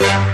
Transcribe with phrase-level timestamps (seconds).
[0.00, 0.28] Oh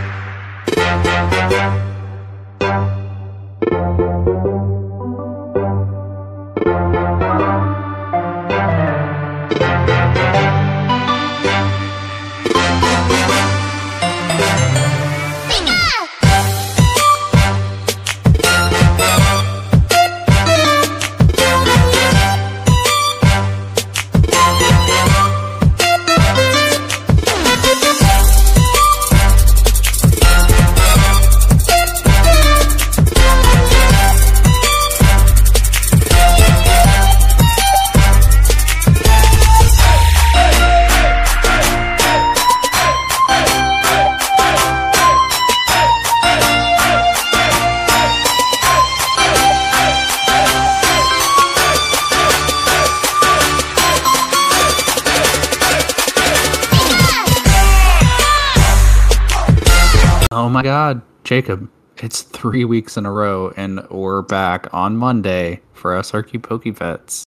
[61.34, 61.68] Jacob.
[61.96, 67.24] It's three weeks in a row and we're back on Monday for SRQ PokeVets.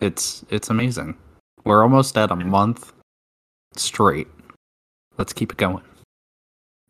[0.00, 1.18] It's it's amazing.
[1.62, 2.94] We're almost at a month
[3.76, 4.28] straight.
[5.18, 5.84] Let's keep it going.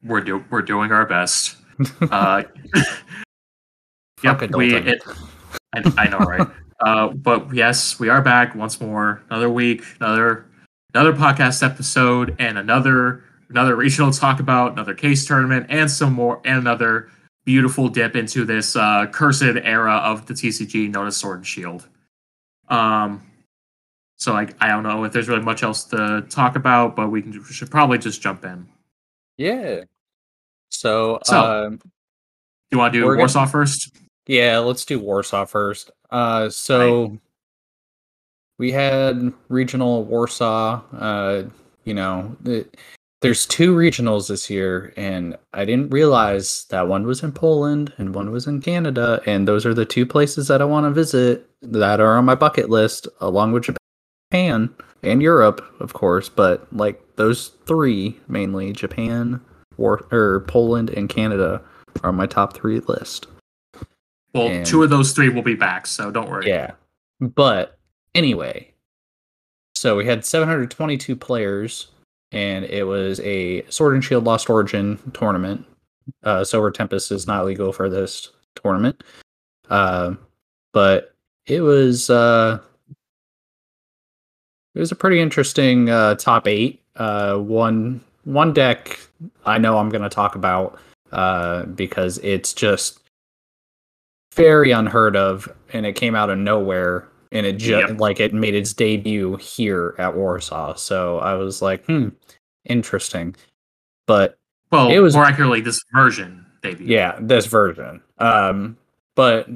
[0.04, 1.56] We're do we're doing our best.
[2.00, 2.44] Uh,
[4.22, 4.76] yep, we.
[4.76, 5.02] It,
[5.74, 6.46] I, I know, right?
[6.86, 9.20] uh, but yes, we are back once more.
[9.30, 10.46] Another week, another
[10.94, 16.12] another podcast episode, and another another regional to talk about, another case tournament, and some
[16.12, 17.10] more, and another
[17.44, 21.88] beautiful dip into this uh, cursed era of the TCG known as Sword and Shield.
[22.68, 23.22] Um,
[24.16, 27.22] so like I don't know if there's really much else to talk about, but we
[27.22, 28.66] can we should probably just jump in.
[29.36, 29.84] Yeah.
[30.70, 31.80] So, So- um,
[32.70, 33.90] You want to do We're gonna- Warsaw first?
[34.26, 35.90] yeah, let's do Warsaw first.
[36.10, 37.18] Uh, so
[38.58, 40.80] we had regional Warsaw.
[40.96, 41.42] Uh,
[41.84, 42.66] you know, the,
[43.22, 48.14] there's two regionals this year, and I didn't realize that one was in Poland and
[48.14, 51.48] one was in Canada, and those are the two places that I want to visit
[51.62, 53.68] that are on my bucket list, along with
[54.30, 54.70] Japan
[55.02, 56.28] and Europe, of course.
[56.28, 59.40] But like those three mainly, Japan,
[59.78, 61.62] or or Poland and Canada,
[62.02, 63.26] are on my top three list.
[64.34, 66.48] Well, And- two of those three will be back, so don't worry.
[66.48, 66.72] Yeah.
[67.20, 67.78] But
[68.14, 68.72] anyway,
[69.76, 71.88] so we had 722 players,
[72.32, 75.64] and it was a Sword and Shield Lost Origin tournament.
[76.24, 79.02] Uh, Silver Tempest is not legal for this tournament.
[79.70, 80.14] Uh,
[80.72, 81.14] but
[81.46, 82.58] it was uh,
[84.74, 86.82] it was a pretty interesting uh, top eight.
[86.96, 88.98] Uh, one one deck
[89.44, 90.78] I know I'm going to talk about
[91.12, 93.00] uh, because it's just
[94.34, 97.98] very unheard of, and it came out of nowhere, and it just Yep.
[98.00, 100.74] like it made its debut here at Warsaw.
[100.74, 102.08] So I was like, hmm,
[102.66, 103.34] interesting.
[104.06, 104.38] But
[104.70, 106.86] Well, It was- more accurately, this version debut.
[106.86, 108.00] yeah, this version.
[108.18, 108.76] Um,
[109.14, 109.48] but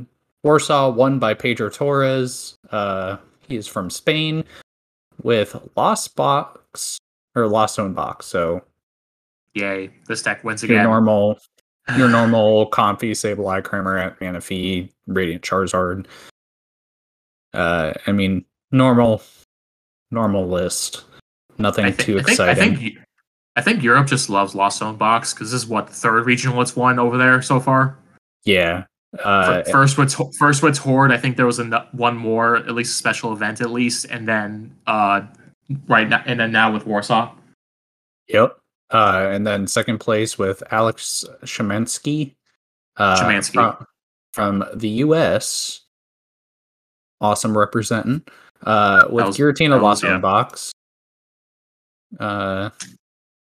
[0.42, 2.56] Warsaw won by Pedro Torres.
[2.70, 3.16] Uh,
[3.48, 4.44] he is from Spain
[5.22, 6.98] with Lost Box
[7.34, 8.26] or Lost Zone Box.
[8.26, 8.62] So
[9.54, 9.90] Yay!
[10.06, 10.84] This deck wins your again.
[10.84, 11.38] normal,
[11.96, 16.06] your normal Comfey Sableye Kramer Manaphy Radiant Charizard.
[17.56, 19.22] Uh, I mean normal,
[20.10, 21.04] normal list.
[21.58, 22.72] Nothing too I think, exciting.
[22.72, 22.98] I think
[23.56, 26.60] I think Europe just loves Lost Zone Box because this is what the third regional
[26.60, 27.98] it's won over there so far.
[28.44, 28.84] yeah.
[29.24, 32.74] Uh, first with Ho- first with Horde, I think there was a, one more, at
[32.74, 35.22] least a special event at least, and then uh,
[35.88, 37.34] right now, and then now with Warsaw.
[38.28, 38.58] Yep.
[38.90, 42.34] Uh, and then second place with Alex Shemansky.
[42.98, 43.52] Uh, Szymanski.
[43.54, 43.86] From,
[44.60, 45.85] from the U.S.
[47.20, 48.22] Awesome representing.
[48.64, 50.18] Uh, with was- Giratina Lost yeah.
[50.18, 50.72] box.
[52.20, 52.70] Uh,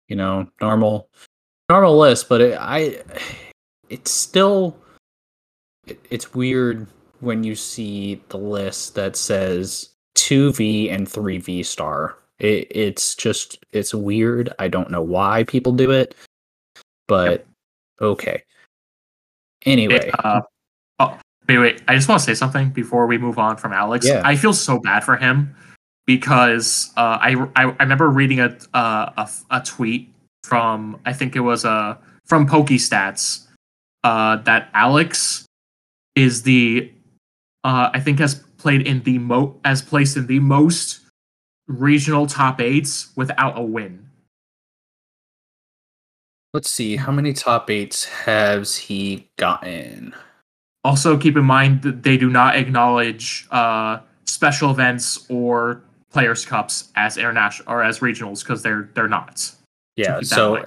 [0.09, 1.09] you know, normal,
[1.69, 3.03] normal list, but it, I,
[3.89, 4.77] it's still,
[5.87, 6.87] it, it's weird
[7.21, 12.17] when you see the list that says two V and three V star.
[12.39, 14.53] It, it's just it's weird.
[14.59, 16.15] I don't know why people do it,
[17.09, 17.47] but
[18.01, 18.43] okay.
[19.65, 20.43] Anyway, It, uh,
[21.49, 21.83] wait, wait.
[21.89, 24.07] I just want to say something before we move on from Alex.
[24.07, 24.23] Yeah.
[24.25, 25.55] I feel so bad for him
[26.07, 30.13] because uh, I, I I remember reading a, uh, a a tweet
[30.45, 33.47] from I think it was uh, from PokeStats
[34.05, 35.47] uh, that Alex
[36.15, 36.91] is the
[37.65, 41.01] uh, I think has played in the mo as placed in the most
[41.69, 44.07] regional top eights without a win.
[46.57, 50.15] let's see how many top eights has he gotten.
[50.87, 56.93] Also, keep in mind that they do not acknowledge uh, special events or players cups
[56.95, 59.51] as international or as regionals because they're they're not.
[59.97, 60.65] Yeah, so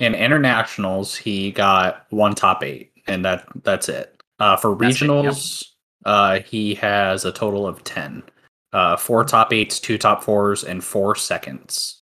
[0.00, 4.20] in internationals, he got one top eight, and that that's it.
[4.40, 5.64] Uh, for That's it, regionals,
[6.06, 8.24] uh, he has a total of ten.
[8.72, 12.02] Uh, four top eights, two top fours, and four seconds.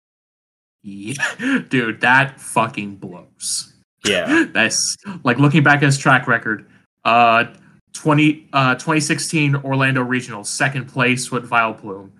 [0.83, 1.13] Yeah.
[1.69, 3.75] Dude, that fucking blows.
[4.07, 6.67] Yeah, That's like looking back at his track record.
[7.05, 7.45] Uh,
[7.93, 12.11] 20, uh, 2016 Orlando Regional, second place with Vileplume.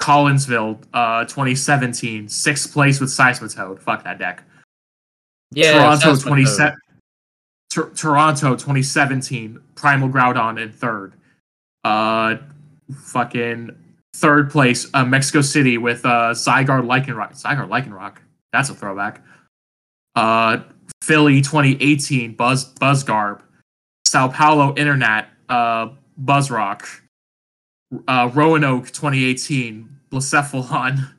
[0.00, 3.78] Collinsville, uh, 2017, sixth place with Seismitoad.
[3.80, 4.42] Fuck that deck.
[5.52, 5.72] yeah.
[5.72, 6.78] Toronto, that's what the- 27.
[7.70, 11.14] Tor- Toronto, 2017, Primal Groudon in third.
[11.84, 12.36] Uh,
[13.06, 13.70] fucking
[14.16, 17.40] third place, uh, Mexico City with uh, Zygarde Lycanroc.
[17.40, 18.16] Zygarde Lycanroc.
[18.52, 19.22] That's a throwback.
[20.16, 20.58] Uh,
[21.02, 23.40] Philly, 2018, Buzz Buzzgarb.
[24.12, 25.88] Sao Paulo Internet, uh,
[26.22, 26.86] Buzzrock.
[28.06, 31.08] Uh, Roanoke, 2018, Blacephalon.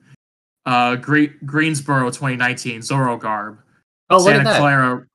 [0.65, 3.57] Uh, Gre- Greensboro, 2019, Zorogarb.
[4.09, 4.43] Oh, Santa.
[4.57, 5.05] Clara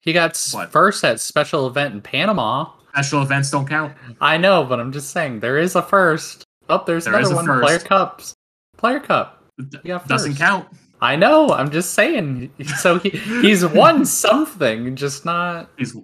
[0.00, 0.72] He got What?
[0.72, 2.70] first at special event in Panama.
[2.94, 3.92] special events don't count.
[4.22, 6.44] I know, but I'm just saying there is a first.
[6.70, 7.44] Oh, there's There another a one.
[7.44, 7.84] Player first.
[7.86, 8.34] cups.
[8.78, 9.44] Player cup.
[9.68, 10.66] D- You got Doesn't count.
[11.02, 11.50] I know.
[11.52, 12.50] I'm just saying.
[12.78, 15.94] So he he's won something, just not He's,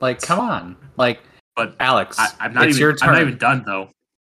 [0.00, 1.20] like come on, like
[1.56, 2.18] but Alex.
[2.18, 2.80] I, I'm not it's even.
[2.80, 3.10] your turn.
[3.10, 3.90] I'm not even done though.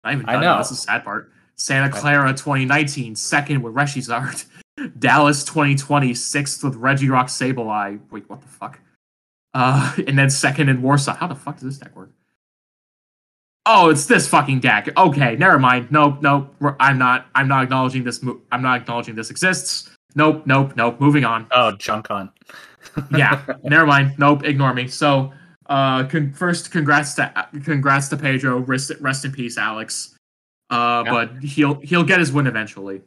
[0.05, 0.57] Not even I know.
[0.57, 1.33] That's the sad part.
[1.57, 4.47] Santa Clara 2019, second with Reshizard.
[4.99, 8.01] Dallas 2020, sixth with Regirock Sableye.
[8.11, 8.81] Wait, what the fuck?
[9.55, 11.15] Uh, and then second in Warsaw.
[11.15, 12.11] How the fuck does this deck work?
[13.65, 14.89] Oh, it's this fucking deck.
[14.97, 15.93] Okay, never mind.
[15.93, 16.53] Nope, nope.
[16.81, 17.27] I'm not.
[17.35, 18.23] I'm not acknowledging this.
[18.23, 19.89] Mo- I'm not acknowledging this exists.
[20.17, 21.01] Nope, nope, nope.
[21.01, 21.47] Moving on.
[21.53, 22.31] oh, junk hunt.
[23.17, 24.15] yeah, never mind.
[24.19, 24.89] Nope, ignore me.
[24.89, 25.33] So,
[25.73, 28.59] uh, con- first, congrats to congrats to Pedro.
[28.59, 30.15] Rest, rest in peace, Alex.
[30.69, 31.11] Uh, Yeah.
[31.11, 33.01] but he'll he'll get his win eventually.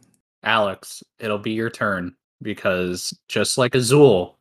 [0.43, 4.37] Alex, it'll be your turn because just like Azul,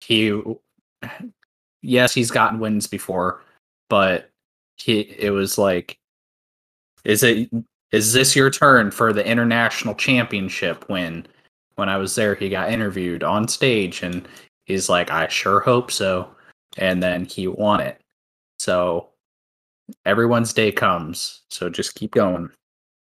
[0.00, 0.42] he
[1.82, 3.42] yes, he's gotten wins before,
[3.88, 4.30] but
[4.76, 5.98] he it was like
[7.04, 7.48] is it
[7.92, 11.26] is this your turn for the international championship win?
[11.76, 14.26] When I was there, he got interviewed on stage and
[14.66, 16.28] he's like, I sure hope so.
[16.78, 18.00] And then he won it.
[18.58, 19.10] So
[20.06, 21.42] everyone's day comes.
[21.48, 22.50] So just keep going.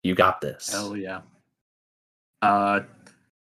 [0.03, 0.73] You got this.
[0.73, 1.21] Hell yeah.
[2.43, 2.81] Uh,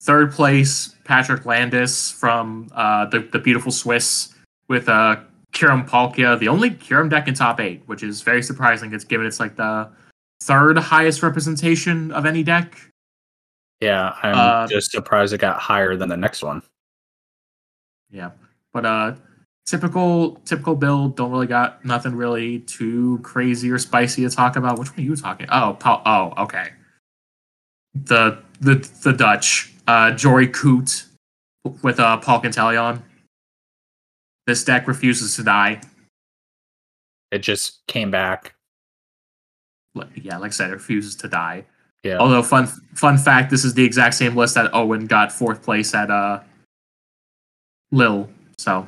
[0.03, 4.35] third place, Patrick Landis from uh, the the beautiful Swiss
[4.67, 5.17] with uh
[5.53, 8.93] Kiram Palkia, the only Kiram deck in top eight, which is very surprising.
[8.93, 9.89] It's given it's like the
[10.41, 12.77] third highest representation of any deck.
[13.79, 16.61] Yeah, I'm Uh, just surprised it got higher than the next one.
[18.11, 18.31] Yeah,
[18.73, 19.15] but uh,
[19.65, 21.15] typical typical build.
[21.15, 24.79] Don't really got nothing really too crazy or spicy to talk about.
[24.79, 25.47] Which one are you talking?
[25.51, 26.69] Oh, Paul, oh, okay.
[27.95, 31.05] The the the Dutch, uh, Jory Coot
[31.81, 33.01] with uh Palkia Inteleon.
[34.47, 35.81] This deck refuses to die.
[37.31, 38.55] It just came back.
[40.15, 41.65] Yeah, like I said, it refuses to die.
[42.03, 42.17] Yeah.
[42.17, 45.93] Although fun fun fact, this is the exact same list that Owen got fourth place
[45.93, 46.41] at uh
[47.91, 48.29] Lille.
[48.57, 48.87] So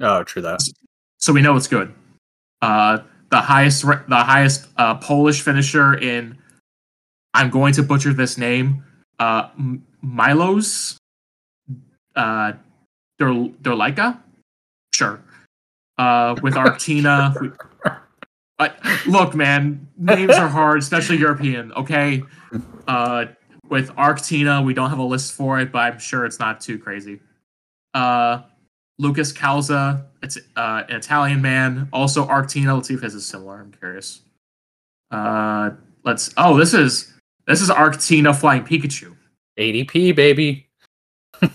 [0.00, 0.60] Oh, true that.
[1.18, 1.94] so we know it's good.
[2.62, 2.98] Uh,
[3.30, 6.38] the highest the highest uh, Polish finisher in
[7.32, 8.84] I'm going to butcher this name.
[9.18, 9.48] Uh,
[10.02, 10.96] Milos
[12.16, 12.52] uh,
[13.18, 14.20] Der Derlika,
[14.94, 15.20] sure.
[15.98, 17.34] Uh, with Artina.
[19.06, 21.72] look, man, names are hard, especially European.
[21.72, 22.22] Okay.
[22.86, 23.26] Uh,
[23.68, 26.78] with Arctina, we don't have a list for it, but I'm sure it's not too
[26.78, 27.20] crazy.
[27.94, 28.42] Uh,
[28.98, 31.88] Lucas Calza, it's uh, an Italian man.
[31.92, 32.74] Also Arctina.
[32.74, 33.60] Let's see if his is similar.
[33.60, 34.22] I'm curious.
[35.10, 35.70] Uh,
[36.04, 36.32] let's.
[36.36, 37.12] Oh, this is
[37.46, 39.16] this is Arctina flying Pikachu.
[39.58, 40.68] ADP baby.
[41.42, 41.48] A,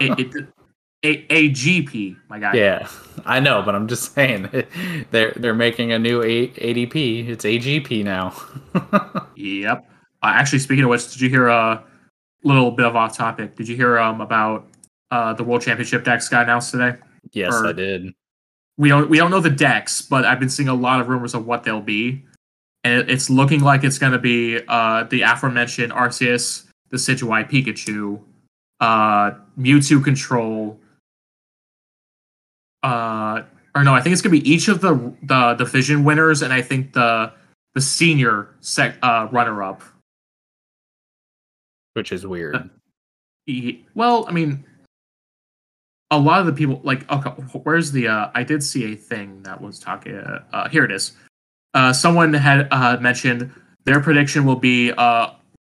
[0.00, 0.34] it,
[1.04, 2.54] a, AGP, my guy.
[2.54, 2.88] yeah,
[3.24, 4.48] I know, but I'm just saying
[5.10, 7.28] they're they're making a new a- ADP.
[7.28, 8.34] It's AGP now.
[9.36, 9.88] Yep.
[10.20, 11.84] Uh, actually, speaking of which, did you hear a
[12.42, 13.54] little bit of off topic?
[13.54, 14.66] Did you hear um about
[15.10, 16.96] uh the World Championship decks got announced today?
[17.32, 18.12] yes, Or- I did.
[18.76, 21.34] we don't we don't know the decks, but I've been seeing a lot of rumors
[21.34, 22.24] of what they'll be,
[22.84, 27.48] and it, it's looking like it's going to be uh, the aforementioned Arceus, the Decidueye
[27.50, 28.20] Pikachu,
[28.80, 30.78] uh, Mewtwo Control,
[32.82, 33.42] uh,
[33.74, 36.52] or no, I think it's going to be each of the the division winners, and
[36.52, 37.32] I think the
[37.74, 39.82] the senior sec uh, runner up.
[41.94, 42.70] Which is weird.
[43.46, 44.64] Ye- Well, I mean,
[46.10, 47.30] a lot of the people like okay,
[47.64, 48.08] where's the?
[48.08, 50.16] Uh, I did see a thing that was talking.
[50.16, 51.12] Uh, uh, here it is.
[51.74, 53.52] Uh, someone had uh, mentioned
[53.84, 55.30] their prediction will be uh,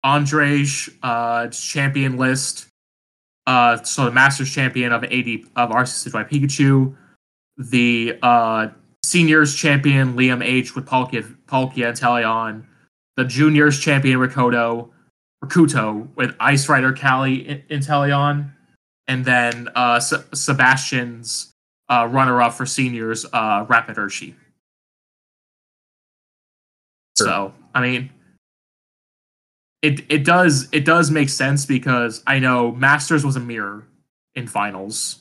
[0.04, 2.68] Andrej uh, champion list,
[3.46, 6.94] so the Masters champion of AD of Arceus by Pikachu,
[7.58, 8.16] the
[9.04, 12.64] seniors champion Liam H with Palkia, Palkia and Teleon,
[13.16, 14.90] the juniors champion Rikuto,
[15.44, 18.52] Rikuto with Ice Rider Callie in Teleon,
[19.10, 21.52] and then uh, S- Sebastian's
[21.88, 24.34] uh, runner-up for seniors, uh, Rapid Urshi.
[27.18, 27.26] Sure.
[27.26, 28.10] So I mean,
[29.82, 33.84] it it does it does make sense because I know Masters was a mirror
[34.36, 35.18] in finals.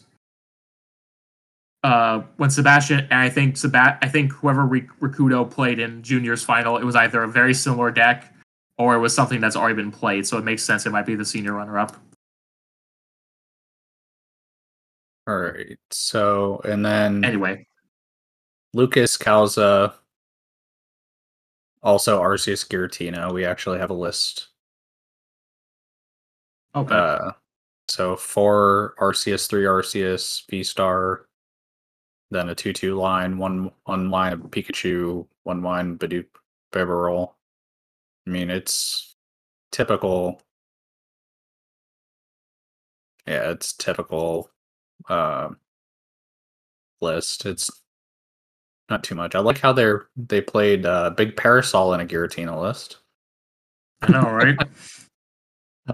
[1.84, 6.44] Uh, when Sebastian and I think Seba- I think whoever Rik- Rikudo played in juniors
[6.44, 8.36] final, it was either a very similar deck
[8.78, 10.28] or it was something that's already been played.
[10.28, 11.96] So it makes sense it might be the senior runner-up.
[15.30, 15.78] All right.
[15.92, 17.68] So, and then Anyway,
[18.74, 19.94] Lucas Calza,
[21.84, 23.32] also Arceus Giratina.
[23.32, 24.48] We actually have a list.
[26.74, 27.32] okay, Uh,
[27.88, 31.28] so four Arceus, three Arceus, V Star,
[32.32, 36.26] then a two-two line, one one line of Pikachu, one line Bidoof
[36.72, 37.36] Bibarel.
[38.26, 39.16] I mean, it's
[39.72, 40.42] typical.
[43.28, 44.50] Yeah, it's typical
[45.08, 45.50] uh,
[47.02, 47.46] list.
[47.46, 47.70] It's
[48.90, 49.36] not too much.
[49.36, 52.98] I like how they're they played uh, Big Parasol in a Giratina list.
[54.02, 54.58] I know, right?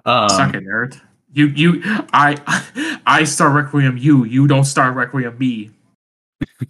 [0.03, 0.99] Um, Suck it, nerd.
[1.31, 1.81] You you
[2.11, 4.25] I I star Requiem you.
[4.25, 5.71] You don't star Requiem me.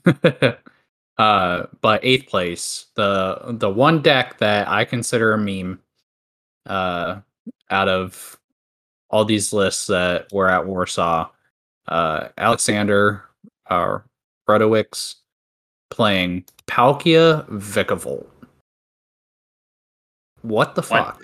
[1.18, 5.80] uh, but eighth place, the the one deck that I consider a meme,
[6.68, 7.22] uh,
[7.70, 8.40] out of
[9.10, 11.30] all these lists that were at Warsaw,
[11.88, 13.24] uh, Alexander,
[13.70, 14.00] uh,
[14.48, 15.16] Brodowicz,
[15.90, 18.28] playing Palkia Vikavolt.
[20.42, 21.18] What the What?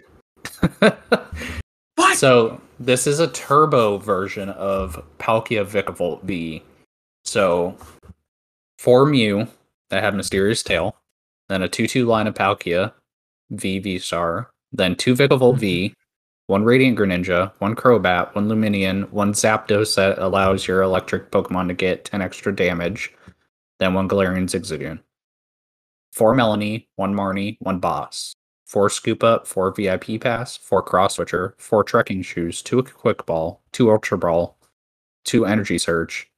[0.81, 0.99] fuck?
[1.95, 2.17] What?
[2.17, 6.63] So this is a turbo version of Palkia Vikavolt V.
[7.25, 7.77] So
[8.79, 9.47] four Mew
[9.89, 10.95] that have Mysterious Tail,
[11.47, 12.93] then a 2-2 line of Palkia,
[13.51, 15.93] V V Star, then two Vikavolt V,
[16.47, 21.73] one Radiant Greninja, one Crobat, one Lumineon, one Zapdos that allows your electric Pokemon to
[21.73, 23.13] get 10 extra damage,
[23.79, 24.99] then one Galarian Zigzagoon.
[26.11, 28.35] Four Melanie, one Marnie, one Boss
[28.71, 33.61] four scoop up, four VIP pass, four cross switcher, four trekking shoes, two quick ball,
[33.73, 34.57] two ultra ball,
[35.25, 36.31] two energy surge,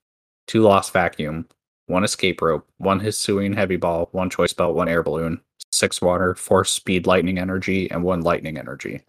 [0.47, 1.47] two lost vacuum,
[1.85, 5.41] one escape rope, one Hisuian heavy ball, one choice belt, one air balloon,
[5.71, 9.01] six water, four speed lightning energy, and one lightning energy.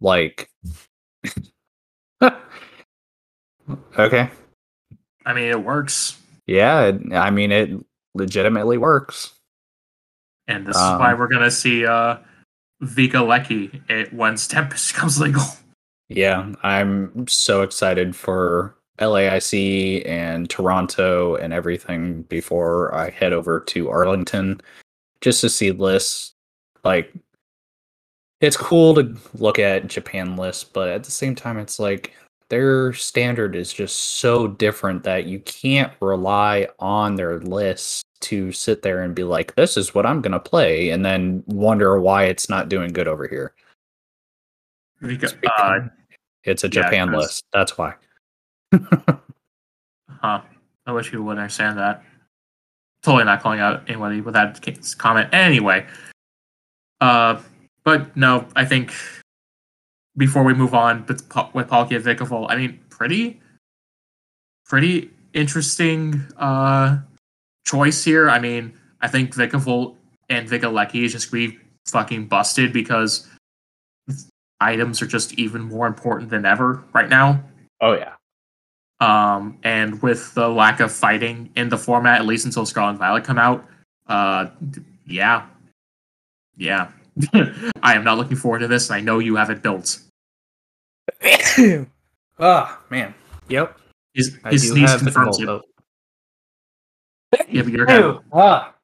[0.00, 0.48] Like,
[3.98, 4.30] okay,
[5.26, 7.70] I mean, it works, yeah, I mean it
[8.14, 9.32] legitimately works.
[10.46, 12.16] and this is why Um, we're gonna see uh
[12.82, 15.42] Vika Lecky it once Tempest becomes legal.
[16.08, 23.90] Yeah, I'm so excited for LAIC and Toronto and everything before I head over to
[23.90, 24.60] Arlington
[25.20, 26.32] just to see lists.
[26.82, 27.12] Like,
[28.40, 32.14] it's cool to look at Japan lists, but at the same time, it's like
[32.48, 38.82] their standard is just so different that you can't rely on their lists to sit
[38.82, 42.24] there and be like, this is what I'm going to play, and then wonder why
[42.24, 43.54] it's not doing good over here.
[45.02, 45.88] Vika, uh,
[46.44, 47.44] It's a Yeah, list.
[47.52, 47.94] That's why.
[48.72, 50.40] huh.
[50.86, 52.02] I wish people would understand that.
[53.02, 54.60] Totally not calling out anybody with that
[54.98, 55.28] comment.
[55.32, 55.86] Anyway,
[57.00, 57.40] uh,
[57.88, 58.92] but no, I think
[60.14, 61.22] before we move on with,
[61.54, 63.40] with Palkia Vikavolt, I mean, pretty,
[64.66, 66.98] pretty interesting uh
[67.64, 68.28] choice here.
[68.28, 69.96] I mean, I think Vikavolt
[70.28, 73.26] and Vikalecki is just gonna be fucking busted because
[74.60, 77.42] items are just even more important than ever right now.
[77.80, 78.12] Oh yeah.
[79.00, 82.98] Um, and with the lack of fighting in the format, at least until Scarlet and
[82.98, 83.64] Violet come out,
[84.08, 84.48] uh,
[85.06, 85.46] yeah,
[86.58, 86.90] yeah,
[87.82, 89.98] I am not looking forward to this, and I know you have it built.
[92.40, 93.12] Ah man.
[93.48, 93.76] Yep.
[94.14, 95.48] His, I his do sneeze confirms it.
[97.48, 98.22] Yeah, but you're gonna though.
[98.32, 98.74] Ah.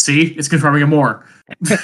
[0.00, 1.26] see, it's confirming it more.
[1.70, 1.78] all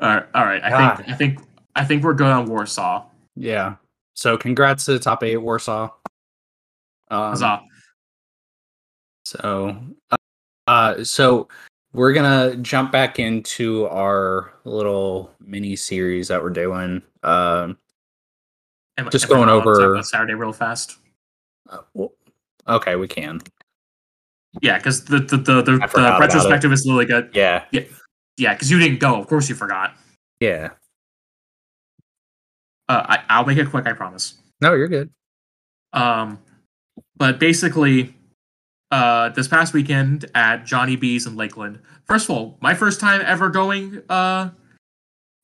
[0.00, 0.62] right, all right.
[0.64, 0.96] I God.
[0.96, 1.38] think, I think,
[1.76, 3.04] I think we're good on Warsaw.
[3.36, 3.76] Yeah.
[4.14, 5.90] So congrats to the top eight Warsaw.
[7.08, 7.62] Um, Huzzah.
[9.24, 9.76] So,
[10.10, 10.16] uh,
[10.66, 11.48] uh, so
[11.96, 17.02] we're gonna jump back into our little mini series that we're doing.
[17.22, 17.78] Um,
[18.98, 20.98] Am- just going allowed to talk over- Saturday real fast.
[21.70, 22.12] uh, well,
[22.68, 23.40] okay, we can.
[24.60, 27.30] Yeah, because the the the, the, the retrospective is really good.
[27.34, 27.64] Yeah.
[28.38, 29.18] Yeah, because you didn't go.
[29.18, 29.96] Of course, you forgot.
[30.40, 30.70] Yeah.
[32.88, 33.86] Uh, I, I'll make it quick.
[33.86, 34.34] I promise.
[34.60, 35.10] No, you're good.
[35.94, 36.38] Um,
[37.16, 38.14] but basically,
[38.90, 41.80] uh, this past weekend at Johnny B's in Lakeland.
[42.04, 44.50] First of all, my first time ever going uh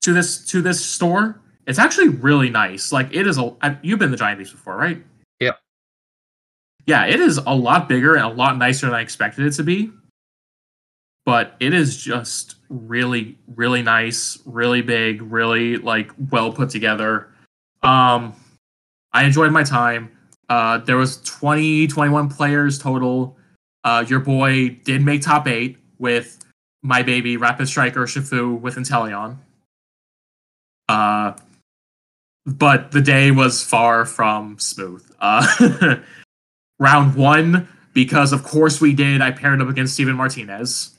[0.02, 1.40] to this to this store.
[1.66, 2.92] It's actually really nice.
[2.92, 5.02] Like it is a You've been to Johnny B's before, right?
[5.40, 5.58] Yep.
[6.87, 9.62] Yeah, it is a lot bigger and a lot nicer than I expected it to
[9.62, 9.90] be.
[11.25, 17.28] But it is just really, really nice, really big, really like well put together.
[17.84, 18.34] Um,
[19.12, 20.12] I enjoyed my time.
[20.52, 23.38] Uh, there was 20, 21 players total.
[23.85, 26.44] Uh, your boy did make top eight with
[26.82, 29.38] my baby Rapid Strike Urshifu with Inteleon.
[30.90, 31.32] Uh,
[32.44, 35.02] but the day was far from smooth.
[35.21, 35.97] Uh,
[36.78, 40.90] round one, because of course we did, I paired up against Steven Martinez.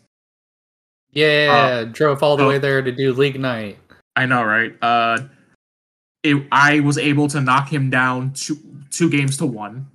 [1.12, 2.48] Yeah, drove all the oh.
[2.48, 3.78] way there to do league night.
[4.16, 4.74] I know, right?
[4.82, 5.20] Uh,
[6.24, 8.58] it, I was able to knock him down two
[8.94, 9.88] two games to one.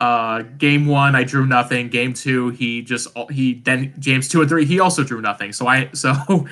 [0.00, 1.88] Uh, game one, I drew nothing.
[1.88, 5.52] Game two, he just he then games two and three, he also drew nothing.
[5.52, 6.46] So I so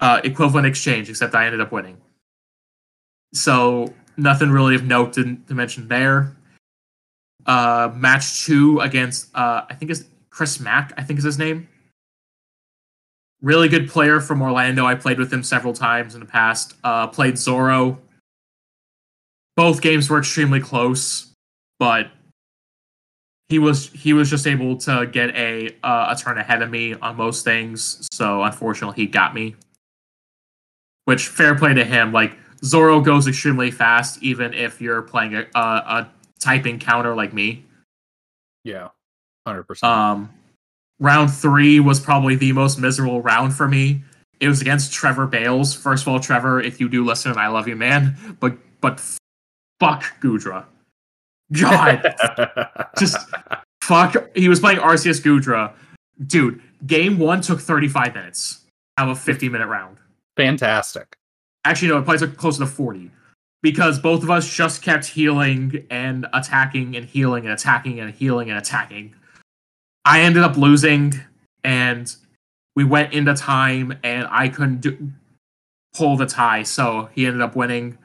[0.00, 1.98] uh, equivalent exchange, except I ended up winning.
[3.34, 6.36] So nothing really of note to, to mention there.
[7.44, 10.92] Uh, match two against uh, I think is Chris Mack.
[10.96, 11.68] I think is his name
[13.42, 14.86] really good player from Orlando.
[14.86, 16.74] I played with him several times in the past.
[16.82, 17.98] Uh, played Zorro.
[19.56, 21.32] Both games were extremely close,
[21.78, 22.10] but
[23.48, 26.94] he was he was just able to get a uh, a turn ahead of me
[26.94, 28.06] on most things.
[28.12, 29.54] So unfortunately, he got me.
[31.04, 32.12] Which fair play to him.
[32.12, 36.10] Like Zorro goes extremely fast, even if you're playing a a, a
[36.40, 37.64] typing counter like me.
[38.64, 38.88] Yeah,
[39.46, 39.92] hundred percent.
[39.92, 40.30] Um,
[40.98, 44.02] round three was probably the most miserable round for me.
[44.40, 45.72] It was against Trevor Bales.
[45.72, 48.36] First of all, Trevor, if you do listen, I love you, man.
[48.40, 49.00] But but
[49.80, 50.64] fuck Goodra.
[51.52, 52.14] God,
[52.98, 53.16] just
[53.82, 54.36] fuck.
[54.36, 55.72] He was playing Arceus Goodra.
[56.26, 58.64] Dude, game one took 35 minutes
[58.98, 59.98] out of a 50 minute round.
[60.36, 61.16] Fantastic.
[61.64, 63.10] Actually, no, it probably took closer to 40
[63.62, 68.50] because both of us just kept healing and attacking and healing and attacking and healing
[68.50, 69.14] and attacking.
[70.04, 71.14] I ended up losing,
[71.64, 72.14] and
[72.76, 75.12] we went into time, and I couldn't do,
[75.94, 77.98] pull the tie, so he ended up winning.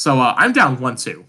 [0.00, 1.26] So uh, I'm down one two.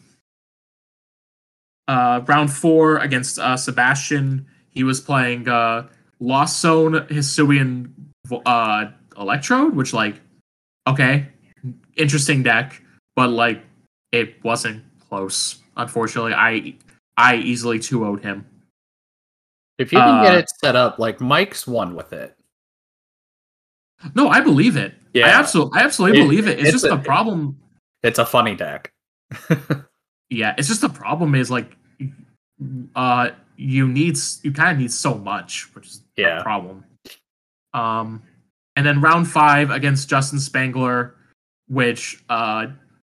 [1.89, 5.89] Uh, round four against uh, Sebastian, he was playing uh,
[6.21, 7.91] Lost Zone Hisuian
[8.45, 8.85] uh,
[9.17, 10.21] Electrode, which like,
[10.87, 11.27] okay,
[11.97, 12.81] interesting deck,
[13.17, 13.61] but like
[14.13, 15.57] it wasn't close.
[15.75, 16.73] Unfortunately, I
[17.17, 18.45] I easily 2 0'd him.
[19.77, 22.37] If you can get Uh, it set up, like Mike's won with it.
[24.15, 24.93] No, I believe it.
[25.13, 25.25] Yeah.
[25.27, 26.59] I absolutely, I absolutely It- believe it.
[26.59, 27.57] It's, it's just a- the problem.
[28.03, 28.91] It's a funny deck.
[30.33, 31.75] Yeah, it's just the problem is like,
[32.95, 36.39] uh, you need you kind of need so much, which is Yeah.
[36.39, 36.85] a problem.
[37.73, 38.23] Um,
[38.77, 41.15] and then round five against Justin Spangler,
[41.67, 42.67] which uh,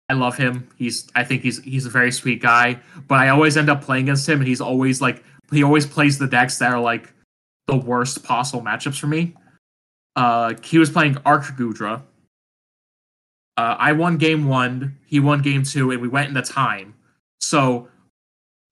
[0.09, 0.66] I love him.
[0.79, 4.05] He's I think he's he's a very sweet guy, but I always end up playing
[4.05, 7.12] against him, and he's always like he always plays the decks that are like
[7.66, 9.35] the worst possible matchups for me.
[10.16, 12.03] Uh, he was playing Arc Goodra.
[13.57, 16.95] Uh, I won game one, he won game two, and we went into time.
[17.41, 17.88] So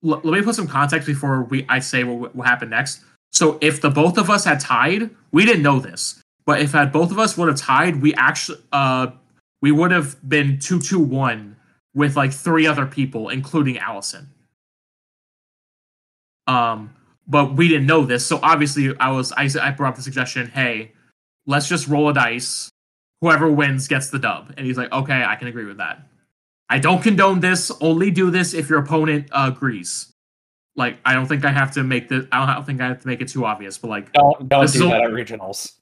[0.04, 3.02] l- let me put some context before we I say what, what happened next.
[3.32, 6.92] So if the both of us had tied, we didn't know this, but if had
[6.92, 9.08] both of us would have tied, we actually uh
[9.60, 11.56] we would have been two two one
[11.94, 14.28] with like three other people, including Allison.
[16.46, 16.94] Um,
[17.28, 20.48] but we didn't know this, so obviously I was I I brought up the suggestion,
[20.48, 20.92] hey,
[21.46, 22.70] let's just roll a dice.
[23.20, 26.06] Whoever wins gets the dub, and he's like, okay, I can agree with that.
[26.70, 27.70] I don't condone this.
[27.80, 30.12] Only do this if your opponent uh, agrees.
[30.76, 32.24] Like, I don't think I have to make this.
[32.32, 34.88] I don't think I have to make it too obvious, but like, Don't don't do
[34.88, 35.72] that at regionals.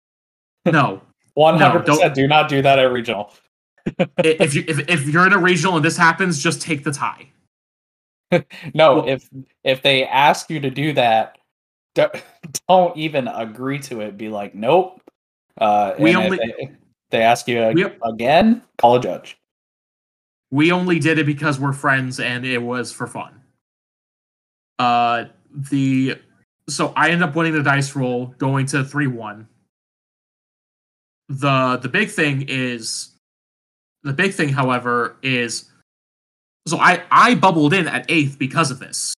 [0.66, 1.00] no.
[1.34, 2.14] one hundred percent.
[2.14, 3.32] Do not do that at regional.
[4.18, 7.28] If you if, if you're in a regional and this happens, just take the tie.
[8.74, 9.28] No, Well- if
[9.64, 11.38] if they ask you to do that,
[11.94, 14.18] don't even agree to it.
[14.18, 15.00] Be like, nope.
[15.60, 16.76] Uh, We only- they,
[17.10, 19.38] they ask you We- again, call a judge.
[20.50, 23.40] We only did it because we're friends and it was for fun.
[24.78, 26.18] Uh, the
[26.68, 29.48] so I end up winning the dice roll, going to three one.
[31.28, 33.10] The the big thing is,
[34.04, 35.70] the big thing, however, is
[36.66, 39.14] so I I bubbled in at eighth because of this.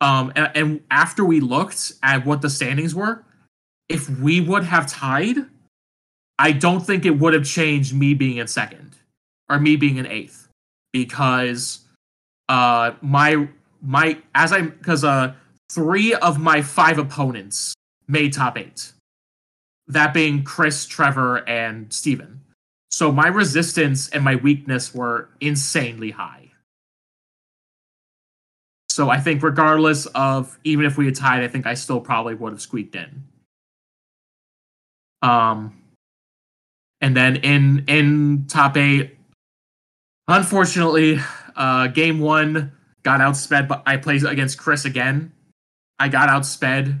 [0.00, 3.24] Um, and, and after we looked at what the standings were,
[3.92, 5.36] if we would have tied,
[6.38, 8.96] I don't think it would have changed me being in second
[9.50, 10.48] or me being in eighth
[10.92, 11.80] because
[12.48, 13.48] uh my
[13.82, 15.34] my as I because uh
[15.70, 17.74] three of my five opponents
[18.08, 18.92] made top eight.
[19.88, 22.40] That being Chris, Trevor, and Steven.
[22.90, 26.50] So my resistance and my weakness were insanely high.
[28.88, 32.34] So I think regardless of even if we had tied, I think I still probably
[32.34, 33.24] would have squeaked in.
[35.22, 35.78] Um
[37.00, 39.16] and then in in top eight,
[40.28, 41.18] unfortunately,
[41.56, 45.32] uh game one got outsped, but I played against Chris again.
[45.98, 46.98] I got outsped,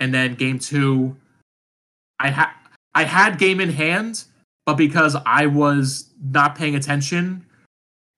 [0.00, 1.16] and then game two,
[2.18, 2.50] I had
[2.94, 4.24] I had game in hand,
[4.66, 7.44] but because I was not paying attention,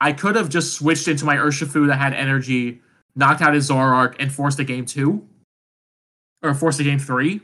[0.01, 2.81] I could have just switched into my Urshifu that had energy,
[3.15, 5.27] knocked out his Zoroark, and forced a game two,
[6.43, 7.41] or forced a game three.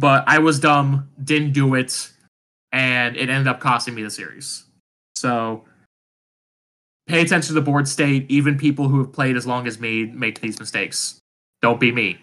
[0.00, 2.10] But I was dumb, didn't do it,
[2.72, 4.64] and it ended up costing me the series.
[5.14, 5.66] So
[7.06, 8.24] pay attention to the board state.
[8.30, 11.18] Even people who have played as long as me make these mistakes.
[11.60, 12.16] Don't be me.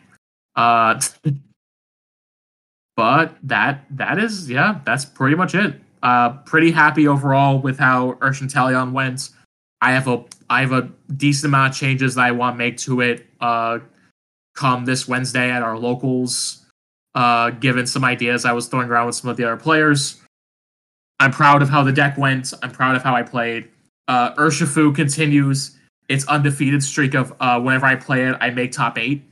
[0.56, 1.00] Uh,
[2.96, 5.80] but that that is yeah, that's pretty much it.
[6.02, 9.30] Uh, pretty happy overall with how Urshin Talion went.
[9.82, 12.78] I have a I have a decent amount of changes that I want to make
[12.78, 13.28] to it.
[13.40, 13.80] Uh,
[14.56, 16.64] come this Wednesday at our locals.
[17.18, 20.22] Uh, given some ideas I was throwing around with some of the other players.
[21.20, 22.54] I'm proud of how the deck went.
[22.62, 23.70] I'm proud of how I played.
[24.08, 25.76] Uh, Urshifu continues
[26.10, 29.24] its undefeated streak of uh, whenever I play it, I make top eight.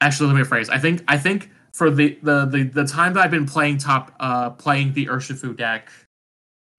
[0.00, 0.70] Actually, let me rephrase.
[0.70, 4.14] I think I think for the the the, the time that I've been playing top
[4.20, 5.90] uh playing the Urshifu deck,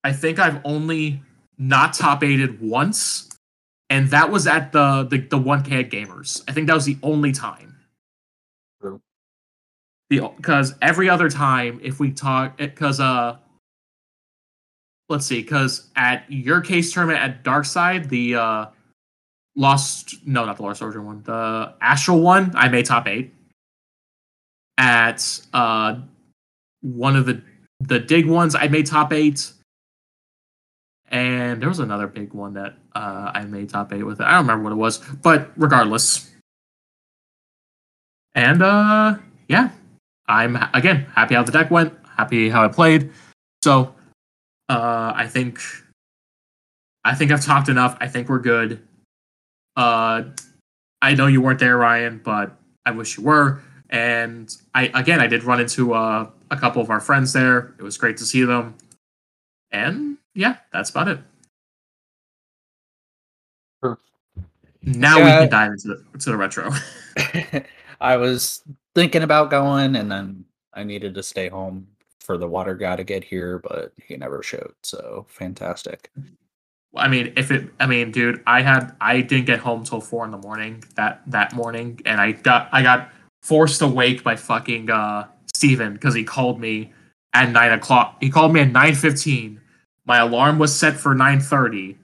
[0.03, 1.21] I think I've only
[1.59, 3.29] not top eighted once,
[3.91, 6.41] and that was at the the the one K Gamers.
[6.47, 7.74] I think that was the only time.
[10.09, 13.37] Because every other time, if we talk, because uh,
[15.09, 18.65] let's see, because at your case tournament at Dark Side, the uh,
[19.55, 23.33] lost no, not the Lost Soldier one, the Astral one, I made top eight.
[24.77, 25.99] At uh,
[26.81, 27.41] one of the
[27.79, 29.51] the dig ones, I made top eight.
[31.09, 34.19] And there was another big one that uh, I made top eight with.
[34.19, 34.23] It.
[34.23, 36.31] I don't remember what it was, but regardless.
[38.33, 39.15] And uh,
[39.47, 39.69] yeah,
[40.27, 43.11] I'm again happy how the deck went, happy how I played.
[43.63, 43.93] So
[44.69, 45.59] uh, I think
[47.03, 47.97] I think I've talked enough.
[48.01, 48.81] I think we're good.
[49.75, 50.23] Uh,
[51.01, 53.61] I know you weren't there, Ryan, but I wish you were.
[53.89, 57.75] And I again, I did run into uh, a couple of our friends there.
[57.77, 58.75] It was great to see them.
[59.71, 61.19] And yeah, that's about it.
[63.83, 63.99] Sure.
[64.81, 66.71] Now we can dive into the, to the retro.
[68.01, 68.61] I was
[68.95, 71.87] thinking about going, and then I needed to stay home
[72.19, 74.73] for the water guy to get here, but he never showed.
[74.81, 76.11] So fantastic.
[76.95, 80.25] I mean, if it, I mean, dude, I had, I didn't get home till four
[80.25, 83.11] in the morning that that morning, and I got, I got
[83.43, 86.93] forced awake by fucking uh Steven because he called me
[87.33, 88.17] at nine o'clock.
[88.21, 89.61] He called me at nine fifteen.
[90.05, 91.97] My alarm was set for nine thirty,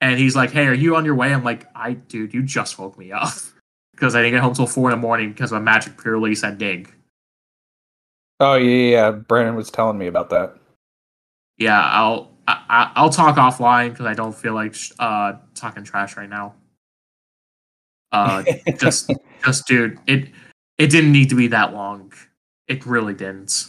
[0.00, 2.78] and he's like, "Hey, are you on your way?" I'm like, "I, dude, you just
[2.78, 3.32] woke me up
[3.96, 6.44] because I didn't get home till four in the morning because of a Magic pre-release
[6.44, 6.92] at Dig."
[8.38, 9.10] Oh yeah, yeah.
[9.10, 10.56] Brandon was telling me about that.
[11.58, 15.82] Yeah, I'll, I, I- I'll talk offline because I don't feel like sh- uh talking
[15.82, 16.54] trash right now.
[18.12, 18.44] Uh,
[18.78, 19.10] just
[19.44, 20.28] just dude it
[20.78, 22.12] it didn't need to be that long
[22.68, 23.66] it really didn't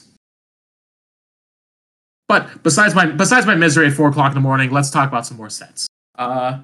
[2.28, 5.26] but besides my besides my misery at four o'clock in the morning let's talk about
[5.26, 5.88] some more sets
[6.20, 6.60] uh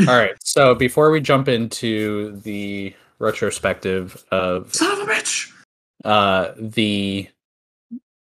[0.00, 0.34] All right.
[0.42, 2.92] So before we jump into the
[3.22, 5.50] retrospective of son of a bitch
[6.04, 7.28] uh the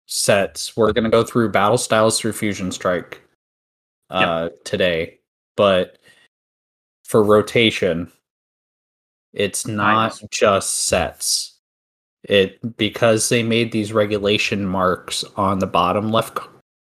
[0.05, 3.21] sets, we're gonna go through battle styles through Fusion Strike
[4.09, 5.17] uh today.
[5.55, 5.97] But
[7.05, 8.11] for rotation,
[9.33, 10.23] it's not Nice.
[10.31, 11.59] just sets.
[12.23, 16.45] It because they made these regulation marks on the bottom left c-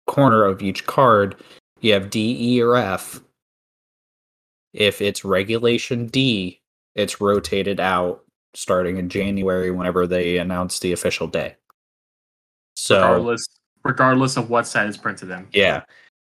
[0.07, 1.35] corner of each card.
[1.81, 3.19] You have D, E, or F.
[4.73, 6.60] If it's regulation D,
[6.95, 8.23] it's rotated out
[8.53, 11.55] starting in January whenever they announce the official day.
[12.75, 13.47] So regardless
[13.83, 15.83] regardless of what set is printed in yeah.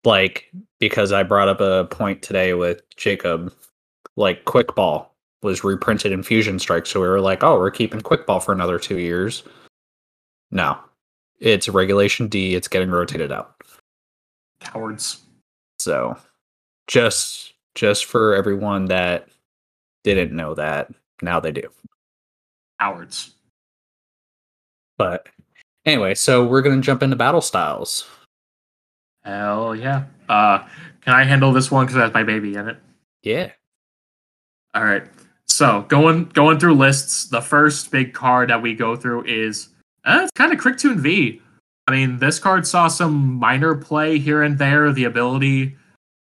[0.04, 3.52] Like because I brought up a point today with Jacob,
[4.16, 5.06] like Quickball
[5.42, 8.78] was reprinted in Fusion Strike, so we were like, oh, we're keeping Quickball for another
[8.78, 9.42] two years.
[10.50, 10.78] No.
[11.40, 13.62] It's regulation D, it's getting rotated out.
[14.60, 15.22] cowards
[15.78, 16.16] So
[16.86, 19.28] just just for everyone that
[20.04, 21.68] didn't know that, now they do.
[22.78, 23.34] cowards
[24.96, 25.28] But
[25.84, 28.08] Anyway, so we're gonna jump into battle styles.
[29.22, 30.04] Hell yeah.
[30.28, 30.58] Uh,
[31.02, 32.78] can I handle this one because that's my baby in it?
[33.22, 33.50] Yeah.
[34.74, 35.04] All right.
[35.46, 39.68] So going going through lists, the first big card that we go through is
[40.04, 41.40] uh, it's kind of Kricketune V.
[41.86, 44.90] I mean, this card saw some minor play here and there.
[44.90, 45.76] The ability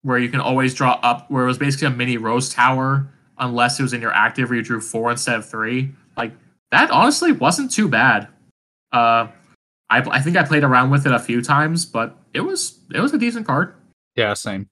[0.01, 3.07] where you can always draw up, where it was basically a mini Rose Tower,
[3.43, 5.91] unless it was in your active where you drew four instead of three.
[6.17, 6.31] Like
[6.71, 8.27] that, honestly, wasn't too bad.
[8.91, 9.27] Uh,
[9.89, 13.01] I I think I played around with it a few times, but it was it
[13.01, 13.75] was a decent card.
[14.15, 14.69] Yeah, same.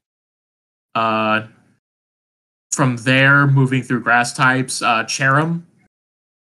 [0.96, 1.48] Uh,
[2.72, 5.64] from there, moving through grass types, uh, Cherrim.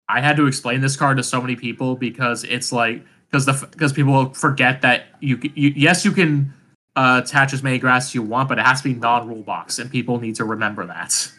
[0.10, 3.68] I had to explain this card to so many people because it's like because the
[3.72, 6.54] because people forget that you, you yes you can
[6.96, 9.80] uh, attach as many grass as you want, but it has to be non-rule box,
[9.80, 11.32] and people need to remember that.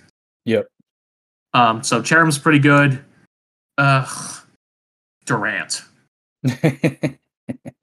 [0.45, 0.67] Yep.
[1.53, 1.83] Um.
[1.83, 3.05] So Cherrim's pretty good.
[3.79, 4.43] Ugh.
[5.27, 5.83] Durant.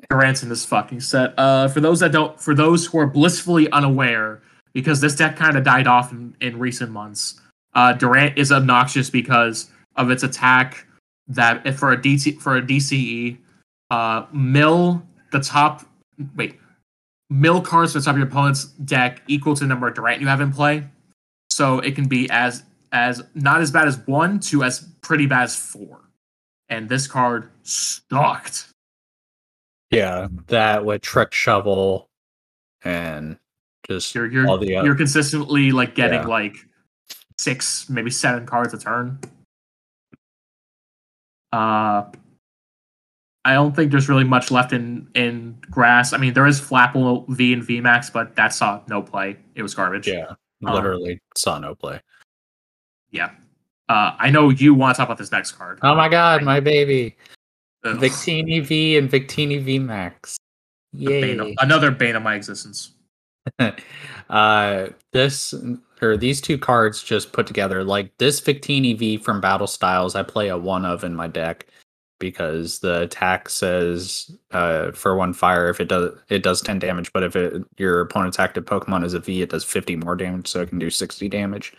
[0.09, 1.33] Durant's in this fucking set.
[1.37, 4.41] Uh, for those that don't, for those who are blissfully unaware,
[4.73, 7.39] because this deck kind of died off in, in recent months.
[7.73, 10.85] Uh, Durant is obnoxious because of its attack
[11.27, 13.37] that if for a DC for a DCE,
[13.89, 15.85] uh, mill the top
[16.35, 16.59] wait
[17.29, 20.21] mill cards to the top of your opponent's deck equal to the number of Durant
[20.21, 20.85] you have in play.
[21.51, 25.43] So it can be as as not as bad as one to as pretty bad
[25.43, 25.99] as four.
[26.69, 28.67] And this card sucked.
[29.89, 32.07] Yeah, that with trick shovel
[32.83, 33.37] and
[33.85, 36.27] just You're you're all the uh, you're consistently like getting Yeah.
[36.27, 36.55] like
[37.37, 39.19] six, maybe seven cards a turn.
[41.51, 42.03] Uh
[43.43, 46.13] I don't think there's really much left in in grass.
[46.13, 49.35] I mean, there is Flapple V and VMAX, but that saw no play.
[49.55, 50.07] It was garbage.
[50.07, 51.99] yeah, Um, literally saw no play.
[53.11, 53.31] Yeah.
[53.89, 55.79] Uh, I know you want to talk about this next card.
[55.83, 57.15] Oh my god, my baby.
[57.83, 60.37] Ugh, Victini V and Victini V Max.
[60.93, 61.55] the bane of- Yay.
[61.59, 62.91] another bane of my existence.
[64.29, 65.53] uh this
[66.01, 70.21] or these two cards just put together like this Victini V from Battle Styles I
[70.23, 71.65] play a one of in my deck
[72.21, 77.11] because the attack says uh for one fire if it does it does 10 damage
[77.11, 80.47] but if it your opponent's active Pokemon is a V it does 50 more damage
[80.47, 81.73] so it can do 60 damage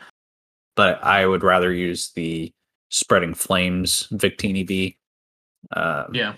[0.77, 2.53] but I would rather use the
[2.91, 4.99] spreading flames Victini V
[5.71, 6.35] um, Yeah.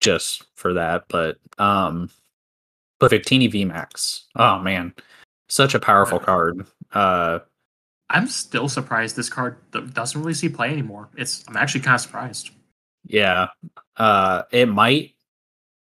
[0.00, 1.04] just for that.
[1.08, 2.10] But um
[3.00, 4.92] but Victini v max Oh man.
[5.48, 6.66] Such a powerful card.
[6.92, 7.38] Uh
[8.10, 9.56] I'm still surprised this card
[9.92, 11.08] doesn't really see play anymore.
[11.16, 12.50] It's I'm actually kind of surprised.
[13.08, 13.48] Yeah.
[13.96, 15.14] Uh it might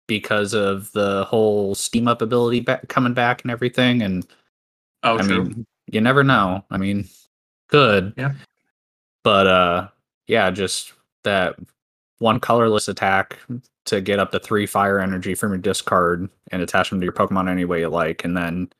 [0.07, 4.27] because of the whole steam up ability ba- coming back and everything and
[5.03, 5.43] Oh, I true.
[5.45, 6.63] mean you never know.
[6.69, 7.07] I mean
[7.69, 8.13] good.
[8.17, 8.33] Yeah.
[9.23, 9.87] But uh
[10.27, 11.55] yeah, just that
[12.19, 13.39] one colorless attack
[13.85, 17.13] to get up to three fire energy from your discard and attach them to your
[17.13, 18.71] Pokemon any way you like, and then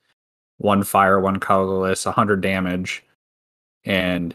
[0.59, 3.03] one fire, one colorless, 100 damage.
[3.83, 4.33] And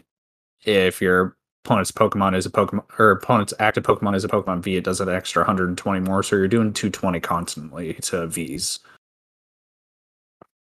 [0.63, 4.77] if your opponent's Pokemon is a Pokemon or opponent's active Pokemon is a Pokemon V,
[4.77, 6.23] it does an extra 120 more.
[6.23, 8.79] So you're doing 220 constantly to Vs.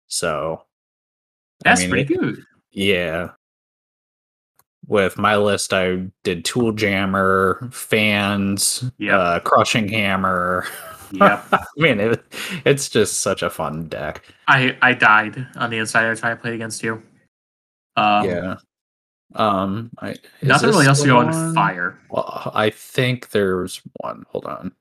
[0.06, 0.62] So
[1.64, 2.42] I That's mean, pretty good.
[2.70, 3.30] yeah.
[4.86, 9.14] With my list, I did Tool Jammer, Fans, Yep.
[9.14, 10.66] uh, Crushing Hammer.
[11.12, 11.46] Yep.
[11.52, 12.24] I mean, it,
[12.64, 14.24] it's just such a fun deck.
[14.46, 17.02] I I died on the inside time I played against you.
[17.96, 18.56] Um, yeah.
[19.34, 21.98] Um, I, is Nothing really else to go on, fire.
[22.10, 24.24] Well, I think there's one.
[24.30, 24.72] Hold on.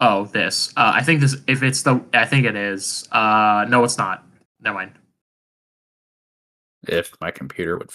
[0.00, 0.72] Oh, this.
[0.76, 1.36] Uh, I think this.
[1.46, 3.08] If it's the, I think it is.
[3.12, 4.26] Uh, no, it's not.
[4.60, 4.92] Never mind.
[6.88, 7.90] If my computer would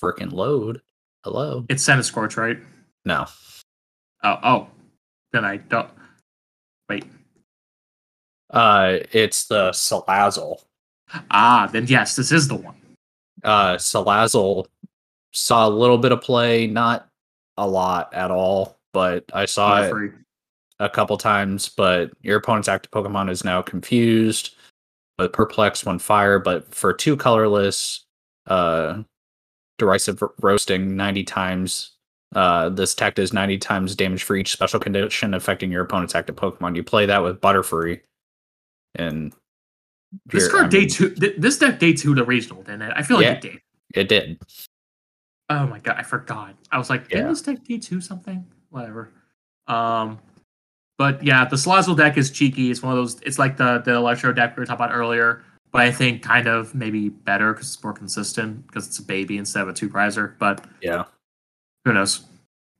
[0.00, 0.80] freaking load.
[1.24, 1.64] Hello.
[1.68, 2.58] It's Centiskorch, right?
[3.04, 3.26] No.
[4.24, 4.68] Oh, oh.
[5.32, 5.90] Then I don't.
[6.88, 7.04] Wait.
[8.48, 10.62] Uh, it's the Salazzle.
[11.30, 12.74] Ah, then yes, this is the one.
[13.44, 14.66] uh Salazzle
[15.32, 17.08] saw a little bit of play, not
[17.56, 20.12] a lot at all, but I saw it
[20.78, 21.68] a couple times.
[21.68, 24.54] But your opponent's active Pokemon is now confused,
[25.18, 26.38] but perplexed when fire.
[26.38, 28.04] But for two colorless,
[28.46, 29.02] uh,
[29.78, 31.92] derisive roasting ninety times.
[32.32, 36.36] Uh, this tech does 90 times damage for each special condition affecting your opponent's active
[36.36, 36.76] Pokemon.
[36.76, 38.02] You play that with Butterfree,
[38.94, 39.32] and
[40.26, 41.10] This card I day two.
[41.10, 42.92] Th- this deck day two the regional, didn't it?
[42.94, 43.32] I feel like Yeah.
[43.32, 43.60] it did.
[43.94, 44.38] It did.
[45.50, 46.54] Oh my god, I forgot.
[46.70, 47.28] I was like, didn't Yeah.
[47.30, 48.46] this deck D two something?
[48.70, 49.10] Whatever.
[49.66, 50.18] Um,
[50.96, 52.70] but yeah, the Salazzle deck is cheeky.
[52.70, 53.20] It's one of those.
[53.22, 56.46] It's like the the Electro deck we were talking about earlier, but I think kind
[56.46, 59.88] of maybe better because it's more consistent because it's a baby instead of a two
[59.88, 60.34] prizer.
[60.38, 61.04] But Yeah.
[61.84, 62.24] who knows?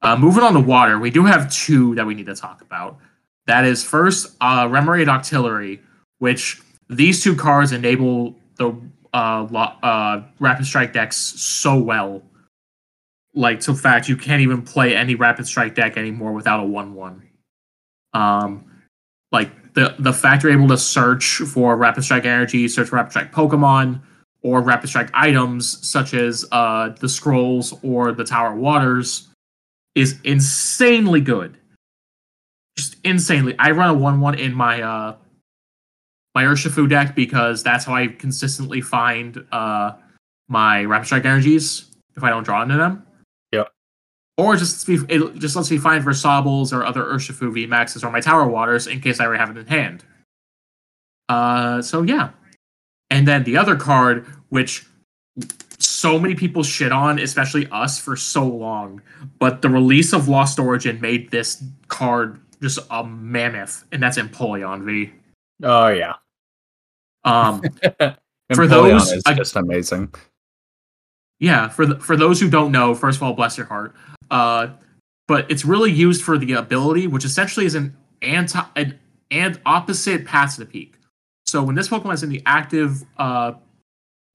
[0.02, 2.98] Uh, moving on to water, we do have two that we need to talk about.
[3.46, 5.80] That is first uh, Remoraid Octillery,
[6.18, 8.72] which these two cards enable the
[9.12, 12.22] uh, lo- uh, Rapid Strike decks so well.
[13.35, 17.29] Like to fact you can't even play any Rapid Strike deck anymore without a one-one.
[18.12, 18.64] Um,
[19.31, 23.12] like the the fact you're able to search for Rapid Strike energy, search for Rapid
[23.12, 24.03] Strike Pokemon,
[24.43, 29.29] or Rapid Strike items such as uh, the scrolls or the Tower Waters
[29.95, 31.57] is insanely good.
[32.77, 33.55] Just insanely.
[33.59, 35.16] I run a one-one in my uh,
[36.35, 39.93] my Urshifu deck because that's how I consistently find uh,
[40.49, 43.07] my Rapid Strike energies if I don't draw into them.
[44.37, 48.21] Or just be, it just lets me find Versables or other Urshifu VMAXs or my
[48.21, 50.05] Tower Waters in case I already have it in hand.
[51.29, 52.31] Uh, so yeah.
[53.11, 54.87] And then the other card, which
[55.79, 59.03] so many people shit on, especially us, for so long,
[59.38, 64.85] but the release of Lost Origin made this card just a mammoth, and that's Empoleon
[64.85, 65.12] V.
[65.62, 66.14] Oh yeah.
[67.25, 67.62] Um,
[68.55, 70.12] For those- is I- just amazing.
[71.40, 73.94] Yeah, for the, for those who don't know, first of all, bless your heart.
[74.31, 74.68] Uh,
[75.26, 78.98] but it's really used for the ability, which essentially is an anti an
[79.31, 80.94] and opposite path to the peak.
[81.46, 83.53] So when this Pokemon is in the active uh,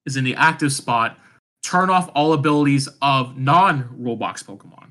[0.05, 1.17] is in the active spot,
[1.63, 4.87] turn off all abilities of non-rule box Pokemon.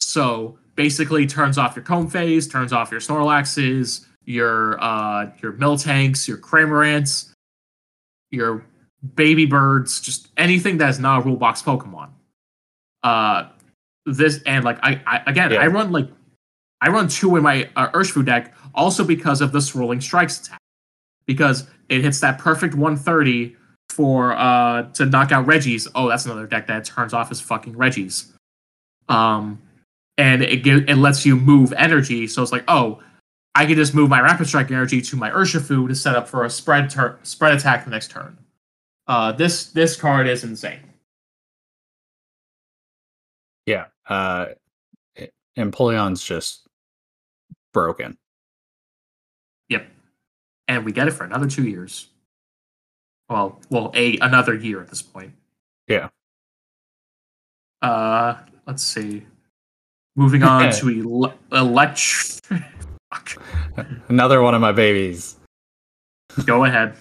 [0.00, 6.38] So basically, turns off your Comfeys, turns off your Snorlaxes, your uh, your Miltanks, your
[6.38, 7.32] Cramorants,
[8.30, 8.64] your
[9.14, 12.10] baby birds, just anything that is not a rule box Pokemon.
[13.02, 13.48] Uh,
[14.06, 15.60] this and like I, I again, Yeah.
[15.60, 16.08] I run like
[16.80, 20.60] I run two in my uh, Urshifu deck, also because of the swirling strikes attack,
[21.26, 23.56] because it hits that perfect 130
[23.90, 25.86] for uh to knock out Regis.
[25.94, 28.32] Oh, that's another deck that turns off his fucking Regis.
[29.08, 29.60] Um,
[30.18, 33.02] and it gives it lets you move energy, so it's like oh.
[33.54, 36.46] I could just move my Rapid Strike energy to my Urshifu to set up for
[36.46, 38.38] a spread tur- spread attack the next turn.
[39.12, 40.80] Uh, this this card is insane.
[43.66, 43.86] Yeah.
[44.08, 44.46] Uh
[45.54, 46.66] Empoleon's just
[47.74, 48.16] broken.
[49.68, 49.86] Yep,
[50.66, 52.08] and we get it for another two years.
[53.28, 55.34] Well, well, a another year at this point.
[55.88, 56.08] Yeah.
[57.82, 59.26] Uh, let's see.
[60.16, 62.40] Moving on to ele- elect.
[64.08, 65.36] Another one of my babies.
[66.46, 66.96] Go ahead.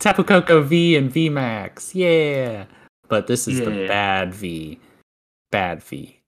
[0.00, 1.94] Tapu Koko V and V Max.
[1.94, 2.64] Yeah.
[3.08, 4.80] But this is the bad V.
[5.50, 6.18] Bad V.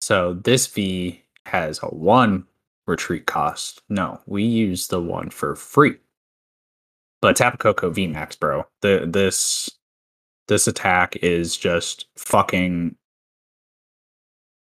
[0.00, 2.46] So this V has a one
[2.86, 3.82] retreat cost.
[3.90, 5.96] No, we use the one for free.
[7.20, 8.66] But Tapu Koko V Max, bro.
[8.80, 9.70] The this
[10.48, 12.96] this attack is just fucking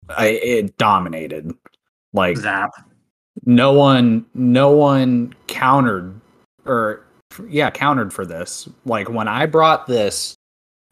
[0.09, 1.53] I, it dominated.
[2.13, 2.71] Like Zap.
[3.45, 6.19] no one no one countered
[6.65, 7.05] or
[7.49, 8.67] yeah countered for this.
[8.85, 10.35] Like when i brought this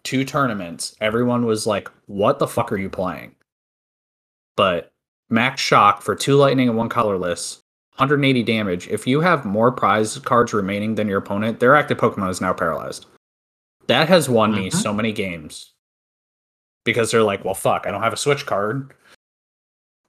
[0.04, 3.36] to tournaments everyone was like what the fuck are you playing?
[4.56, 4.92] But
[5.30, 7.62] max shock for two lightning and one colorless
[7.98, 8.88] 180 damage.
[8.88, 12.54] If you have more prize cards remaining than your opponent their active pokemon is now
[12.54, 13.06] paralyzed.
[13.88, 14.74] That has won me Mhm.
[14.74, 15.74] so many games.
[16.86, 18.94] Because they're like well fuck i don't have a switch card.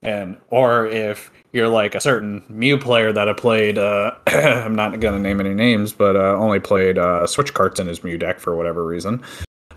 [0.01, 4.99] And or if you're like a certain Mew player that I played, uh, I'm not
[4.99, 8.39] gonna name any names, but uh, only played uh, Switch carts in his Mew deck
[8.39, 9.21] for whatever reason.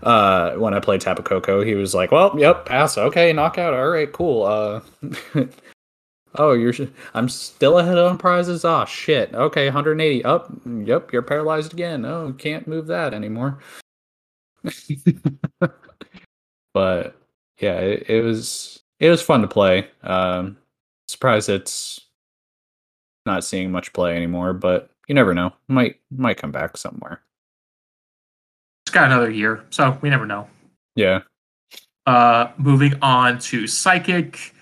[0.03, 2.97] Uh, when I played Tapu Koko, he was like, "Well, yep, pass.
[2.97, 3.73] Okay, knockout.
[3.73, 4.43] All right, cool.
[4.43, 4.81] Uh,
[6.35, 6.81] oh, you're sh-
[7.13, 8.63] I'm still ahead on prizes.
[8.65, 9.33] Ah, shit.
[9.33, 10.51] Okay, 180 up.
[10.65, 12.05] Yep, you're paralyzed again.
[12.05, 13.59] Oh, can't move that anymore.
[16.73, 17.15] but
[17.59, 19.87] yeah, it, it was it was fun to play.
[20.03, 20.57] Um,
[21.07, 21.99] surprised it's
[23.25, 25.53] not seeing much play anymore, but you never know.
[25.67, 27.21] Might might come back somewhere.
[28.85, 30.47] It's got another year, so we never know.
[30.95, 31.21] Yeah.
[32.05, 34.53] Uh, moving on to Psychic.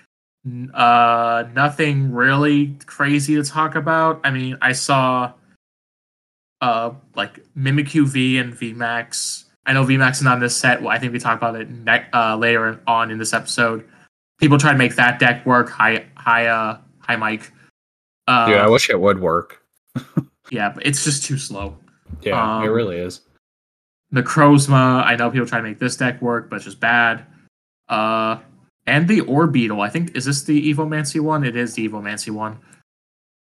[0.74, 4.20] Uh, nothing really crazy to talk about.
[4.24, 5.32] I mean, I saw
[6.60, 9.44] uh like Mimikyu V and VMAX.
[9.66, 10.82] I know VMAX is not in this set.
[10.82, 13.86] Well, I think we talk about it ne- uh, later on in this episode.
[14.40, 15.70] People try to make that deck work.
[15.70, 17.52] Hi, hi, uh, hi, Mike.
[18.26, 19.62] Uh, yeah, I wish it would work.
[20.50, 21.76] yeah, but it's just too slow.
[22.22, 23.20] Yeah, it um, really is.
[24.12, 27.26] Necrozma, I know people try to make this deck work, but it's just bad.
[27.88, 28.38] Uh,
[28.86, 31.44] and the Orbeetle, I think is this the Evomancy one?
[31.44, 32.58] It is the Evomancy one.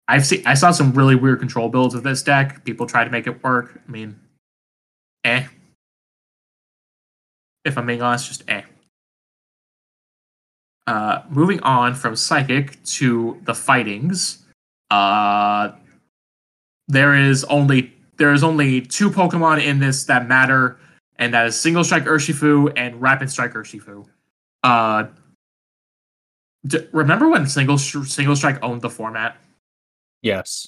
[0.07, 2.63] I've seen, I saw some really weird control builds of this deck.
[2.63, 3.81] People try to make it work.
[3.87, 4.19] I mean,
[5.23, 5.45] eh.
[7.63, 8.63] If I'm being honest, just eh.
[10.91, 14.39] Uh, moving on from Psychic to the Fightings.
[14.89, 15.71] Uh,
[16.89, 20.81] there is only there is only two Pokemon in this that matter,
[21.15, 24.05] and that is Single Strike Urshifu and Rapid Strike Urshifu.
[24.65, 25.05] Uh,
[26.67, 29.37] d- remember when Single Single Strike owned the format?
[30.21, 30.67] Yes.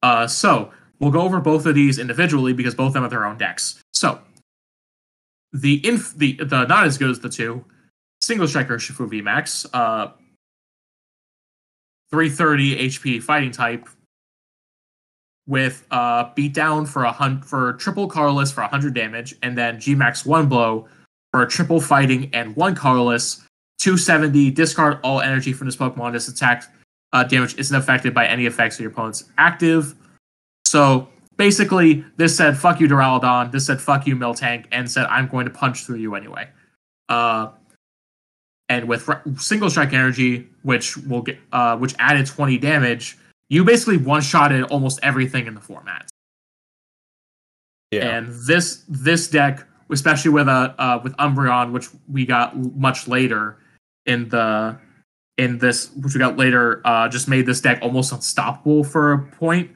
[0.00, 3.26] Uh, so we'll go over both of these individually because both of them have their
[3.26, 3.82] own decks.
[3.94, 4.20] So
[5.52, 7.64] the inf the the not as good as the two
[8.20, 10.12] single Strike Urshifu VMAX, uh,
[12.10, 13.88] 330 HP fighting type
[15.46, 20.26] with uh beatdown for a hunt for triple colorless for 100 damage, and then Gmax
[20.26, 20.86] one blow
[21.32, 23.42] for a triple fighting and one colorless,
[23.78, 24.50] 270.
[24.50, 26.12] Discard all energy from this Pokemon.
[26.12, 26.64] This attack
[27.12, 29.94] uh, damage isn't affected by any effects of your opponent's active.
[30.66, 35.26] So basically, this said "fuck you, Duraludon." This said "fuck you, Miltank," and said "I'm
[35.26, 36.48] going to punch through you anyway."
[37.08, 37.48] Uh,
[38.70, 43.18] and with single strike energy, which will get uh, which added 20 damage,
[43.48, 46.08] you basically one shotted almost everything in the format.
[47.90, 48.16] Yeah.
[48.16, 53.08] And this this deck, especially with a uh, uh, with Umbreon, which we got much
[53.08, 53.58] later
[54.06, 54.78] in the
[55.36, 59.18] in this, which we got later, uh, just made this deck almost unstoppable for a
[59.18, 59.72] point.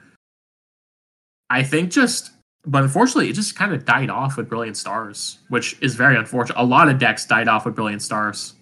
[1.50, 2.30] I think just,
[2.64, 6.60] but unfortunately, it just kind of died off with Brilliant Stars, which is very unfortunate.
[6.60, 8.54] A lot of decks died off with Brilliant Stars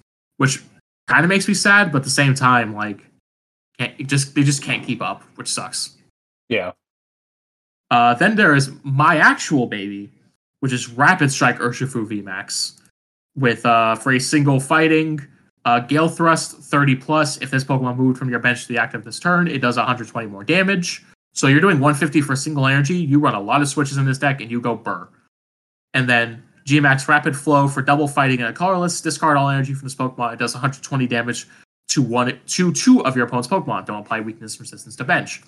[0.43, 0.61] which
[1.07, 2.99] kind of makes me sad, but at the same time, like,
[3.79, 5.97] can't just they just can't keep up, which sucks.
[6.49, 6.73] Yeah.
[7.93, 10.11] Uh, then there is my actual baby,
[10.59, 12.81] which is Rapid Strike Urshifu VMAX,
[13.37, 15.25] with uh, for a single fighting,
[15.65, 17.41] uh, Gale Thrust 30 plus.
[17.41, 20.27] If this Pokemon moved from your bench to the active this turn, it does 120
[20.27, 21.05] more damage.
[21.35, 22.97] So you're doing 150 for single energy.
[22.97, 25.09] You run a lot of switches in this deck, and you go burr.
[25.95, 29.01] And then Gmax Rapid Flow for double fighting and a colorless.
[29.01, 30.35] Discard all energy from this Pokemon.
[30.35, 31.47] It does 120 damage
[31.89, 33.87] to one to two of your opponent's Pokemon.
[33.87, 35.43] Don't apply weakness resistance to bench.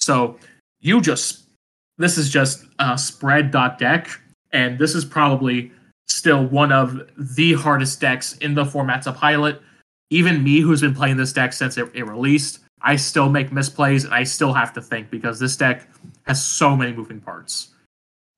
[0.00, 0.38] So
[0.80, 1.44] you just
[1.98, 4.08] this is just a spread dot deck,
[4.52, 5.72] and this is probably
[6.06, 7.00] still one of
[7.36, 9.60] the hardest decks in the format to pilot.
[10.10, 14.04] Even me, who's been playing this deck since it, it released, I still make misplays
[14.04, 15.88] and I still have to think because this deck
[16.22, 17.68] has so many moving parts.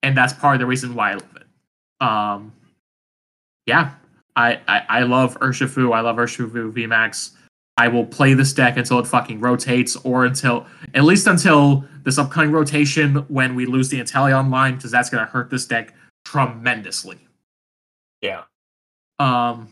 [0.03, 1.40] And that's part of the reason why I love it.
[2.01, 2.53] Um,
[3.67, 3.95] yeah,
[4.37, 5.95] I, I, I love Urshifu.
[5.95, 7.33] I love Urshifu VMAX.
[7.77, 12.19] I will play this deck until it fucking rotates, or until at least until this
[12.19, 15.95] upcoming rotation when we lose the Inteleon line, because that's gonna hurt this deck
[16.25, 17.19] tremendously.
[18.21, 18.43] Yeah.
[19.19, 19.69] Um.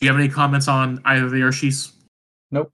[0.00, 1.92] Do you have any comments on either of the Urshis?
[2.50, 2.70] Nope.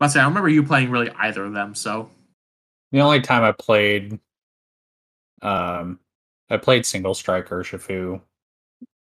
[0.00, 1.74] Let's say I don't remember you playing really either of them.
[1.74, 2.10] So
[2.92, 4.18] the only time I played
[5.40, 5.98] um
[6.50, 8.20] I played single Strike Urshifu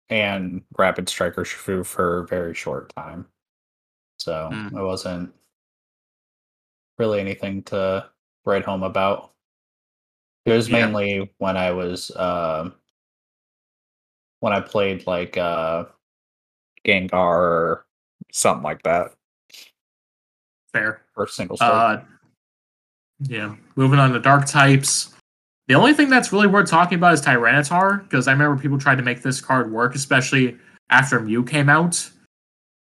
[0.09, 3.26] and rapid Strike Urshifu for a very short time.
[4.18, 4.72] So mm.
[4.72, 5.32] it wasn't
[6.99, 8.09] really anything to
[8.45, 9.32] write home about.
[10.47, 10.87] It was yeah.
[10.87, 12.70] mainly when I was uh,
[14.41, 15.87] when I played like uh
[16.87, 17.87] Gengar or
[18.30, 19.12] something like that.
[20.72, 21.03] Fair.
[21.16, 21.74] Or single striker.
[21.74, 22.05] Uh,
[23.20, 23.55] yeah.
[23.76, 25.14] Moving on to dark types.
[25.69, 28.97] The only thing that's really worth talking about is Tyranitar, because I remember people tried
[28.97, 30.59] to make this card work, especially
[30.91, 32.11] after Mew came out.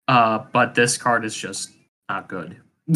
[0.08, 1.72] Uh, but this card is just
[2.10, 2.58] not good.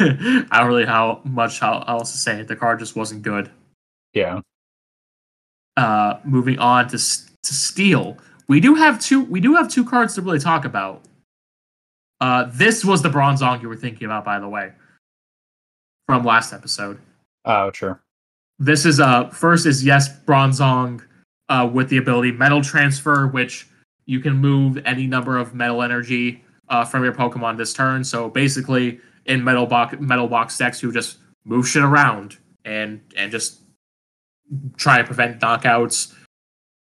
[0.00, 2.42] I don't really how much how else to say.
[2.42, 3.50] The card just wasn't good.
[4.14, 4.40] Yeah.
[5.76, 8.16] Uh, moving on to to Steel,
[8.48, 9.24] we do have two.
[9.24, 11.02] We do have two cards to really talk about.
[12.20, 14.72] Uh, this was the Bronzong you were thinking about, by the way,
[16.06, 16.98] from last episode.
[17.44, 18.00] Oh, sure.
[18.58, 21.02] This is uh first is yes Bronzong
[21.48, 23.66] uh, with the ability Metal Transfer, which
[24.06, 28.04] you can move any number of metal energy uh, from your Pokemon this turn.
[28.04, 33.30] So basically, in Metal Box Metal Box decks, you just move shit around and and
[33.30, 33.60] just
[34.76, 36.14] try to prevent knockouts.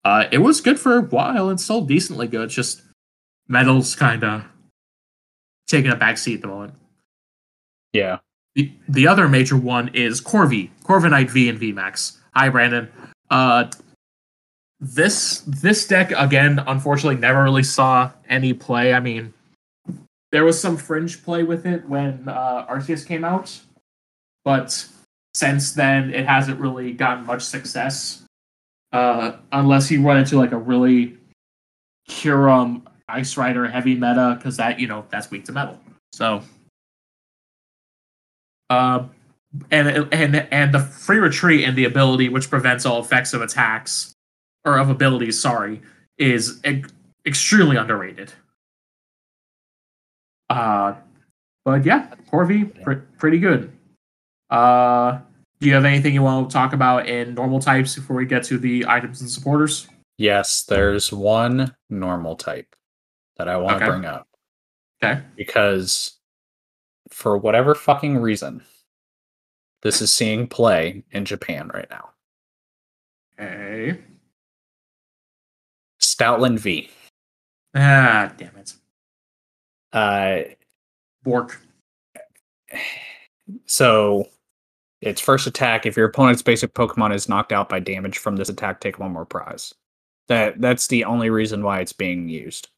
[0.04, 2.46] Uh, it was good for a while and still decently good.
[2.46, 2.82] It's just
[3.48, 4.44] Metal's kind of
[5.68, 6.74] taking a back seat at the moment.
[7.94, 8.20] Yeah.
[8.56, 12.18] The, the other major one is Corvi, Corviknight V and VMAX.
[12.36, 12.92] Hi, Brandon.
[13.30, 13.66] Uh,
[14.80, 18.94] this this deck again, unfortunately, never really saw any play.
[18.94, 19.34] I mean,
[20.32, 23.60] there was some fringe play with it when uh, Arceus came out,
[24.44, 24.88] but
[25.34, 28.24] since then, it hasn't really gotten much success.
[28.92, 31.18] Uh, unless you run into like a really
[32.10, 35.80] Kyurem Ice Rider heavy meta, because that you know that's weak to metal.
[36.12, 36.44] So
[38.74, 39.06] uh,
[39.72, 44.14] and and and the free retreat and the ability which prevents all effects of attacks
[44.66, 45.82] or of abilities, sorry,
[46.18, 46.84] is e-
[47.26, 48.34] extremely underrated.
[50.50, 50.96] Uh,
[51.66, 53.72] but yeah, Corvi, pr- pretty good.
[54.50, 55.20] Uh,
[55.60, 58.44] do you have anything you want to talk about in normal types before we get
[58.46, 59.88] to the items and supporters?
[60.18, 62.76] Yes, there's one normal type
[63.38, 64.28] that I want to bring up
[65.04, 65.22] Okay.
[65.36, 66.20] because
[67.14, 68.64] for whatever fucking reason,
[69.82, 72.10] this is seeing play in Japan right now.
[73.40, 74.00] Okay.
[76.02, 76.90] Stoutland V.
[77.76, 78.74] Ah, damn it.
[79.92, 80.40] Uh,
[81.24, 81.60] Bork.
[83.66, 84.28] so
[85.02, 88.50] its first attack, if your opponent's basic Pokemon is knocked out by damage from this
[88.50, 89.74] attack, take one more prize.
[90.28, 92.70] That that's the only reason why it's being used.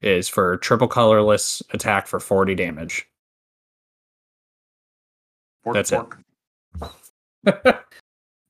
[0.00, 3.08] Is for triple colorless attack for 40 damage.
[5.64, 6.04] That's it.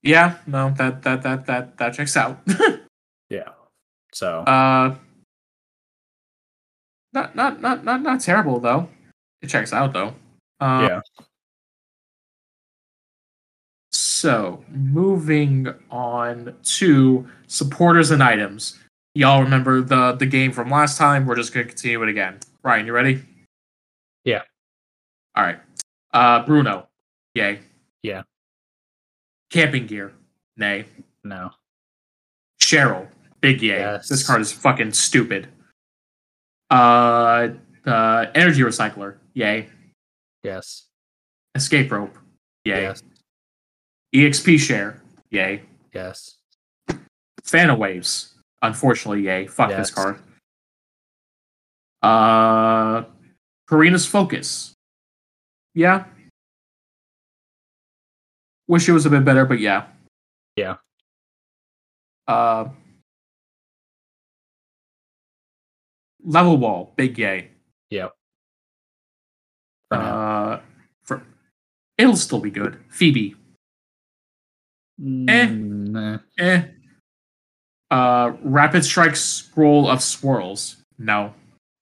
[0.03, 2.39] Yeah, no, that that that that that checks out.
[3.31, 3.49] yeah.
[4.13, 4.95] So uh
[7.13, 8.89] not not not not not terrible though.
[9.43, 10.15] It checks out though.
[10.61, 11.01] Uh, yeah.
[13.91, 18.79] So moving on to supporters and items.
[19.19, 21.27] Y'all remember the the game from last time?
[21.27, 22.39] We're just gonna continue it again.
[22.63, 23.21] Ryan, you ready?
[24.23, 24.43] Yeah.
[25.35, 25.59] All right.
[26.15, 26.87] Uh, Bruno,
[27.35, 27.59] yay.
[28.05, 28.23] Yeah.
[29.51, 30.13] Camping gear,
[30.57, 30.85] nay.
[31.25, 31.51] No.
[32.63, 33.09] Cheryl,
[33.41, 33.81] big yay.
[33.81, 34.09] Yes.
[34.09, 35.49] This card is fucking stupid.
[36.71, 37.49] Uh,
[37.87, 39.69] uh, energy recycler, yay.
[40.45, 40.85] Yes.
[41.57, 42.17] Escape rope,
[42.65, 42.83] yay.
[42.83, 43.03] Yes.
[44.15, 45.03] EXP share,
[45.33, 45.63] yay.
[45.93, 46.37] Yes.
[47.43, 48.28] Fan of Waves,
[48.63, 49.47] unfortunately, yay.
[49.47, 49.91] Fuck this Yes.
[49.91, 50.21] card.
[52.03, 53.05] Uh,
[53.67, 54.75] Korrina's focus,
[55.75, 56.07] yeah.
[58.69, 59.89] Wish it was a bit better, but yeah.
[60.57, 60.77] Yeah.
[62.27, 62.69] Uh,
[66.23, 67.51] level ball, big yay.
[67.91, 68.13] Yep.
[69.89, 69.97] For.
[69.97, 70.61] Uh,
[71.03, 71.23] for
[71.97, 72.79] it'll still be good.
[72.91, 73.35] Phoebe,
[75.01, 75.47] eh.
[75.49, 76.19] Mm, nah.
[76.39, 76.63] eh.
[77.91, 81.33] Uh, rapid strike scroll of swirls, no.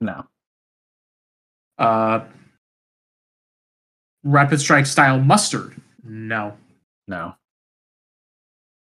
[0.01, 0.25] No.
[1.79, 2.25] Uh,
[4.23, 6.57] rapid strike style mustard, no.
[7.09, 7.35] No.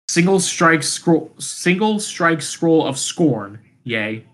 [0.08, 4.26] Single strike scroll, single strike scroll of scorn, yay.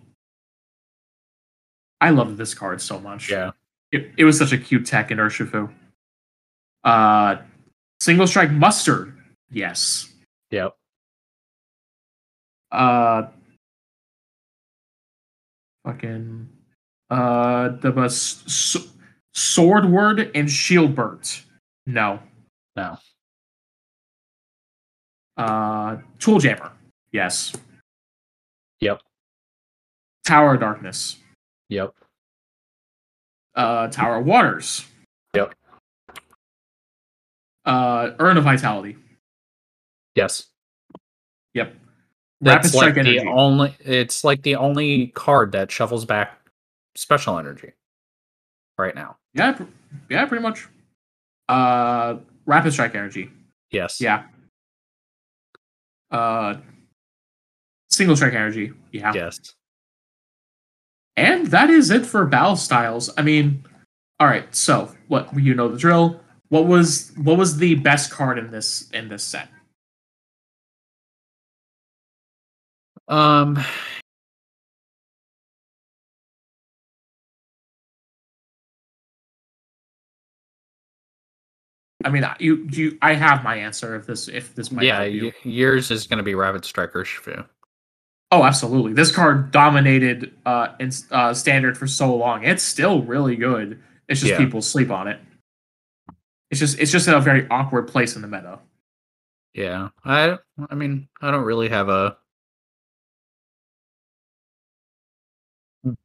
[1.99, 3.31] I love this card so much.
[3.31, 3.51] Yeah.
[3.91, 5.71] It, it was such a cute tech in Urshifu.
[6.83, 7.37] Uh,
[7.99, 9.17] single strike mustard,
[9.49, 10.11] yes.
[10.51, 10.75] Yep.
[12.71, 13.27] Uh,
[15.85, 16.49] fucking
[17.09, 18.87] uh, the bus s-
[19.35, 21.41] Sordward and Shielbert,
[21.85, 22.19] no.
[22.75, 22.97] No.
[25.37, 26.71] Uh, tool jammer,
[27.11, 27.53] yes.
[28.81, 29.01] Yep.
[30.25, 31.17] Tower of darkness,
[31.69, 31.93] Yep.
[33.55, 34.85] uh, tower of waters.
[35.33, 35.53] Yep.
[37.65, 38.97] Uh, urn of vitality.
[40.15, 40.47] Yes.
[41.53, 41.75] Yep.
[42.41, 43.19] Rapid That's strike like energy.
[43.19, 46.37] the only it's like the only card that shuffles back
[46.95, 47.71] special energy
[48.77, 49.17] right now.
[49.33, 49.63] Yeah, pr-
[50.09, 50.67] yeah, pretty much.
[51.47, 53.29] Uh, rapid strike energy.
[53.71, 54.01] Yes.
[54.01, 54.23] Yeah.
[56.11, 56.55] Uh,
[57.89, 58.73] single strike energy.
[58.91, 59.13] Yeah.
[59.13, 59.53] Yes.
[61.17, 63.09] And that is it for battle styles.
[63.17, 63.63] I mean,
[64.19, 64.53] all right.
[64.53, 66.19] So what you know the drill.
[66.49, 69.49] What was what was the best card in this in this set?
[73.07, 73.57] Um
[82.03, 85.25] I mean, you you I have my answer if this if this might yeah, you.
[85.25, 87.45] y- yours is going to be Rapid Strike Urshifu.
[88.31, 88.93] Oh, absolutely.
[88.93, 92.43] This card dominated uh, in uh, standard for so long.
[92.43, 93.81] It's still really good.
[94.09, 94.37] It's just Yeah.
[94.37, 95.19] people sleep on it.
[96.51, 98.59] It's just it's just in a very awkward place in the meta.
[99.53, 99.89] Yeah.
[100.03, 100.37] I
[100.69, 102.17] I mean, I don't really have a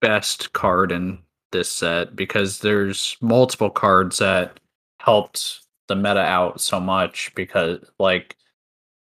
[0.01, 1.19] best card in
[1.53, 4.61] this set because there's multiple cards that
[5.01, 8.37] helped the meta out so much because like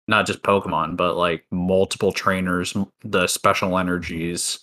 [0.07, 4.59] not just Pokemon, but like multiple trainers, the special energies.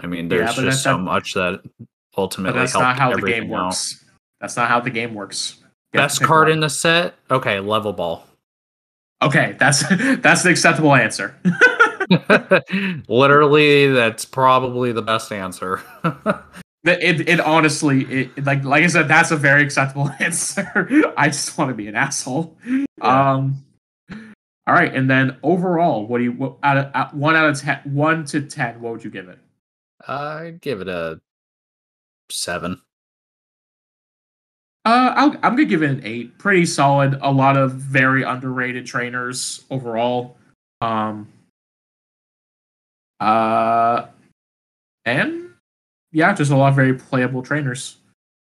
[0.00, 1.60] I mean, there's but just so much that
[2.16, 3.66] ultimately that's helped not how the game out.
[3.66, 4.04] works.
[4.40, 5.56] That's not how the game works.
[5.92, 6.52] You have to Best card one.
[6.52, 7.14] in the set?
[7.30, 8.24] Okay, level ball.
[9.22, 9.82] Okay, that's
[10.20, 11.34] that's the acceptable answer.
[13.08, 15.82] Literally, that's probably the best answer.
[16.84, 21.12] It, it honestly it, like like I said, that's a very acceptable answer.
[21.18, 22.56] I just want to be an asshole.
[22.64, 23.32] Yeah.
[23.32, 23.64] Um
[24.68, 27.58] all right, and then overall, what do you what, out of out, one out of
[27.58, 29.38] ten one to ten, what would you give it?
[30.06, 31.20] I'd give it a
[32.30, 32.80] seven.
[34.84, 36.38] Uh, I'll, I'm gonna give it an eight.
[36.38, 37.18] Pretty solid.
[37.22, 40.36] A lot of very underrated trainers overall.
[40.80, 41.28] Um.
[43.20, 44.06] Uh,
[45.04, 45.50] and
[46.12, 47.96] yeah, just a lot of very playable trainers.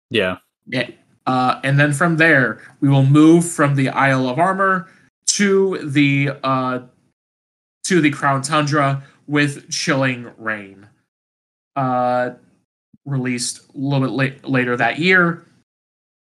[0.10, 0.38] Yeah.
[0.68, 0.90] Yeah.
[1.26, 4.88] Uh, and then from there, we will move from the Isle of Armor
[5.28, 6.80] to the uh,
[7.84, 10.88] to the Crown Tundra with Chilling Reign,
[11.76, 12.32] Uh,
[13.06, 15.46] released a little bit late, later that year.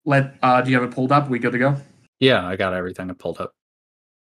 [0.06, 1.30] Let uh, do you have it pulled up?
[1.30, 1.76] we good to go?
[2.20, 3.54] Yeah, I got everything pulled up.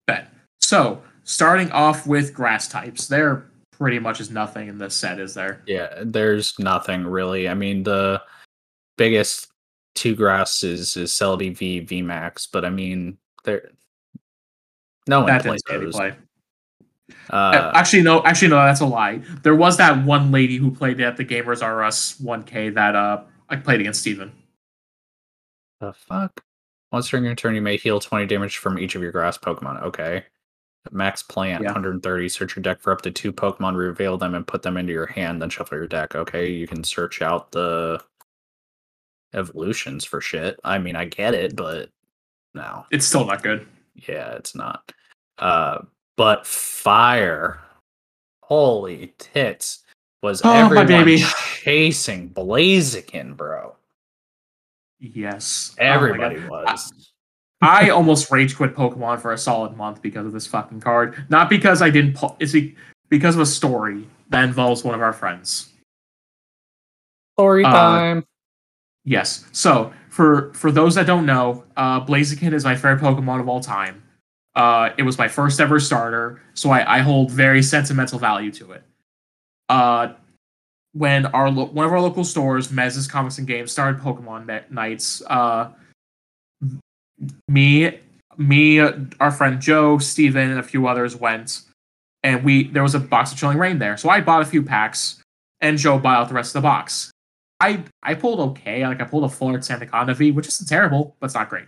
[0.08, 0.28] Bet.
[0.62, 3.46] So starting off with grass types, there
[3.84, 5.62] pretty much is nothing in this set, is there?
[5.68, 7.50] Yeah, there's nothing really.
[7.50, 8.22] I mean, the
[8.98, 9.52] biggest
[9.94, 13.72] two grass is is Celebi V V Max, but I mean, there
[15.06, 15.96] no one that plays didn't see any those.
[15.96, 16.16] play.
[17.30, 18.24] Uh, actually, no.
[18.24, 18.56] Actually, no.
[18.56, 19.22] That's a lie.
[19.44, 23.24] There was that one lady who played at the Gamers R Us 1K that uh
[23.50, 24.32] I played against Steven.
[25.82, 26.42] the fuck?
[26.94, 29.84] Once during your turn, you may heal 20 damage from each of your grass Pokemon.
[29.84, 30.24] Okay.
[30.92, 31.70] Max plant Yeah.
[31.70, 32.30] 130.
[32.30, 35.06] Search your deck for up to two Pokemon, reveal them, and put them into your
[35.06, 36.16] hand, then shuffle your deck.
[36.16, 38.00] Okay, you can search out the
[39.34, 40.60] evolutions for shit.
[40.64, 41.90] I mean, I get it, but
[42.54, 42.86] no.
[42.92, 43.66] It's still not good.
[43.96, 44.92] Yeah, it's not.
[45.40, 45.80] Uh,
[46.18, 47.62] but fire,
[48.44, 49.84] holy tits,
[50.22, 51.24] was Oh, my everyone baby.
[51.64, 53.76] chasing Blaziken, bro?
[55.00, 55.76] Yes.
[55.80, 55.94] Oh my God.
[55.96, 57.13] Everybody was.
[57.64, 61.26] I almost rage quit Pokemon for a solid month because of this fucking card.
[61.30, 62.18] Not because I didn't.
[62.40, 62.56] It's
[63.10, 65.70] because of a story that involves one of our friends.
[67.38, 68.26] Story Uh, time.
[69.06, 69.46] Yes.
[69.52, 73.62] So for for those that don't know, uh, Blaziken is my favorite Pokemon of all
[73.62, 74.04] time.
[74.56, 78.74] Uh, it was my first ever starter, so I, I hold very sentimental value to
[78.74, 78.84] it.
[79.68, 80.14] Uh,
[80.92, 85.24] when our lo- one of our local stores, Mez's Comics and Games, started Pokemon nights,
[85.28, 85.70] uh,
[87.48, 88.00] me,
[88.38, 91.62] me, our friend Joe, Steven, and a few others went,
[92.24, 94.64] and we there was a box of Chilling Reign there, so I bought a few
[94.64, 95.22] packs,
[95.62, 97.12] and Joe bought out the rest of the box.
[97.60, 98.86] I I pulled okay.
[98.86, 101.66] Like I pulled a full art Sandaconda V, which isn't terrible, but it's not great.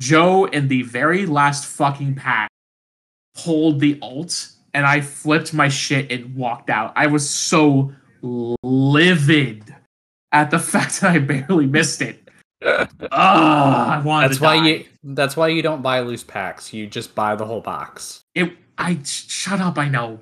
[0.00, 2.50] Joe in the very last fucking pack
[3.34, 6.92] pulled the alt, and I flipped my shit and walked out.
[6.96, 9.74] I was so livid
[10.32, 12.29] at the fact that I barely missed it.
[13.12, 14.66] Ah, I That's to why die.
[14.66, 14.84] you.
[15.02, 16.72] That's why you don't buy loose packs.
[16.72, 18.20] You just buy the whole box.
[18.34, 18.52] It.
[18.78, 19.78] I shut up.
[19.78, 20.18] I know.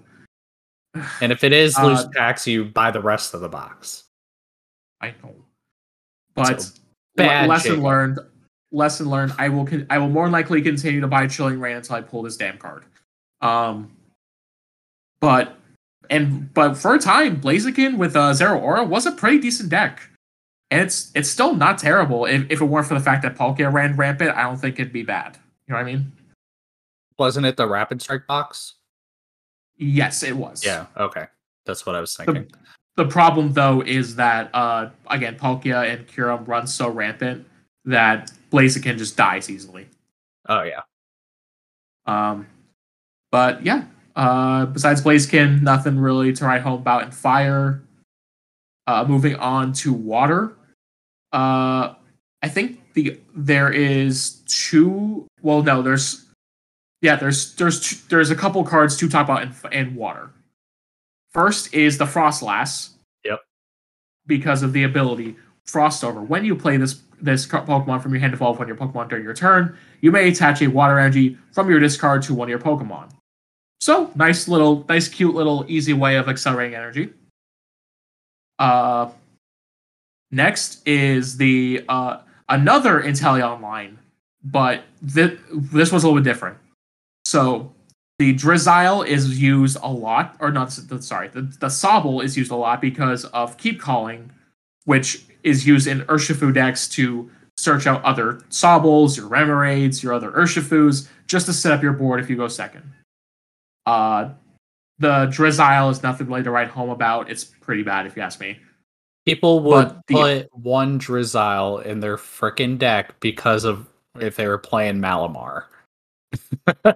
[1.20, 4.04] And if it is Uh, loose packs, you buy the rest of the box.
[5.00, 5.34] I know.
[6.34, 6.72] But So,
[7.16, 7.84] bad lesson Jacob.
[7.84, 8.18] learned.
[8.70, 9.32] Lesson learned.
[9.38, 9.64] I will.
[9.66, 12.36] Con- I will more than likely continue to buy Chilling Reign until I pull this
[12.36, 12.84] damn card.
[13.40, 13.92] Um.
[15.20, 15.56] But
[16.10, 20.07] and but for a time, Blaziken with uh, Zeraora was a pretty decent deck,
[20.70, 22.26] and it's it's still not terrible.
[22.26, 24.92] If, if it weren't for the fact that Palkia ran rampant, I don't think it'd
[24.92, 25.38] be bad.
[25.66, 26.12] You know what I mean?
[27.18, 28.74] Wasn't it the Rapid Strike box?
[29.76, 30.64] Yes, it was.
[30.64, 30.86] Yeah.
[30.96, 31.26] Okay.
[31.66, 32.52] That's what I was The, thinking.
[32.96, 37.46] the problem though is that uh again Palkia and Kyurem run so rampant
[37.84, 39.86] that Blaziken just dies easily.
[40.48, 40.82] Oh yeah.
[42.06, 42.46] Um,
[43.30, 43.84] but yeah,
[44.16, 47.82] uh, besides Blaziken, nothing really to write home about in fire.
[48.86, 50.54] Uh, moving on to water.
[51.32, 51.94] Uh,
[52.42, 55.26] I think the there is two.
[55.42, 56.26] Well, no, there's
[57.02, 60.30] yeah, there's there's two, there's a couple cards to talk about in, in water.
[61.32, 62.90] First is the Froslass.
[63.24, 63.40] Yep.
[64.26, 66.26] Because of the ability Frostover.
[66.26, 69.24] When you play this this Pokemon from your hand to evolve when your Pokemon during
[69.24, 72.58] your turn, you may attach a water energy from your discard to one of your
[72.58, 73.10] Pokemon.
[73.80, 77.12] So nice little, nice, cute little, easy way of accelerating energy.
[78.58, 79.10] Uh,
[80.30, 83.98] next is the uh, another Inteleon Online,
[84.42, 84.82] but
[85.14, 86.58] th- this was a little bit different.
[87.24, 87.72] So
[88.18, 90.72] the Drizzile is used a lot, or not?
[90.72, 94.30] Sorry, the the Sobble is used a lot because of Keep Calling,
[94.84, 100.30] which is used in Urshifu decks to search out other Sobbles, your Remoraid's, your other
[100.30, 102.92] Urshifus, just to set up your board if you go second.
[103.86, 104.30] Uh,
[104.98, 107.30] the Drizzile is nothing really to write home about.
[107.30, 108.58] It's pretty bad if you ask me.
[109.28, 113.86] People would the- put one Drizzile in their freaking deck because of
[114.18, 115.64] if they were playing Malamar.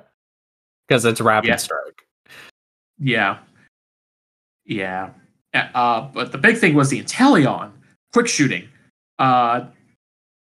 [0.88, 1.56] Because it's Rapid Yeah.
[1.56, 2.06] Strike.
[2.98, 3.38] Yeah.
[4.66, 5.10] Yeah.
[5.54, 7.70] Uh, but the big thing was the Inteleon
[8.12, 8.68] quick shooting.
[9.18, 9.66] Uh,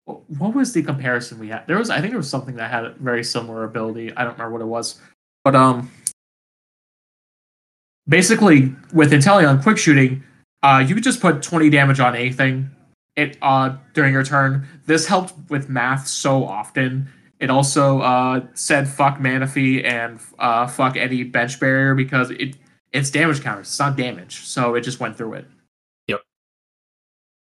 [0.06, 1.66] what was the comparison we had?
[1.66, 4.14] There was, I think, there was something that had a very similar ability.
[4.16, 4.98] I don't remember what it was,
[5.44, 5.90] but um,
[8.08, 10.22] basically with Inteleon quick shooting,
[10.62, 12.70] Uh, you could just put 20 damage on anything
[13.16, 14.66] it uh during your turn.
[14.86, 17.08] This helped with math so often.
[17.38, 22.56] It also uh said fuck Manaphy and uh fuck any bench barrier because it
[22.92, 23.68] it's damage counters.
[23.68, 25.46] It's not damage, so it just went through it.
[26.08, 26.20] Yep.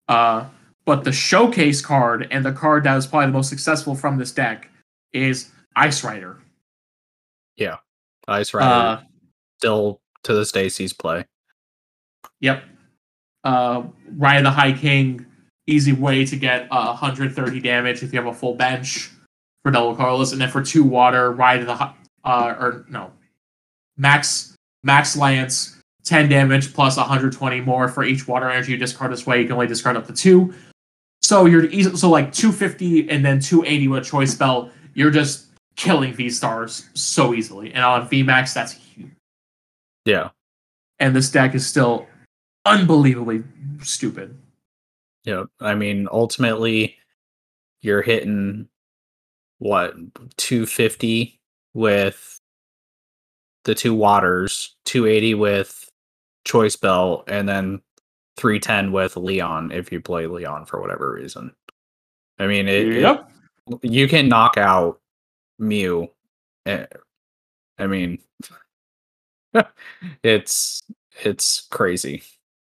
[0.09, 0.47] Uh,
[0.85, 4.31] but the showcase card and the card that was probably the most successful from this
[4.31, 4.69] deck
[5.13, 6.39] is Ice Rider.
[7.57, 7.77] Yeah,
[8.29, 9.03] Ice Rider Uh,
[9.59, 11.25] still to this day sees play.
[12.41, 12.63] Yep.
[13.45, 13.85] Uh,
[14.17, 15.27] Ride of the High King,
[15.67, 19.11] easy way to get uh, 130 damage if you have a full bench
[19.63, 23.11] for double colorless, and then for two water, Ryan the Hi- uh, or no,
[23.97, 29.27] Max Max Lance, 10 damage plus 120 more for each water energy you discard this
[29.27, 29.41] way.
[29.41, 30.53] You can only discard up to two.
[31.23, 34.71] So you're easy, so like 250 and then 280 with a choice spell.
[34.95, 39.13] You're just killing V stars so easily, and on VMAX that's huge.
[40.05, 40.31] Yeah.
[40.99, 42.07] And this deck is still
[42.65, 43.43] unbelievably
[43.81, 44.39] stupid.
[45.25, 45.45] Yeah.
[45.61, 46.97] I mean, ultimately,
[47.83, 48.69] you're hitting
[49.59, 49.95] what
[50.37, 51.41] 250
[51.75, 52.41] with
[53.65, 55.89] the two waters, 280 with
[56.45, 57.81] choice belt, and then
[58.37, 61.53] 310 with Leon if you play Leon for whatever reason.
[62.39, 63.03] I mean, it, it-
[63.83, 65.01] you can knock out
[65.59, 66.11] Mew.
[66.67, 66.87] eh,
[67.79, 68.19] I mean,
[70.23, 70.83] it's
[71.25, 72.23] it's crazy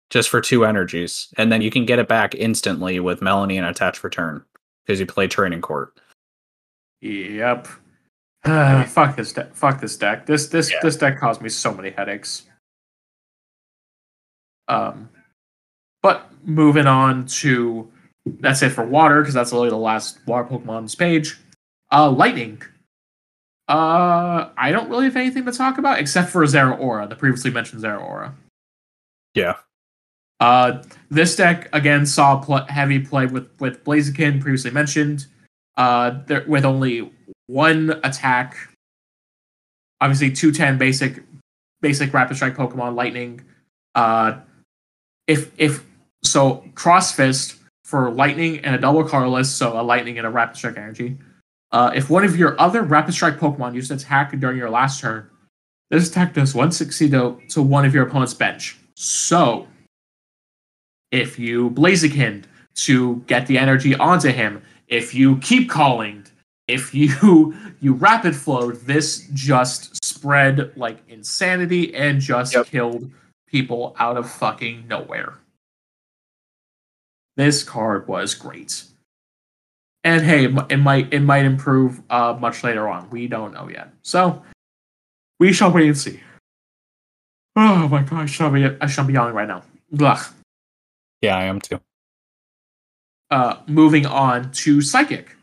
[0.09, 3.65] just for two energies, and then you can get it back instantly with Melanie and
[3.67, 4.43] attach return
[4.85, 5.99] because you play training court.
[7.01, 7.67] Yep.
[8.45, 9.55] Uh, fuck this deck.
[9.55, 10.27] Fuck this deck.
[10.27, 10.77] This this Yeah.
[10.83, 12.43] this deck caused me so many headaches.
[14.67, 15.09] Um,
[16.03, 17.91] but moving on to
[18.25, 21.39] that's it for water because that's literally the last water Pokemon's page.
[21.91, 22.61] Uh, lightning.
[23.67, 27.81] Uh, I don't really have anything to talk about except for Zeraora, the previously mentioned
[27.81, 28.31] Zeraora.
[29.33, 29.55] Yeah.
[30.39, 35.27] Uh, this deck again saw pl- heavy play with with Blaziken, previously mentioned.
[35.77, 37.11] Uh, there, with only
[37.47, 38.55] one attack.
[40.01, 41.23] Obviously, two ten basic,
[41.81, 43.41] basic rapid strike Pokemon Lightning.
[43.93, 44.39] Uh,
[45.27, 45.85] if if
[46.23, 50.57] so, Cross Fist for Lightning and a double colorless, so a Lightning and a Rapid
[50.57, 51.17] Strike energy.
[51.71, 55.29] Uh, if one of your other Rapid Strike Pokemon used attack during your last turn,
[55.91, 58.77] this attack does 160 to, to one of your opponent's bench.
[58.95, 59.67] So,
[61.15, 62.43] if you blaze Blaziken
[62.75, 66.25] to get the energy onto him, if you keep calling,
[66.67, 72.65] if you you rapid flowed, this just spread like insanity and just Yep.
[72.67, 73.11] killed
[73.47, 75.35] people out of fucking nowhere.
[77.37, 78.83] This card was great.
[80.03, 83.09] And hey, it might it might improve uh, much later on.
[83.09, 83.91] We don't know yet.
[84.03, 84.43] So
[85.39, 86.19] we shall wait and see.
[87.57, 89.63] Oh my god, I shall be I shall be yawning right now.
[89.89, 90.19] Blah.
[91.25, 91.79] Yeah, I am too.
[93.31, 95.35] Uh, moving on to psychic.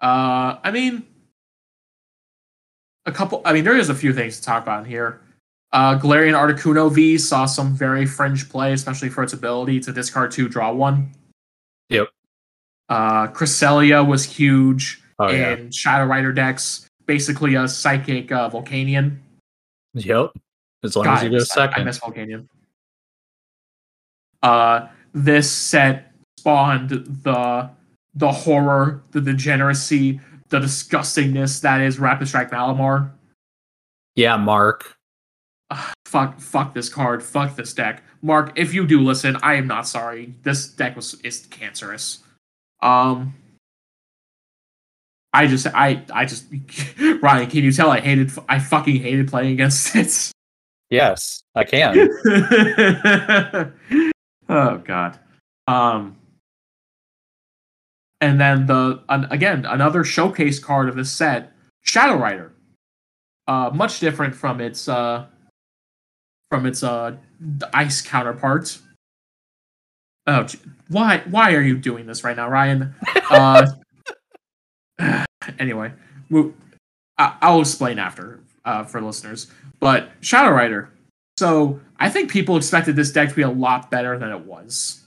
[0.00, 1.04] Uh, I mean,
[3.06, 3.42] a couple.
[3.44, 5.20] I mean, there is a few things to talk about here.
[5.72, 10.32] Uh, Galarian Articuno V saw some very fringe play, especially for its ability to discard
[10.32, 11.12] two, draw one.
[11.90, 12.08] Yep.
[12.88, 15.70] Uh, Cresselia was huge Oh in yeah.
[15.70, 16.88] Shadow Rider decks.
[17.06, 19.18] Basically, a psychic uh, Volcanion.
[19.94, 20.32] Yep.
[20.82, 21.42] As long God, as you go that.
[21.42, 21.84] I second.
[21.84, 22.48] miss Volcanion.
[24.42, 27.70] Uh, this set spawned the
[28.14, 33.12] the horror, the degeneracy, the disgustingness that is Rapid Strike Malamar.
[34.16, 34.96] Yeah, Mark.
[35.70, 37.22] Ugh, fuck, fuck this card.
[37.22, 38.02] Fuck this deck.
[38.22, 40.34] Mark, if you do listen, I am not sorry.
[40.42, 42.18] This deck was is cancerous.
[42.82, 43.34] Um,
[45.32, 46.46] I just, I, I just,
[47.22, 50.32] Ryan, can you tell I hated, I fucking hated playing against it.
[50.90, 52.10] Yes, I can.
[54.50, 55.18] oh god.
[55.66, 56.16] Um
[58.20, 62.52] and then the an, again another showcase card of this set, Shadow Rider.
[63.46, 65.26] Uh much different from its uh
[66.50, 67.16] from its uh
[67.72, 68.78] ice counterpart.
[70.26, 70.46] Oh,
[70.88, 72.94] why why are you doing this right now, Ryan?
[73.30, 73.64] Uh
[75.58, 75.92] anyway,
[77.16, 79.46] I- I'll explain after uh, for listeners.
[79.78, 80.90] But Shadow Rider.
[81.40, 85.02] So I think people expected this deck to be a lot better than it was.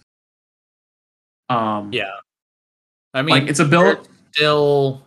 [1.47, 2.09] Um, Yeah.
[3.13, 4.09] I mean, like it's a build.
[4.31, 5.05] still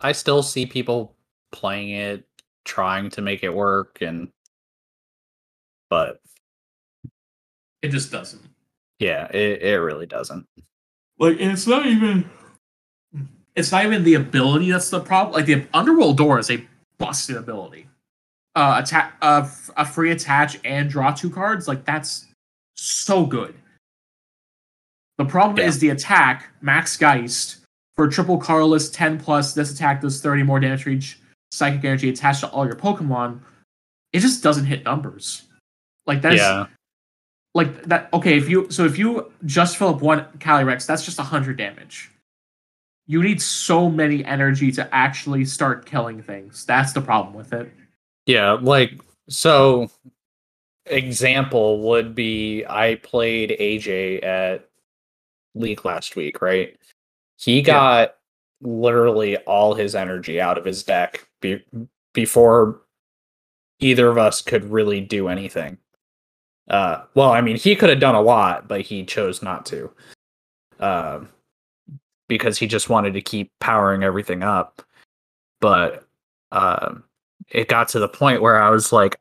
[0.00, 1.16] I still see people
[1.50, 2.24] playing it,
[2.64, 4.28] trying to make it work and
[5.90, 6.20] but
[7.82, 8.48] It just doesn't.
[9.00, 10.46] yeah, it, it really doesn't.
[11.18, 12.30] Like and it's not even.
[13.56, 15.34] It's not even the ability that's the problem.
[15.34, 16.64] Like the Underworld Door is a
[16.98, 17.88] busted ability.
[18.58, 21.68] Uh, attack, uh, f- a free attach and draw two cards.
[21.68, 22.26] Like that's
[22.76, 23.54] so good.
[25.18, 25.66] The problem Yeah.
[25.66, 27.58] is the attack, Max Geist,
[27.94, 31.20] for triple colorless 10 plus, this attack does 30 more damage for each
[31.52, 33.40] psychic energy attached to all your Pokemon.
[34.12, 35.42] It just doesn't hit numbers.
[36.06, 36.66] Like that's yeah,
[37.54, 41.20] like that okay, if you so if you just fill up one Calyrex, that's just
[41.20, 42.10] hundred damage.
[43.06, 46.66] You need so many energy to actually start killing things.
[46.66, 47.72] That's the problem with it.
[48.28, 48.52] Yeah.
[48.52, 49.90] Like so,
[50.86, 54.68] example would be I played AJ at
[55.54, 56.76] League last week, right?
[57.38, 58.16] He got
[58.60, 61.64] literally all his energy out of his deck be-
[62.12, 62.82] before
[63.80, 65.78] either of us could really do anything.
[66.68, 69.90] Uh, well, I mean, he could have done a lot, but he chose not to.
[70.80, 71.28] Um,
[72.28, 74.82] because he just wanted to keep powering everything up.
[75.60, 76.06] But
[76.52, 77.04] um,
[77.50, 79.18] it got to the point where I was like,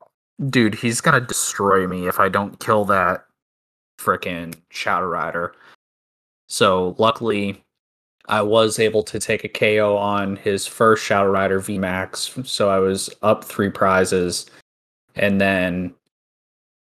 [0.50, 3.26] dude, he's gonna destroy me if I don't kill that
[4.00, 5.56] frickin' Shadow Rider.
[6.48, 7.64] So luckily,
[8.28, 12.46] I was able to take a KO on his first Shadow Rider VMAX.
[12.46, 14.46] So I was up three prizes,
[15.16, 15.94] and then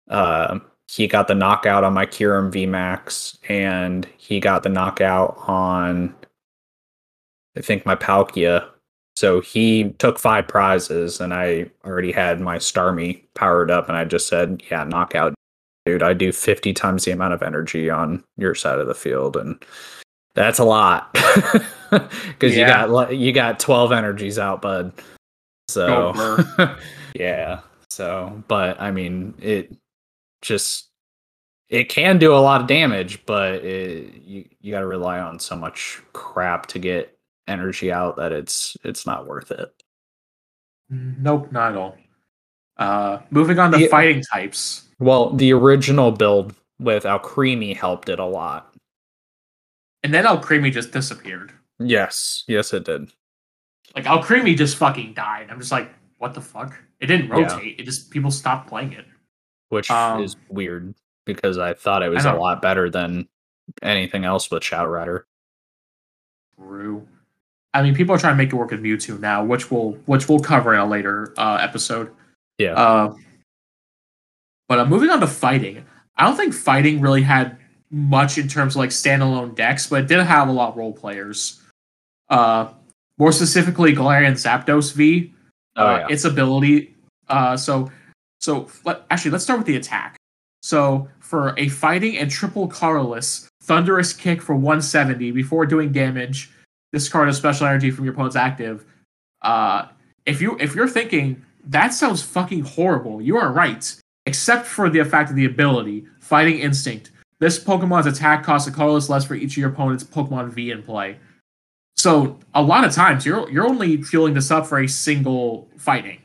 [0.09, 6.15] uh, he got the knockout on my Kyurem VMAX, and he got the knockout on
[7.57, 8.67] I think my Palkia.
[9.15, 14.03] So he took five prizes, and I already had my Starmie powered up, and I
[14.05, 15.33] just said, "Yeah, knockout,
[15.85, 16.03] dude.
[16.03, 19.63] I do fifty times the amount of energy on your side of the field, and
[20.35, 21.13] that's a lot
[21.91, 24.91] because you got you got twelve energies out, bud.
[25.69, 26.75] So oh, Go
[27.15, 27.61] yeah.
[27.89, 29.73] So, but I mean, it
[30.41, 30.89] just
[31.69, 35.39] it can do a lot of damage, but it, you you got to rely on
[35.39, 37.14] so much crap to get
[37.47, 39.71] energy out that it's it's not worth it.
[40.89, 41.97] Nope, not at all.
[42.77, 43.87] Uh, moving on to Yeah.
[43.87, 44.83] fighting types.
[44.99, 48.73] Well, the original build with Alcremie helped it a lot.
[50.03, 51.51] And then Alcremie just disappeared.
[51.79, 53.09] Yes, yes, it did.
[53.95, 55.47] Like Alcremie just fucking died.
[55.49, 56.77] I'm just like, what the fuck?
[56.99, 57.43] It didn't Yeah.
[57.53, 57.79] rotate.
[57.79, 59.05] It just people stopped playing it.
[59.69, 60.93] Which Um, is weird
[61.25, 63.27] because I thought it was a lot better than
[63.81, 65.25] anything else with Shadow Rider.
[66.57, 67.07] True.
[67.75, 70.29] I mean, people are trying to make it work with Mewtwo now, which we'll which
[70.29, 72.09] we'll cover in a later uh, episode.
[72.57, 72.73] Yeah.
[72.73, 73.15] Uh,
[74.69, 77.57] but uh, moving on to fighting, I don't think fighting really had
[77.91, 80.93] much in terms of like standalone decks, but it did have a lot of role
[80.93, 81.61] players.
[82.29, 82.69] Uh,
[83.17, 85.33] more specifically, Galarian Zapdos V.
[85.75, 86.07] Oh, uh, yeah.
[86.13, 86.95] Its ability.
[87.27, 87.91] Uh, so,
[88.39, 90.15] so let, actually, let's start with the attack.
[90.63, 96.51] So, for a fighting and triple colorless thunderous kick for 170 before doing damage,
[96.95, 98.85] discard a special energy from your opponent's active.
[99.41, 99.87] Uh,
[100.25, 103.93] if you if you're thinking that sounds fucking horrible, you are right.
[104.25, 107.11] Except for the fact of the ability, Fighting Instinct.
[107.39, 110.81] This Pokemon's attack costs a colorless less for each of your opponent's Pokemon V in
[110.81, 111.17] play.
[111.97, 116.21] So a lot of times you're you're only fueling this up for a single fighting.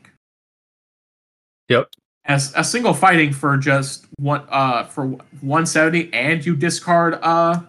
[1.67, 1.89] Yep.
[2.23, 5.07] As a single fighting for just one uh for
[5.41, 7.59] 170 and you discard uh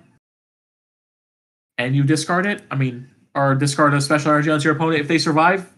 [1.82, 2.62] and you discard it.
[2.70, 5.68] I mean, or discard a special energy onto your opponent if they survive.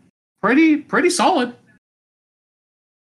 [0.42, 1.54] Pretty pretty solid.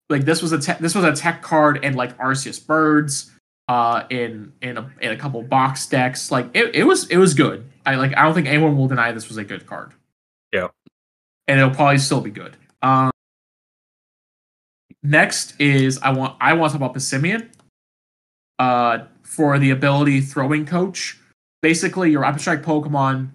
[0.10, 3.32] Like this was a te- this was a tech card and like Arceus Birds
[3.68, 6.32] uh in in a in a couple box decks.
[6.32, 7.66] Like it, it was it was good.
[7.86, 9.94] I like I don't think anyone will deny this was a good card.
[10.52, 10.68] Yeah.
[11.48, 12.56] And it'll probably still be good.
[12.84, 13.12] Um
[15.02, 17.50] next is I want I want to talk about Passimian.
[18.60, 21.18] Uh for the ability throwing coach.
[21.64, 23.32] Basically your rapid strike Pokemon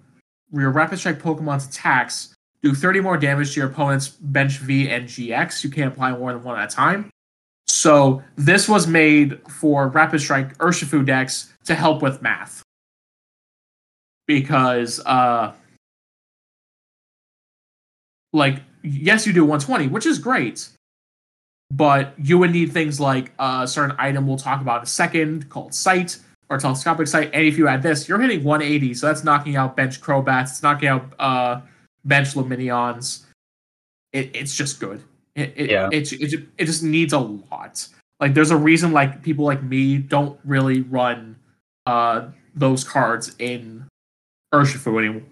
[0.51, 5.07] your rapid strike Pokemon's attacks do 30 more damage to your opponent's bench V and
[5.07, 5.63] GX.
[5.63, 7.09] You can't apply more than one at a time.
[7.67, 12.63] So this was made for Rapid Strike Urshifu decks to help with math.
[14.27, 15.53] Because uh
[18.33, 20.67] like yes you do 120, which is great.
[21.71, 25.49] But you would need things like a certain item we'll talk about in a second
[25.49, 26.17] called sight
[26.49, 27.29] or telescopic sight.
[27.33, 30.63] And if you add this, you're hitting 180, so that's knocking out bench Crobats, it's
[30.63, 31.61] knocking out uh
[32.05, 33.25] bench Lumineons.
[34.13, 35.03] It, it's just good.
[35.35, 35.89] It, it, Yeah.
[35.91, 37.87] it, it, it just needs a lot.
[38.19, 41.35] Like there's a reason like people like me don't really run
[41.85, 43.85] uh those cards in
[44.53, 45.23] Urshifu anymore.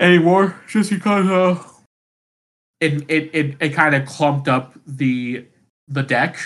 [0.00, 1.62] Anymore, just because uh
[2.80, 5.44] it it it, it kind of clumped up the
[5.88, 6.36] the deck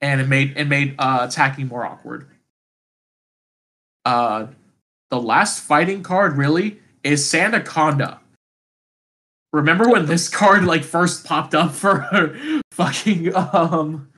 [0.00, 2.26] and it made it made uh attacking more awkward.
[4.04, 4.46] Uh
[5.10, 8.18] the last fighting card really is Sandaconda.
[9.52, 12.36] Remember when this card like first popped up for
[12.72, 14.08] fucking um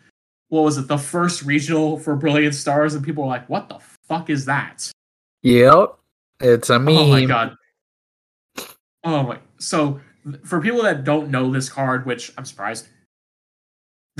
[0.50, 0.88] what was it?
[0.88, 3.78] The first regional for Brilliant Stars, and people were like, "What the
[4.08, 4.90] fuck is that?"
[5.42, 5.96] Yep.
[6.40, 6.96] It's a meme.
[6.96, 7.56] Oh my god.
[9.04, 9.38] Oh my.
[9.58, 10.00] So
[10.44, 12.88] for people that don't know this card, which I'm surprised,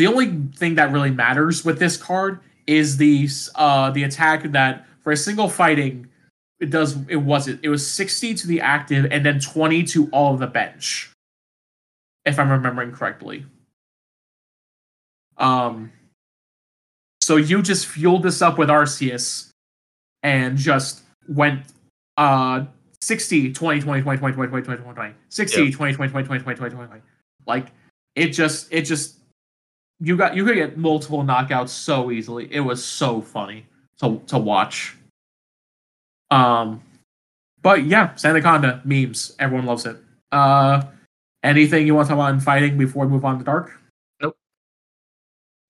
[0.01, 4.87] the only thing that really matters with this card is the uh the attack that
[5.03, 6.09] for a single fighting
[6.59, 10.09] it does it was it it was 60 to the active and then 20 to
[10.11, 11.13] all of the bench
[12.25, 13.45] if i'm remembering correctly
[15.37, 15.93] um
[17.21, 19.51] so you just fueled this up with arceus
[20.23, 21.61] and just went
[22.17, 22.65] uh
[23.03, 25.75] 60 20 20 20 20 20 20 20 20 20 60 Yep.
[25.75, 27.03] 20 20 20 20 20 20 20 20
[27.47, 27.67] like
[28.17, 29.20] it just it just
[30.01, 32.49] you got you could get multiple knockouts so easily.
[32.53, 33.67] It was so funny
[34.01, 34.97] to to watch.
[36.31, 36.83] Um
[37.63, 39.37] but yeah Sandaconda memes.
[39.39, 39.99] Everyone loves it.
[40.33, 40.83] Uh
[41.43, 43.79] anything you want to talk about in fighting before we move on to dark?
[44.21, 44.37] Nope.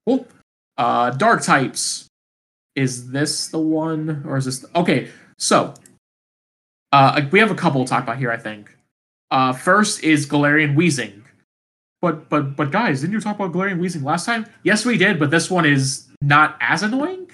[0.07, 0.27] cool.
[0.79, 2.07] Uh dark types.
[2.77, 5.09] Is this the one or is this okay
[5.39, 5.75] so
[6.93, 8.77] uh we have a couple to talk about here i think.
[9.33, 11.20] Uh first is galarian wheezing
[12.01, 15.19] but but but guys didn't you talk about galarian wheezing last time yes we did
[15.19, 17.29] but this one is not as annoying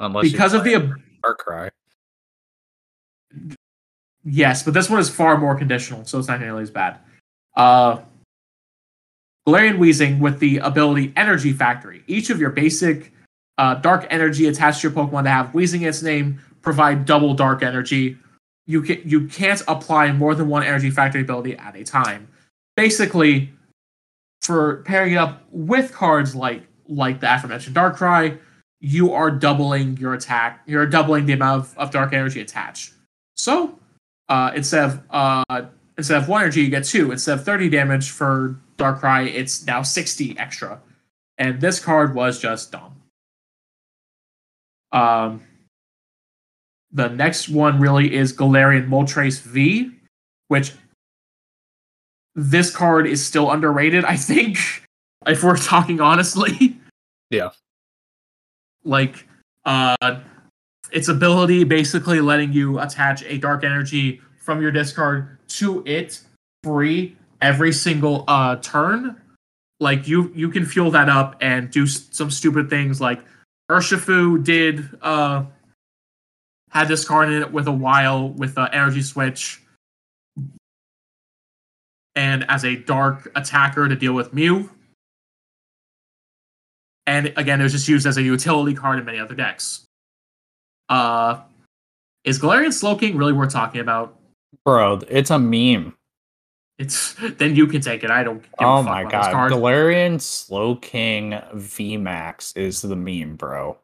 [0.00, 0.92] Unless because of the ab-
[1.24, 1.70] Darkrai.
[4.24, 6.98] Yes, but this one is far more conditional, so it's not nearly as bad.
[7.56, 8.00] Uh,
[9.46, 12.02] Galarian Wheezing with the ability Energy Factory.
[12.06, 13.12] Each of your basic
[13.58, 17.34] uh, dark energy attached to your Pokemon to have Wheezing in its name provide double
[17.34, 18.16] dark energy.
[18.66, 22.28] You can you can't apply more than one Energy Factory ability at a time.
[22.76, 23.50] Basically,
[24.42, 28.38] for pairing it up with cards like like the aforementioned Darkrai,
[28.80, 30.62] you are doubling your attack.
[30.66, 32.92] You're doubling the amount of, of dark energy attached.
[33.36, 33.78] So
[34.28, 35.62] uh, instead of uh,
[35.96, 37.12] instead of one energy, you get two.
[37.12, 40.80] Instead of thirty damage for Darkrai, it's now sixty extra.
[41.38, 42.96] And this card was just dumb.
[44.92, 45.42] Um,
[46.92, 49.90] the next one really is Galarian Moltres V,
[50.48, 50.72] which
[52.34, 54.04] this card is still underrated.
[54.04, 54.58] I think,
[55.26, 56.76] if we're talking honestly.
[57.30, 57.50] Yeah.
[58.84, 59.26] Like,
[59.64, 60.20] uh,
[60.92, 66.20] its ability basically letting you attach a dark energy from your discard to it
[66.62, 69.20] free every single uh turn
[69.80, 73.22] like you you can fuel that up and do some stupid things like
[73.70, 75.44] urshifu did uh
[76.70, 79.62] had this card in it with a while with an energy switch
[82.16, 84.70] and as a dark attacker to deal with mew
[87.06, 89.84] and again it was just used as a utility card in many other decks
[90.88, 91.40] uh,
[92.24, 94.18] is Galarian Slowking really worth talking about?
[94.64, 95.94] Bro, it's a meme.
[96.78, 98.10] It's then you can take it.
[98.10, 98.42] I don't.
[98.42, 99.50] Give a oh my god.
[99.50, 103.78] Galarian Slowking VMAX is the meme, bro.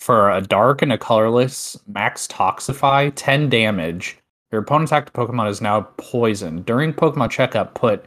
[0.00, 4.16] For a dark and a colorless, max Toxify, 10 damage.
[4.52, 6.66] Your opponent's active Pokemon is now poisoned.
[6.66, 8.04] During Pokemon checkup, put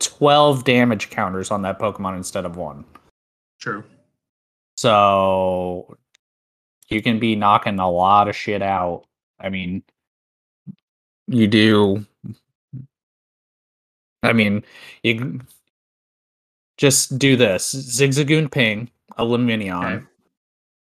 [0.00, 2.84] 12 damage counters on that Pokemon instead of one.
[3.58, 3.82] True.
[4.76, 5.96] So
[6.88, 9.04] you can be knocking a lot of shit out.
[9.40, 9.82] I mean,
[11.26, 12.04] you do.
[14.22, 14.62] I mean,
[15.02, 15.40] you
[16.76, 20.06] just do this Zigzagoon Ping, Lumineon, Okay.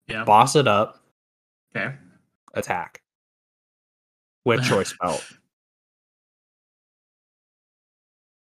[0.09, 0.25] Yeah.
[0.25, 1.01] boss it up,
[1.75, 1.95] Okay.
[2.55, 3.01] attack
[4.45, 5.24] with choice belt.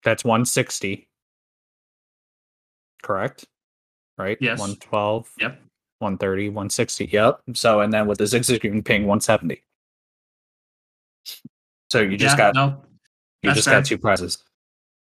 [0.04, 1.08] That's 160.
[3.04, 3.46] Correct?
[4.18, 4.38] Right?
[4.42, 4.60] Yes.
[4.60, 5.30] 112.
[5.40, 5.62] Yep.
[6.00, 7.06] 130, 160.
[7.12, 7.42] Yep.
[7.54, 9.62] So, and then with the Zigzagoon Ping, 170.
[11.92, 12.82] So you just yeah, got no.
[13.44, 13.80] you just fair.
[13.80, 14.38] got two prizes.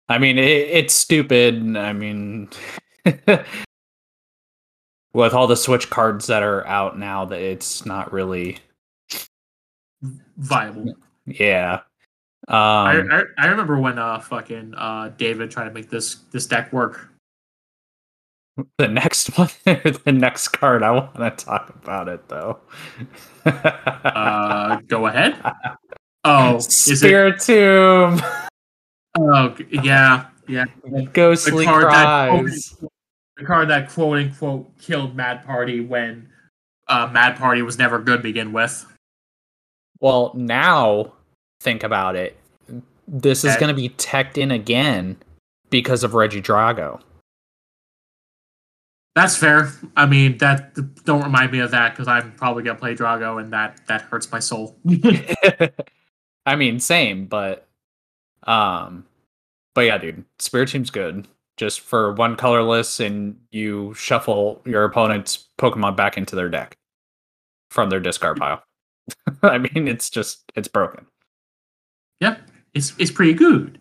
[0.10, 1.78] I mean, it, it's stupid.
[1.78, 2.50] I mean,
[5.14, 8.60] with all the Switch cards that are out now, that it's not really.
[10.38, 10.94] Viable.
[11.26, 11.82] Yeah.
[12.48, 16.46] I, Um, I I remember when uh fucking uh David tried to make this this
[16.46, 17.10] deck work.
[18.78, 22.60] the next one, the next card, I want to talk about it though.
[23.46, 25.36] Uh, go ahead.
[26.24, 27.08] Oh, is it?
[27.12, 28.22] Spiritomb,
[29.18, 30.66] Oh, yeah, yeah.
[31.14, 32.76] ghostly card that cries.
[33.38, 36.30] the card that quote unquote killed Mad Party when
[36.88, 38.86] uh, Mad Party was never good to begin with.
[40.00, 41.14] Well, now
[41.62, 42.38] think about it.
[43.08, 45.18] This is going to be teched in again
[45.70, 47.02] because of Regidrago.
[49.16, 49.72] That's fair.
[49.96, 50.76] I mean, that
[51.06, 54.30] don't remind me of that because I'm probably gonna play Drago, and that that hurts
[54.30, 54.76] my soul.
[56.46, 57.66] I mean, same, but
[58.44, 59.06] um,
[59.74, 61.28] but yeah, dude, Spiritomb's good.
[61.56, 66.78] just for one colorless, and you shuffle your opponent's Pokemon back into their deck
[67.72, 68.64] from their discard pile.
[69.44, 71.06] I mean, it's just it's broken.
[72.22, 72.42] Yep,
[72.74, 73.80] it's it's pretty good.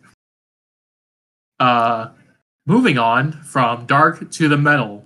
[1.60, 2.08] Uh,
[2.66, 5.04] moving on from dark to the metal,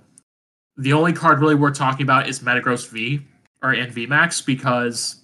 [0.77, 3.21] the only card really worth talking about is Metagross V
[3.61, 5.23] or in Max because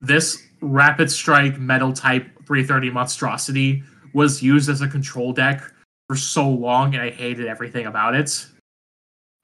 [0.00, 3.82] this Rapid Strike Metal type 330 monstrosity
[4.14, 5.62] was used as a control deck
[6.08, 8.46] for so long, and I hated everything about it.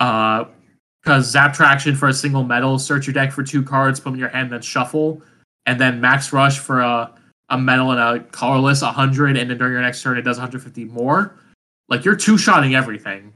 [0.00, 0.46] Uh,
[1.06, 4.14] because Zap Traction for a single metal, search your deck for two cards, put them
[4.14, 5.22] in your hand, then shuffle,
[5.64, 7.12] and then Max Rush for a
[7.48, 10.84] a metal and a colorless 100, and then during your next turn it does 150
[10.86, 11.38] more.
[11.88, 13.32] Like you're two shotting everything,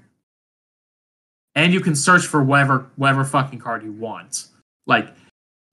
[1.54, 4.48] and you can search for whatever whatever fucking card you want.
[4.88, 5.14] Like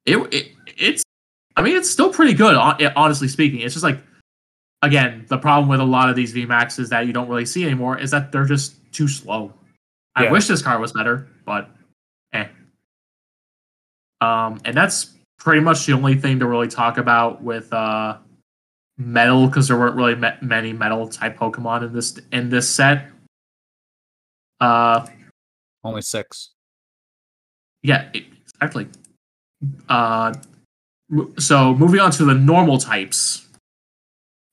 [0.05, 1.03] it, it it's
[1.55, 2.55] I mean it's still pretty good.
[2.95, 3.97] Honestly speaking, it's just like
[4.83, 7.97] again the problem with a lot of these VMAXs that you don't really see anymore
[7.97, 9.51] is that they're just too slow.
[10.15, 11.76] I wish this card was better, but eh.
[14.21, 18.17] Um, and that's pretty much the only thing to really talk about with uh
[18.97, 23.07] metal because there weren't really me- many metal type Pokemon in this in this set.
[24.59, 25.05] Uh,
[25.83, 26.51] only six.
[27.83, 28.87] Yeah, exactly.
[29.87, 30.33] Uh,
[31.37, 33.47] so moving on to the normal types,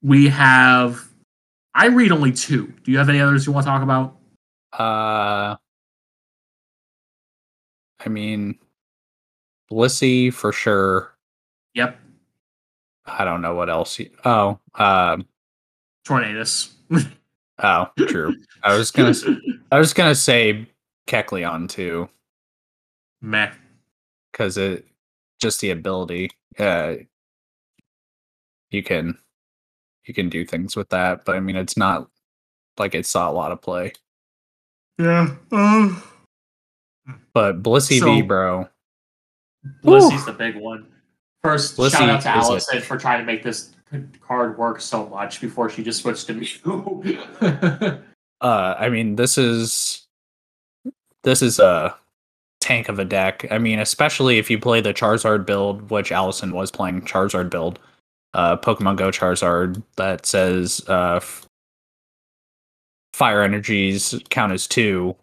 [0.03, 1.09] we have.
[1.75, 2.73] I read only two.
[2.85, 4.17] Do you have any others you want to talk about?
[4.73, 5.57] Uh,
[8.05, 8.59] I mean,
[9.71, 11.15] Blissey for sure.
[11.75, 11.99] Yep.
[13.07, 13.99] I don't know what else.
[13.99, 15.27] You, oh, um,
[16.07, 16.73] Tornadus.
[17.62, 18.35] oh, true.
[18.62, 19.15] I was gonna.
[19.71, 20.67] I was gonna say
[21.07, 22.09] Kecleon too.
[23.21, 23.53] Meh.
[24.33, 24.87] Because it
[25.41, 26.31] just the ability.
[26.59, 26.95] Uh,
[28.71, 29.19] you can
[30.05, 32.09] you can do things with that, but I mean, it's not
[32.79, 33.93] like it saw a lot of play.
[34.99, 35.35] Yeah.
[35.51, 35.95] Uh,
[37.33, 38.69] but Blissey so, V, bro.
[39.83, 40.87] Blissey's the big one.
[41.43, 43.75] First, Blissey shout out to Allison for trying to make this
[44.21, 46.49] card work so much before she just switched to me.
[48.41, 50.07] uh, I mean, this is
[51.23, 51.97] this is a
[52.61, 53.47] tank of a deck.
[53.51, 57.79] I mean, especially if you play the Charizard build, which Allison was playing Charizard build,
[58.33, 61.47] uh, Pokemon Go Charizard that says uh, f-
[63.12, 65.15] fire energies count as two.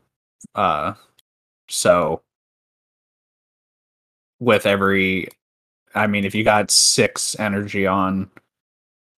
[0.55, 0.93] Uh,
[1.67, 2.21] so
[4.41, 5.29] with every
[5.95, 8.29] I mean, if you got six energy on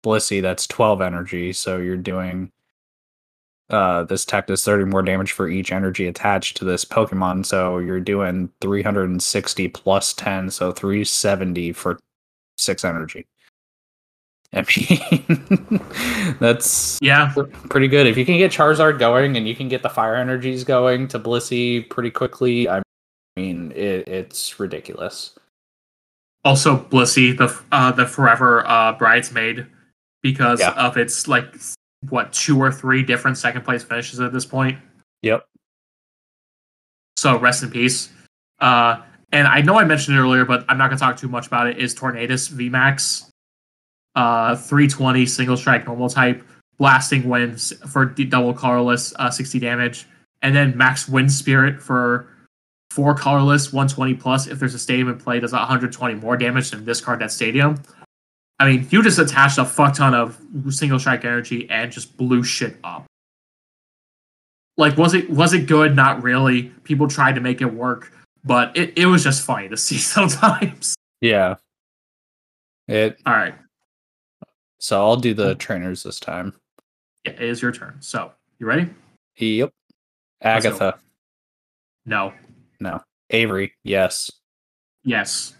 [0.03, 1.53] Blissey, that's 12 energy.
[1.53, 2.51] So you're doing
[3.69, 7.45] uh, this tech does 30 more damage for each energy attached to this Pokemon.
[7.45, 10.51] So you're doing 360 plus 10.
[10.51, 11.99] So 370 for
[12.57, 13.25] six energy.
[14.51, 15.79] I mean,
[16.39, 17.33] that's yeah,
[17.69, 18.05] pretty good.
[18.05, 21.19] If you can get Charizard going and you can get the fire energies going to
[21.19, 22.83] Blissey pretty quickly, I
[23.39, 25.37] mean, it, it's ridiculous
[26.45, 29.65] also Blissey, the uh, the forever uh, bridesmaid,
[30.21, 30.71] because yeah.
[30.71, 31.55] of its like
[32.09, 34.77] what two or three different second place finishes at this point.
[35.21, 35.45] Yep.
[37.17, 38.09] So rest in peace.
[38.59, 41.47] Uh, and I know I mentioned it earlier, but I'm not gonna talk too much
[41.47, 41.77] about it.
[41.77, 43.29] Is Tornadus VMAX,
[44.15, 46.43] uh, 320 single strike normal type,
[46.77, 50.05] blasting winds for double colorless, uh, 60 damage,
[50.41, 52.27] and then max wind spirit for
[52.93, 54.45] four colorless, 120 plus.
[54.45, 57.81] If there's a stadium in play, does 120 more damage than this card at stadium.
[58.59, 60.39] I mean, you just attached a fuck ton of
[60.69, 63.05] single strike energy and just blew shit up.
[64.77, 65.95] Like, was it was it good?
[65.95, 66.63] Not really.
[66.83, 68.11] People tried to make it work,
[68.43, 70.95] but it, it was just funny to see sometimes.
[71.19, 71.55] Yeah.
[72.87, 73.55] It all right.
[74.77, 75.53] So I'll do the oh.
[75.55, 76.53] trainers this time.
[77.25, 77.97] Yeah, it is your turn.
[78.01, 78.89] So you ready?
[79.37, 79.71] Yep.
[80.41, 80.99] Agatha.
[82.05, 82.33] No.
[82.83, 83.01] No.
[83.29, 84.29] Avery, yes.
[85.05, 85.55] Yes.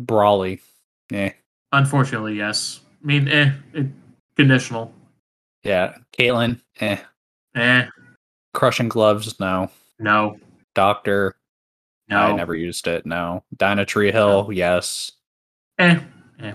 [0.00, 0.60] Brawley,
[1.12, 1.30] eh.
[1.72, 2.80] Unfortunately, yes.
[3.02, 3.86] I mean, eh, it,
[4.36, 4.92] conditional.
[5.62, 5.96] Yeah.
[6.18, 6.98] Caitlin, eh.
[7.54, 7.86] Eh.
[8.52, 9.70] Crushing gloves, no.
[10.00, 10.36] No.
[10.74, 11.36] Doctor,
[12.08, 12.18] no.
[12.18, 13.06] I never used it.
[13.06, 13.44] No.
[13.56, 14.50] Dynatree Hill, no.
[14.50, 15.12] yes.
[15.78, 16.00] Eh.
[16.40, 16.52] eh.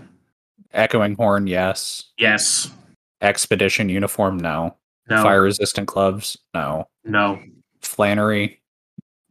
[0.73, 2.11] Echoing horn, yes.
[2.17, 2.69] Yes.
[3.21, 4.75] Expedition uniform, no.
[5.09, 5.23] No.
[5.23, 6.87] Fire resistant gloves, no.
[7.05, 7.41] No.
[7.81, 8.61] Flannery,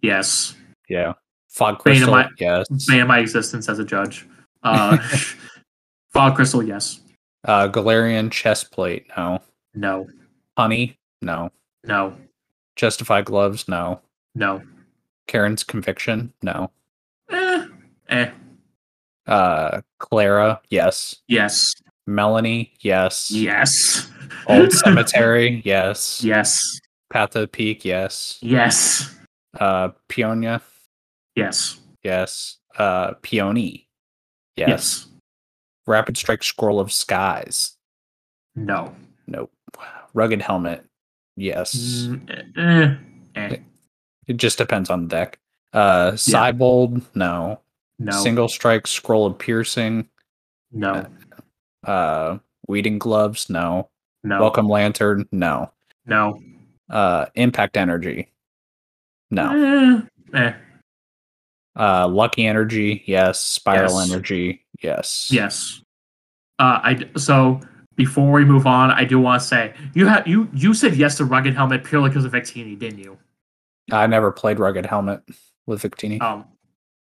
[0.02, 0.55] yes.
[0.90, 1.14] Yeah.
[1.48, 2.10] Fog crystal.
[2.10, 2.68] My, yes.
[2.86, 4.28] Ban my existence as a judge.
[4.62, 4.98] Uh,
[6.12, 6.62] fog crystal.
[6.62, 7.00] Yes.
[7.44, 9.06] Uh, Galarian chest plate.
[9.16, 9.40] No.
[9.74, 10.06] No.
[10.58, 10.98] Honey.
[11.22, 11.50] No.
[11.84, 12.14] No.
[12.76, 13.66] Justified gloves.
[13.68, 14.00] No.
[14.34, 14.62] No.
[15.26, 16.32] Karen's conviction.
[16.42, 16.70] No.
[17.30, 17.66] Eh.
[18.10, 18.30] Eh.
[19.26, 20.60] Uh, Clara.
[20.68, 21.16] Yes.
[21.28, 21.74] Yes.
[22.06, 23.30] Melanie, yes.
[23.30, 24.10] Yes.
[24.48, 26.22] Old Cemetery, yes.
[26.24, 26.60] Yes.
[27.10, 28.38] Path of the Peak, yes.
[28.40, 29.14] Yes.
[29.58, 30.60] Uh, Peonia,
[31.35, 31.81] Yes.
[32.02, 32.59] yes.
[32.78, 33.89] Uh, Peony,
[34.57, 34.69] yes.
[34.69, 35.07] Yes.
[35.86, 37.77] Rapid Strike Scroll of Skies,
[38.55, 38.94] No.
[39.27, 39.51] nope.
[40.15, 40.85] Rugged Helmet,
[41.36, 41.74] yes.
[41.74, 42.94] Mm, eh,
[43.40, 43.57] eh.
[44.28, 45.39] It just depends on the deck.
[45.73, 47.61] Uh, Siebold, no.
[47.98, 48.12] No.
[48.12, 50.09] Single Strike Scroll of Piercing,
[50.73, 51.07] no.
[51.85, 52.39] uh,
[52.69, 53.89] Weeding Gloves, no.
[54.23, 54.40] No.
[54.40, 55.70] Welcome Lantern, no.
[56.07, 56.39] No.
[56.89, 58.32] Uh, Impact Energy,
[59.31, 60.07] no.
[60.35, 60.52] Eh, eh.
[61.78, 63.40] Uh, Lucky Energy, yes.
[63.40, 64.10] Spiral Yes.
[64.10, 65.28] Energy, yes.
[65.30, 65.82] Yes.
[66.59, 67.60] Uh, I so
[67.97, 71.16] before we move on, I do want to say you have you you said yes
[71.18, 73.18] to rugged helmet purely because of Victini, didn't you?
[73.92, 75.22] I never played Rugged Helmet
[75.66, 76.20] with Victini.
[76.22, 76.44] Um,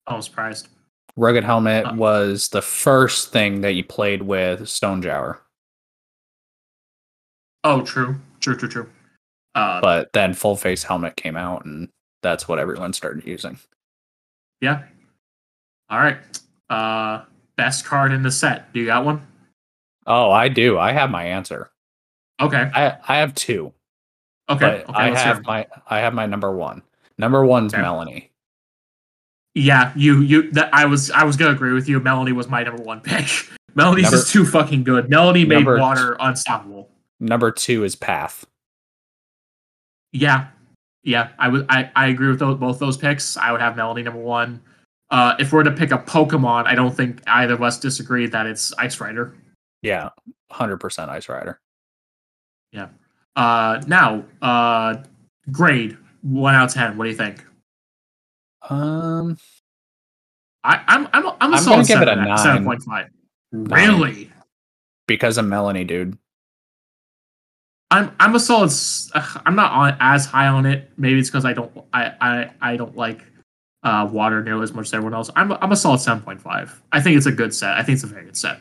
[0.06, 0.70] I'm surprised.
[1.16, 5.40] Rugged Helmet uh, was the first thing that you played with Stonjourner,
[7.64, 8.90] Oh, true, true, true, true.
[9.56, 11.90] Uh, but then Full Face Helmet came out, and
[12.22, 13.58] that's what everyone started using.
[14.62, 14.84] Yeah.
[15.90, 16.18] All right.
[16.70, 17.24] Uh,
[17.56, 18.72] best card in the set.
[18.74, 19.26] Do you got one?
[20.06, 20.78] Oh, I do.
[20.78, 21.70] I have my answer.
[22.40, 22.70] Okay.
[22.74, 23.74] I I have two,
[24.50, 24.84] Okay.
[24.84, 24.94] okay.
[24.94, 26.82] I have my I have my number one.
[27.18, 27.82] Number one's Okay.
[27.82, 28.32] Melanie.
[29.56, 32.00] Yeah, you you that I was I was gonna agree with you.
[32.00, 33.26] Melanie was my number one pick.
[33.76, 35.10] Melanie's Number- just too fucking good.
[35.10, 36.90] Melanie made water unstoppable.
[37.20, 38.46] Number two is Path.
[40.12, 40.48] Yeah,
[41.08, 41.66] yeah, I would.
[41.70, 43.38] I, I agree with those, both those picks.
[43.38, 44.62] I would have Melanie number one.
[45.10, 48.46] Uh, if we're to pick a Pokemon, I don't think either of us disagree that
[48.46, 49.34] it's Ice Rider.
[49.82, 50.10] Yeah,
[50.52, 51.62] hundred percent Ice Rider.
[52.74, 52.90] Yeah.
[53.38, 54.96] Uh, now, uh,
[55.50, 56.98] grade one out of ten.
[56.98, 57.46] What do you think?
[58.70, 59.38] Um,
[60.66, 62.38] I, I'm I'm I'm a I'm solid gonna give it a nine.
[62.38, 63.08] seven point five.
[63.54, 64.30] Really?
[65.08, 66.18] because of Melanie, dude.
[67.90, 68.72] I'm I'm a solid.
[69.46, 70.92] I'm not on as high on it.
[70.98, 73.24] Maybe it's because I don't I, I I don't like
[73.84, 75.30] uh water nearly as much as everyone else.
[75.36, 76.82] I'm a, I'm a solid seven point five.
[76.92, 77.78] I think it's a good set.
[77.78, 78.60] I think it's a very good set.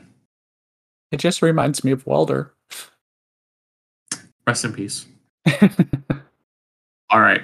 [1.10, 2.52] It just reminds me of Welder.
[4.46, 5.06] Rest in peace.
[7.10, 7.42] All right.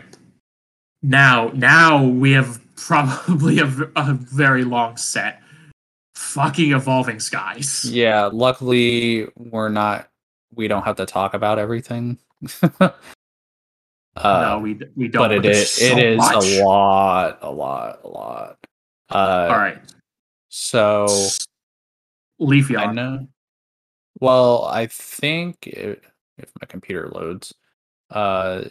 [1.02, 5.40] Now now we have probably a, a very long set.
[6.14, 7.84] Fucking evolving skies.
[7.90, 10.09] yeah, luckily we're not.
[10.54, 12.18] We don't have to talk about everything.
[12.80, 12.90] uh,
[14.16, 15.22] no, we we don't.
[15.22, 16.34] but it there's so is much.
[16.34, 18.58] a lot, a lot, a lot.
[19.10, 19.78] Uh, All right.
[20.48, 21.06] So
[22.38, 23.26] Leafy, I know.
[24.20, 25.98] Well, I think if,
[26.38, 27.54] if my computer loads,
[28.10, 28.64] uh,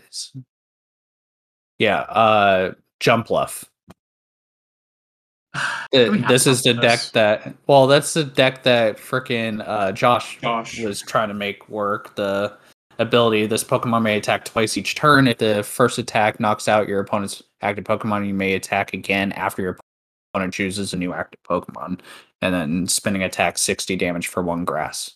[1.77, 3.29] yeah, uh, jump
[5.53, 5.88] bluff.
[5.91, 7.11] Do we have this is the something deck this?
[7.11, 7.56] that.
[7.68, 10.80] Well, that's the deck that freaking uh, Josh Josh.
[10.80, 12.15] was trying to make work.
[12.15, 12.57] The
[12.99, 15.28] ability this Pokemon may attack twice each turn.
[15.28, 19.61] If the first attack knocks out your opponent's active Pokemon, you may attack again after
[19.61, 19.78] your
[20.34, 21.99] opponent chooses a new active Pokemon,
[22.41, 25.11] and then spinning attack 60 damage for one grass.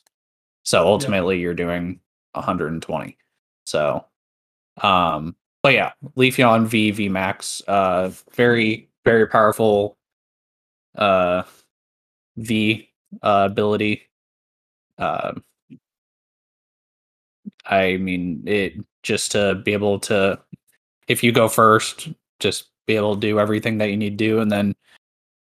[0.63, 1.99] So ultimately, you're doing
[2.33, 3.17] 120.
[3.65, 4.05] So,
[4.81, 9.97] um, but yeah, Leafeon V V Max, uh, very very powerful,
[10.97, 11.43] uh,
[12.37, 12.89] V
[13.21, 14.09] uh, ability.
[14.97, 15.43] Um,
[17.65, 18.73] I mean, it
[19.03, 20.39] just to be able to,
[21.07, 22.09] if you go first,
[22.39, 24.75] just be able to do everything that you need to do, and then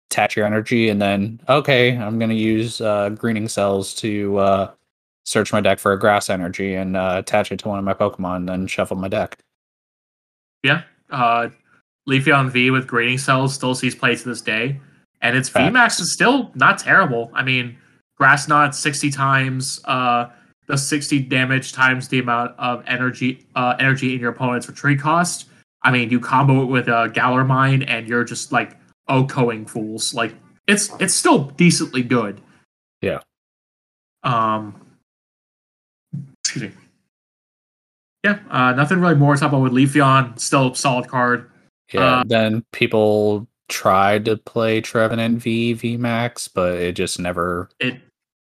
[0.10, 4.72] attach your energy, and then okay, I'm gonna use uh, greening cells to uh,
[5.26, 7.94] search my deck for a grass energy and uh, attach it to one of my
[7.94, 9.38] Pokemon, and then shuffle my deck.
[10.64, 10.84] Yeah.
[11.10, 11.50] Uh,
[12.08, 14.80] Leafeon V with greening cells still sees play to this day,
[15.24, 15.74] and its Fact.
[15.74, 17.32] VMAX is still not terrible.
[17.34, 17.78] I mean,
[18.18, 20.28] Grass Knot 60 times uh,
[20.68, 25.46] the 60 damage times the amount of energy uh, energy in your opponent's retreat cost.
[25.82, 28.78] I mean, you combo it with a Galar Mine, and you're just like
[29.10, 30.14] OKOing fools.
[30.14, 30.36] Like
[30.68, 32.40] it's it's still decently good.
[33.02, 33.20] Yeah.
[34.24, 34.80] Um.
[36.46, 36.72] Excuse me.
[38.24, 40.40] Yeah, uh, nothing really more to talk about with Leafeon.
[40.40, 41.52] Still a solid card.
[41.92, 42.20] Yeah.
[42.20, 48.00] Uh, then people tried to play Trevenant V V Max, but it just never It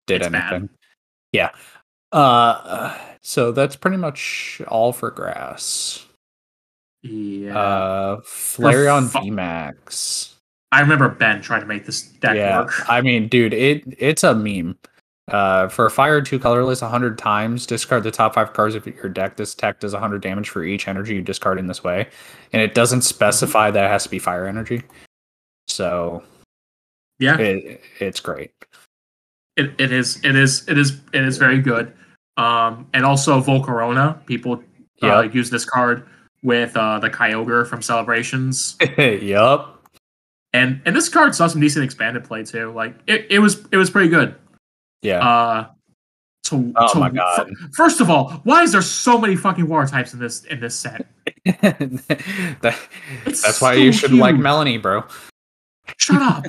[0.07, 0.53] did It's bad.
[0.53, 0.69] anything.
[1.33, 1.51] Yeah.
[2.11, 6.05] Uh, so that's pretty much all for grass.
[7.03, 7.57] yeah.
[7.59, 10.35] Uh, Flareon fu- VMAX.
[10.73, 12.73] I remember Ben trying to make this deck yeah, work.
[12.91, 14.77] I mean, dude, it it's a meme.
[15.29, 19.09] Uh, for a fire two colorless, hundred times discard the top five cards of your
[19.09, 19.37] deck.
[19.37, 22.09] This attack does hundred damage for each energy you discard in this way,
[22.53, 24.83] and it doesn't specify that it has to be fire energy.
[25.73, 26.23] So
[27.19, 27.39] Yeah.
[27.39, 28.53] it it's great.
[29.57, 31.93] It, it is it is it is it is very good.
[32.37, 34.25] Um, and also Volcarona.
[34.27, 34.63] People
[35.03, 35.35] uh, Yep.
[35.35, 36.07] use this card
[36.43, 39.85] with uh, the Kyogre from Celebrations, yup.
[40.53, 42.73] and and this card saw some decent expanded play too.
[42.73, 44.35] Like it, it was it was pretty good.
[45.03, 45.19] Yeah.
[45.27, 45.67] Uh,
[46.45, 47.49] to, Oh to- my God.
[47.49, 50.61] fir- first of all, why is there so many fucking water types in this in
[50.61, 51.07] this set?
[51.45, 52.79] That-
[53.25, 54.43] that's why so you should like huge.
[54.43, 55.05] Melanie, bro.
[55.99, 56.45] Shut up!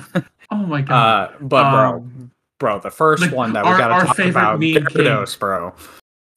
[0.50, 1.30] Oh my god.
[1.30, 4.18] Uh, but bro, Um, bro, the first the- one that our- we gotta our talk
[4.18, 4.76] about, king.
[4.76, 5.74] Gyarados, bro.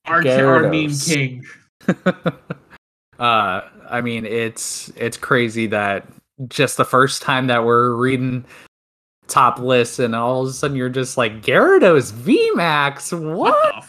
[0.06, 1.14] our, our meme Gyarados.
[1.14, 1.46] king.
[3.20, 6.06] uh, I mean, it's it's crazy that
[6.50, 8.46] just the first time that we're reading
[9.28, 13.14] top lists, and all of a sudden you're just like Gyarados VMAX.
[13.36, 13.86] What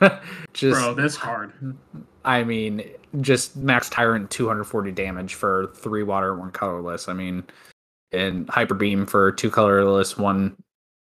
[0.00, 0.20] What?
[0.52, 0.94] just, bro?
[0.94, 1.52] This card.
[2.24, 2.84] I mean,
[3.20, 7.08] just max tyrant 240 damage for three water, one colorless.
[7.08, 7.44] I mean,
[8.12, 10.56] and hyper beam for two colorless, one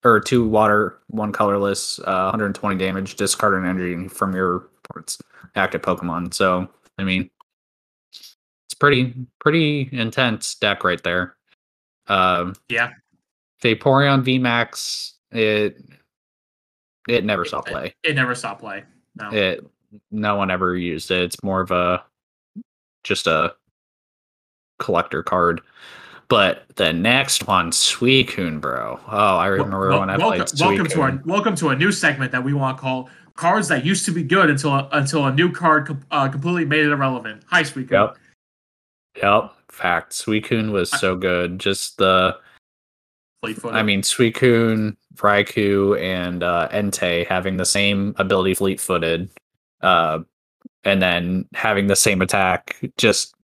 [0.04, 5.18] or two water, one colorless, uh, 120 damage, discard an energy from your opponent's
[5.56, 6.32] active Pokemon.
[6.32, 6.68] So,
[6.98, 7.30] I mean,
[8.12, 11.36] it's pretty pretty intense deck right there.
[12.06, 12.90] Um, Yeah.
[13.62, 15.82] Vaporeon VMAX, it
[17.08, 18.84] it never saw play It never saw play.
[19.16, 19.30] No.
[19.32, 19.66] it
[20.10, 22.04] no one ever used it it's more of a
[23.02, 23.54] just a
[24.78, 25.60] collector card
[26.28, 29.00] but the next one suicune bro.
[29.08, 31.92] Oh i remember Wel- when i welcome, played welcome to our welcome to a new
[31.92, 35.32] segment that we want to call cards that used to be good until until a
[35.32, 37.42] new card uh, completely made it irrelevant.
[37.46, 37.90] Hi, Sweet.
[37.90, 38.16] yep.
[39.22, 39.52] Yep.
[39.70, 41.58] Fact suicune was so good.
[41.58, 42.36] Just the
[43.64, 49.30] i mean suicune raikou and uh entei having the same ability fleet-footed
[49.82, 50.18] uh
[50.82, 53.36] and then having the same attack just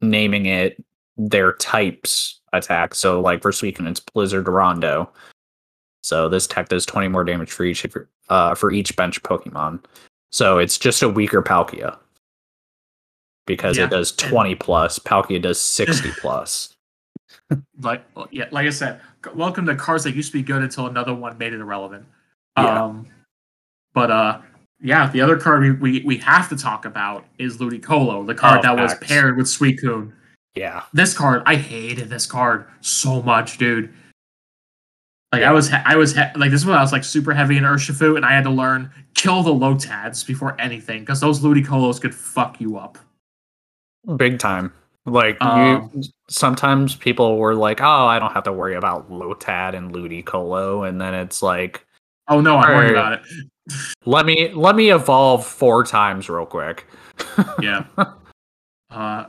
[0.00, 0.82] naming it
[1.18, 2.94] their types attack.
[2.94, 5.10] So like for suicune it's blizzard rondo.
[6.02, 7.84] So this tech does 20 more damage for each
[8.28, 9.84] uh for each bench pokemon.
[10.30, 11.98] So it's just a weaker palkia.
[13.46, 14.98] Because Yeah, it does 20 plus.
[14.98, 16.74] Palkia does 60 plus.
[17.80, 19.00] Like yeah, like I said,
[19.34, 22.06] welcome to cards that used to be good until another one made it irrelevant.
[22.56, 22.84] Yeah.
[22.84, 23.06] Um,
[23.94, 24.40] but uh,
[24.80, 28.60] yeah, the other card we, we, we have to talk about is Ludicolo, the card
[28.60, 30.12] Oh, that was paired with Suicune.
[30.54, 33.92] Yeah This card, I hated this card so much, dude.
[35.32, 37.64] Like I was, I was like this is when I was like super heavy in
[37.64, 42.14] Urshifu, and I had to learn kill the Lotads before anything because those Ludicolos could
[42.14, 42.96] fuck you up.
[44.16, 44.72] big time
[45.06, 49.74] like Um, you sometimes people were like oh i don't have to worry about lotad
[49.74, 51.84] and ludicolo and then it's like
[52.30, 53.20] Oh no, I'm worried about it.
[54.04, 56.86] let me let me evolve four times real quick
[57.60, 57.84] yeah.
[58.90, 59.24] Uh,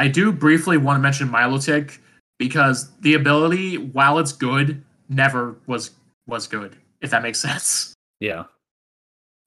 [0.00, 1.98] I do briefly want to mention Milotic
[2.38, 5.90] because the ability, while it's good, never was
[6.26, 6.74] was good.
[7.02, 7.92] If that makes sense.
[8.18, 8.44] yeah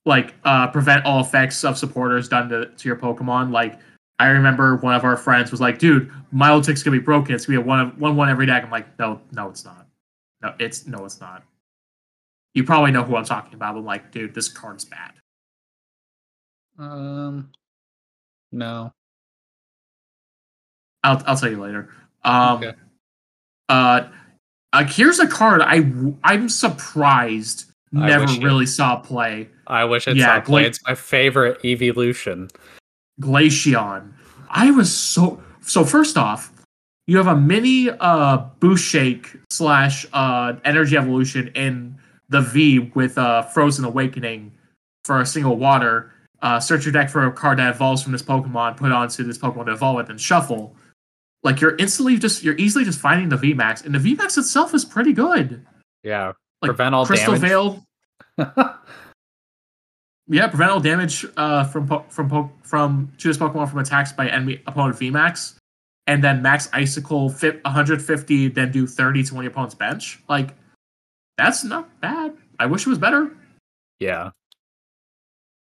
[0.05, 3.51] Like uh, prevent all effects of supporters done to, to your Pokemon.
[3.51, 3.80] Like
[4.19, 7.34] I remember one of our friends was like, "Dude, Milotic's gonna be broken.
[7.34, 9.65] It's gonna be a one of one one every deck." I'm like, "No, no, it's
[9.65, 9.88] not.
[10.43, 11.43] No, it's no, it's not."
[12.53, 13.75] You probably know who I'm talking about.
[13.75, 15.13] I'm like, dude, this card's bad.
[16.77, 17.49] um
[18.51, 18.93] no
[21.03, 21.89] I'll I'll tell you later.
[22.23, 22.73] Um, Okay.
[23.69, 24.07] uh,
[24.71, 25.85] uh, here's a card I
[26.23, 27.65] I'm surprised
[27.95, 29.49] I never wish it- really saw play.
[29.67, 32.49] i wish it's Yeah, not play Gla- it's my favorite evolution
[33.21, 34.11] Glaceon.
[34.49, 35.84] I was so so.
[35.85, 36.51] First off,
[37.07, 41.95] you have a mini uh boost shake slash uh energy evolution in
[42.30, 44.51] the V with uh Frozen Awakening
[45.05, 46.11] for a single water.
[46.41, 49.38] Uh, search your deck for a card that evolves from this Pokemon, put onto this
[49.38, 50.75] Pokemon to evolve it, then shuffle.
[51.43, 54.85] Like you're instantly just you're easily just finding the VMAX, and the VMAX itself is
[54.85, 55.65] pretty good.
[56.03, 57.85] yeah Like prevent all Crystal damage Veil,
[60.27, 64.27] yeah, prevent all damage uh, from po- from po- from choose Pokemon from attacks by
[64.29, 65.55] enemy opponent VMAX,
[66.07, 70.21] and then max Icicle fi- 150, then do 30 to one your opponent's bench.
[70.29, 70.55] Like
[71.37, 72.33] that's not bad.
[72.59, 73.31] I wish it was better.
[73.99, 74.29] yeah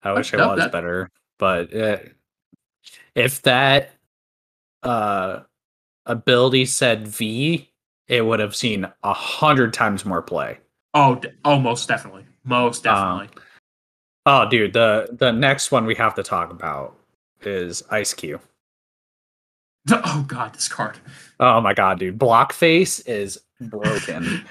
[0.04, 1.98] i wish it was that- better but uh,
[3.16, 3.92] if that
[4.84, 5.42] uh
[6.06, 7.70] ability said v
[8.08, 10.58] it would have seen a hundred times more play
[10.94, 13.44] Oh, d- oh, most definitely, most Um, definitely.
[14.26, 16.96] Oh, dude, the the next one we have to talk about
[17.42, 18.40] is Eiscue.
[19.90, 20.98] oh God, this card.
[21.40, 24.46] Oh my god, dude, Block Face is broken.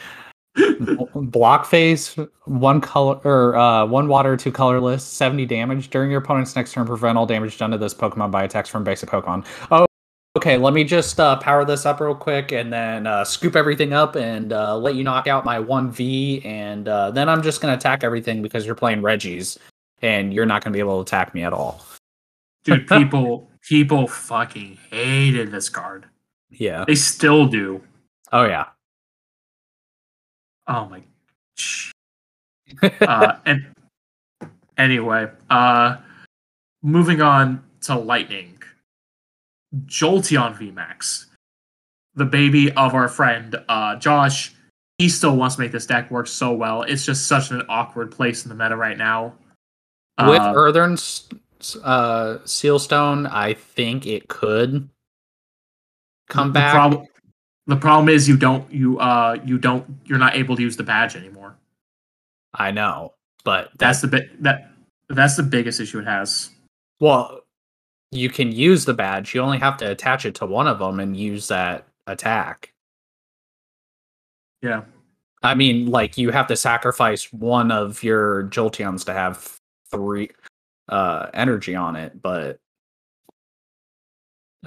[1.15, 2.17] Block Face,
[2.47, 6.87] one color or uh, one water, two colorless, seventy damage during your opponent's next turn.
[6.87, 9.45] Prevent all damage done to this Pokemon by attacks from basic Pokemon.
[9.71, 9.87] Oh,
[10.37, 13.93] Okay, let me just uh, power this up real quick and then uh, scoop everything
[13.93, 16.45] up and uh, let you knock out my 1V.
[16.45, 19.59] And uh, then I'm just going to attack everything because you're playing Regis
[20.03, 21.85] and you're not going to be able to attack me at all.
[22.65, 26.07] Dude, people people fucking hated this card.
[26.49, 26.85] Yeah.
[26.87, 27.83] They still do.
[28.33, 28.67] Oh, yeah.
[30.69, 31.03] Oh my.
[33.01, 33.67] uh, and
[34.79, 35.97] anyway, uh,
[36.83, 38.60] moving on to Lightning.
[39.87, 41.27] Jolteon VMAX,
[42.15, 44.55] the baby of our friend uh, Josh.
[44.99, 46.83] He still wants to make this deck work so well.
[46.83, 49.35] It's just such an awkward place in the meta right now.
[50.19, 51.29] With Uh, Earthern s-
[51.83, 54.89] uh, Sealstone, I think it could
[56.29, 56.75] come the back.
[56.75, 57.07] Problem,
[57.67, 60.83] the problem is you don't you uh you don't you're not able to use the
[60.83, 61.57] badge anymore.
[62.53, 63.15] I know,
[63.45, 64.71] but That's the bit that
[65.09, 66.51] that's the biggest issue it has.
[66.99, 67.40] Well,
[68.13, 69.35] you can use the badge.
[69.35, 72.73] You only have to attach it to one of them and use that attack.
[74.63, 74.83] Yeah.
[75.43, 79.59] I mean, like you have to sacrifice one of your Jolteons to have
[79.91, 80.31] three
[80.89, 82.59] uh energy on it, but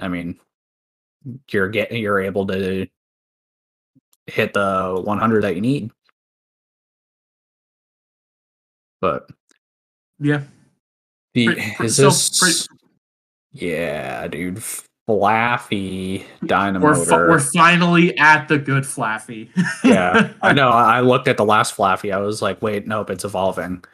[0.00, 0.38] I mean,
[1.50, 2.86] you're get you're able to
[4.26, 5.90] hit the 100 that you need.
[9.00, 9.28] But
[10.18, 10.42] Yeah.
[11.34, 12.83] the Pretty- is so this pretty-
[13.54, 14.62] yeah, dude,
[15.08, 16.86] Flaaffy Dynamo.
[16.86, 19.48] We're fi- we're finally at the good Flaaffy.
[19.84, 20.68] yeah, I know.
[20.68, 22.12] I looked at the last Flaaffy.
[22.12, 23.84] I was like, wait, nope, it's evolving.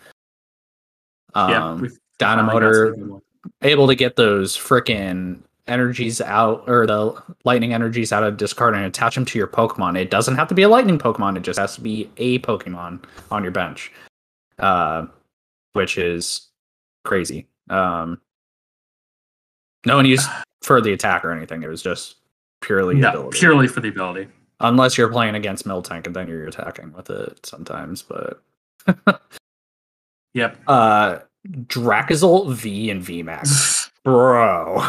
[1.34, 1.88] Um, yeah.
[2.18, 3.20] Dynamotor
[3.62, 8.84] able to get those frickin' energies out or the lightning energies out of discard and
[8.84, 9.98] attach them to your Pokemon.
[9.98, 11.36] It doesn't have to be a lightning Pokemon.
[11.36, 13.92] It just has to be a Pokemon on your bench,
[14.58, 15.06] uh,
[15.72, 16.48] which is
[17.04, 17.46] crazy.
[17.68, 18.20] Um,
[19.86, 20.28] no one used
[20.62, 21.62] for the attack or anything.
[21.62, 22.16] It was just
[22.60, 23.38] purely No, ability.
[23.38, 24.28] purely for the ability.
[24.60, 28.02] unless you're playing against Miltank and then you're attacking with it sometimes.
[28.02, 28.42] But
[30.34, 30.58] Yep.
[30.66, 34.86] uh, Dracozolt V and VMAX, bro.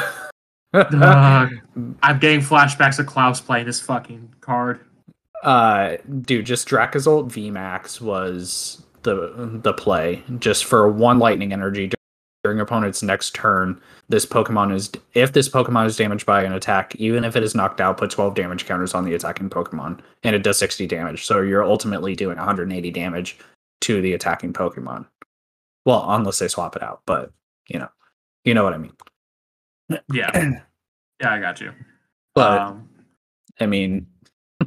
[0.74, 1.48] Uh,
[2.04, 4.82] I'm getting flashbacks of Klaus playing this fucking card.
[5.44, 10.24] uh, dude, just Dracozolt VMAX was the the play.
[10.40, 11.90] Just for one lightning energy
[12.52, 13.80] during opponent's next turn,
[14.10, 17.56] this Pokemon is if this Pokemon is damaged by an attack, even if it is
[17.56, 21.26] knocked out, put 12 damage counters on the attacking Pokemon, and it does 60 damage.
[21.26, 23.38] So you're ultimately doing 180 damage
[23.82, 25.08] to the attacking Pokemon.
[25.86, 27.32] Well, unless they swap it out, but
[27.70, 27.88] you know,
[28.44, 28.94] you know what I mean.
[30.14, 30.52] Yeah.
[31.22, 31.72] Yeah, I got you.
[32.34, 32.90] But um,
[33.60, 34.08] I mean,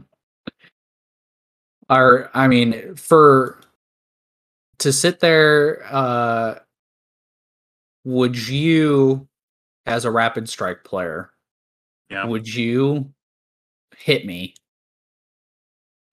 [1.88, 3.58] are I mean for
[4.78, 6.60] to sit there, uh,
[8.04, 9.26] would you,
[9.86, 11.30] as a rapid strike player,
[12.10, 12.24] yeah.
[12.26, 13.12] would you
[13.96, 14.54] hit me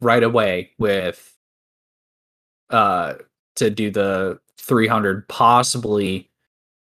[0.01, 1.35] right away with
[2.69, 3.13] uh
[3.55, 6.29] to do the 300 possibly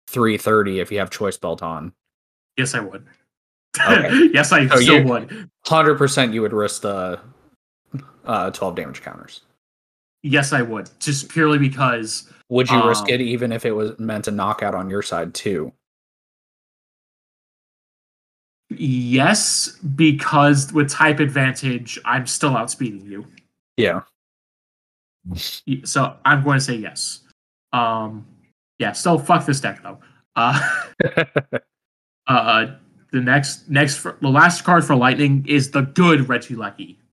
[0.08, 1.92] 330 if you have choice belt on
[2.56, 3.06] Yes, I would.
[3.80, 4.30] Okay.
[4.34, 5.48] yes, I So still would.
[5.66, 7.20] 100% you would risk the
[8.24, 9.42] uh 12 damage counters
[10.22, 10.90] Yes, I would.
[10.98, 14.62] Just purely because would you risk Um, it even if it was meant to knock
[14.62, 15.72] out on your side too
[18.70, 23.26] yes, because with type advantage, I'm still outspeeding you.
[23.76, 24.02] yeah
[25.84, 27.20] So I'm going to say yes.
[27.72, 28.26] Um,
[28.78, 28.92] yeah.
[28.92, 29.98] So fuck this deck though.
[30.36, 30.60] Uh,
[32.26, 32.66] uh,
[33.12, 36.96] the next next for, the last card for Lightning is the good Regieleki.
[36.96, 37.07] Yep.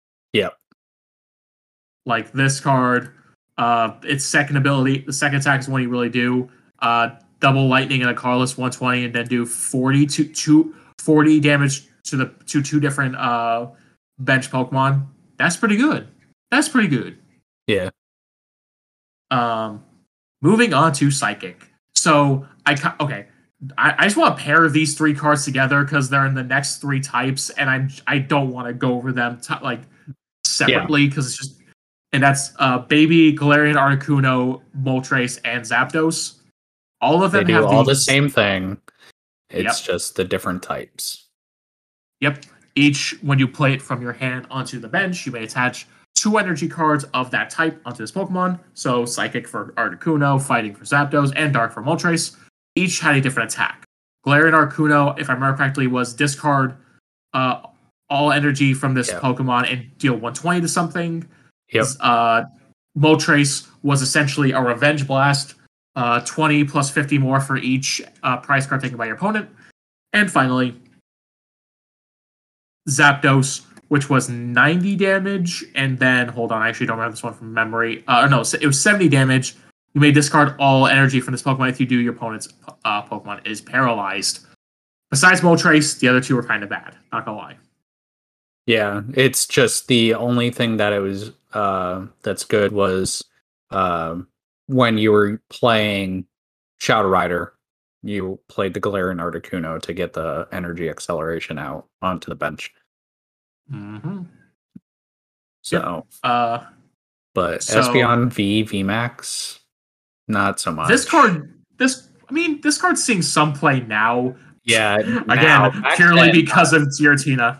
[2.05, 3.13] Like this card,
[3.57, 6.49] uh, its second ability, the second attack is one you really do.
[6.79, 7.09] Uh,
[7.39, 12.17] double Lightning and a Colorless 120, and then do 40 to two, 40 damage to
[12.17, 13.67] the to two different uh
[14.19, 15.05] bench Pokemon.
[15.37, 16.07] That's pretty good.
[16.51, 17.17] That's pretty good.
[17.67, 17.89] yeah
[19.31, 19.83] Um,
[20.41, 21.69] moving on to Psychic.
[21.95, 23.27] So I ca- okay.
[23.77, 26.77] I, I just want to pair these three cards together because they're in the next
[26.77, 29.81] three types, and I'm I don't want to go over them t- like
[30.45, 31.61] separately because it's just
[32.15, 36.39] and that's uh baby Galarian Articuno, Moltres, and Zapdos.
[37.01, 38.77] All of they them do have all the these- same thing
[39.51, 39.93] it's Yep.
[39.93, 41.27] just the different types
[42.21, 42.45] Yep.
[42.77, 45.85] Each, when you play it from your hand onto the bench, you may attach
[46.15, 48.59] two energy cards of that type onto this Pokemon.
[48.73, 52.35] So, Psychic for Articuno, Fighting for Zapdos, and Dark for Moltres.
[52.75, 53.83] Each had a different attack.
[54.25, 56.75] Galarian Articuno, if I remember correctly, was discard
[57.33, 57.61] uh,
[58.09, 59.19] all energy from this Yeah.
[59.19, 61.25] Pokemon and deal 120 to something.
[61.71, 61.85] Yep.
[61.99, 62.43] Uh,
[62.97, 65.55] Moltres was essentially a Revenge Blast,
[65.95, 69.49] uh, 20 plus 50 more for each uh, prize card taken by your opponent.
[70.13, 70.79] And finally,
[72.87, 77.33] Zapdos, which was 90 damage, and then hold on, I actually don't remember this one
[77.33, 78.03] from memory.
[78.07, 79.55] Uh, no, it was 70 damage.
[79.93, 81.97] You may discard all energy from this Pokemon if you do.
[81.97, 82.49] Your opponent's
[82.83, 84.45] uh, Pokemon is paralyzed.
[85.09, 86.95] Besides Moltres, the other two were kind of bad.
[87.11, 87.55] Not gonna lie.
[88.65, 93.23] Yeah, it's just the only thing that it was uh, that's good was
[93.71, 94.17] uh,
[94.67, 96.25] when you were playing
[96.79, 97.53] Shadow Rider,
[98.01, 102.73] you played the Galarian Articuno to get the energy acceleration out onto the bench.
[103.71, 104.23] Mm-hmm.
[105.61, 106.63] So, Uh,
[107.33, 109.59] but So- Espeon V VMAX,
[110.27, 110.87] not so much.
[110.87, 114.35] this card, this I mean, this card's seeing some play now.
[114.63, 117.59] yeah, Again, now, back purely then, because of Giratina.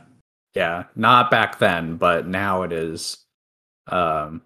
[0.56, 3.26] Yeah, not back then, but now it is.
[3.88, 4.42] Um,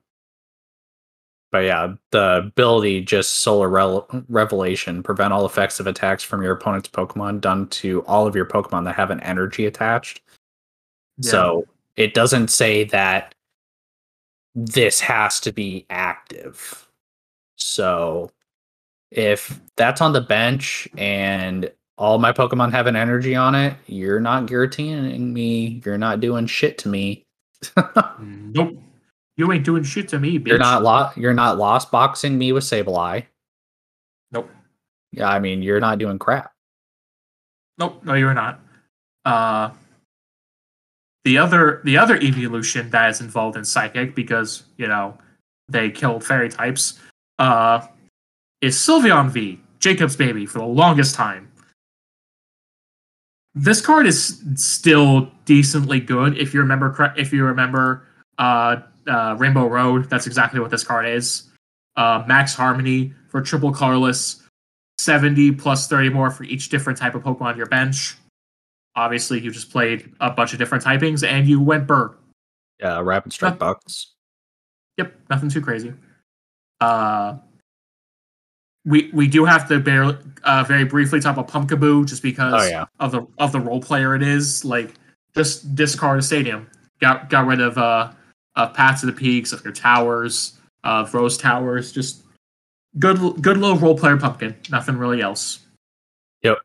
[1.51, 6.89] but yeah, the ability just Solar Revelation prevent all effects of attacks from your opponent's
[6.89, 10.21] Pokemon done to all of your Pokemon that have an energy attached.
[11.21, 11.65] So
[11.95, 13.35] it doesn't say that
[14.55, 16.87] this has to be active.
[17.55, 18.31] So
[19.11, 24.21] if that's on the bench and all my Pokemon have an energy on it, you're
[24.21, 25.81] not guillotining me.
[25.85, 27.25] You're not doing shit to me.
[28.19, 28.77] nope,
[29.35, 30.47] you ain't doing shit to me, bitch.
[30.47, 33.25] You're not lo- you're not lost boxing me with Sableye.
[34.31, 34.49] Nope,
[35.11, 36.53] Yeah, I mean you're not doing crap.
[37.77, 38.61] nope, no, you're not.
[39.25, 39.71] Uh,
[41.25, 45.17] the other, the other evolution that is involved in Psychic because you know
[45.67, 46.97] they killed fairy types.
[47.39, 47.85] Uh,
[48.61, 51.48] is Sylveon V, Jacob's baby, for the longest time.
[53.55, 56.91] This card is still decently good if you remember.
[56.91, 58.05] correct- If you remember,
[58.37, 58.77] uh,
[59.07, 61.49] uh, Rainbow Road, that's exactly what this card is.
[61.95, 64.43] Uh, Max Harmony for triple colorless,
[64.99, 68.15] seventy plus thirty more for each different type of Pokemon on your bench.
[68.95, 72.15] Obviously, you just played a bunch of different typings and you went Burr.
[72.79, 74.13] Yeah, Rapid Strike Bucks.
[74.97, 75.93] Yep, nothing too crazy.
[76.81, 77.37] Uh,
[78.89, 82.67] we we do have to barely, uh, very briefly talk about Pumpkaboo just because Oh
[82.67, 82.85] yeah.
[82.99, 84.65] of the of the role player it is.
[84.65, 84.95] Like
[85.35, 86.67] just discard a stadium.
[86.99, 88.11] Got got rid of uh
[88.55, 91.91] of Paths of the Peaks, of your towers, of Rose Towers.
[91.91, 92.23] Just
[92.97, 94.55] good good little role player pumpkin.
[94.71, 95.59] Nothing really else.
[96.41, 96.57] Yep.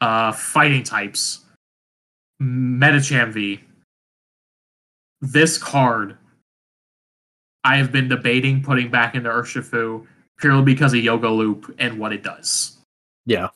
[0.00, 1.44] Uh, fighting types.
[2.42, 3.60] Medicham V.
[5.20, 6.18] This card,
[7.64, 10.04] I have been debating putting back into Urshifu
[10.38, 12.76] purely because of Yoga Loop and what it does
[13.24, 13.48] Yeah.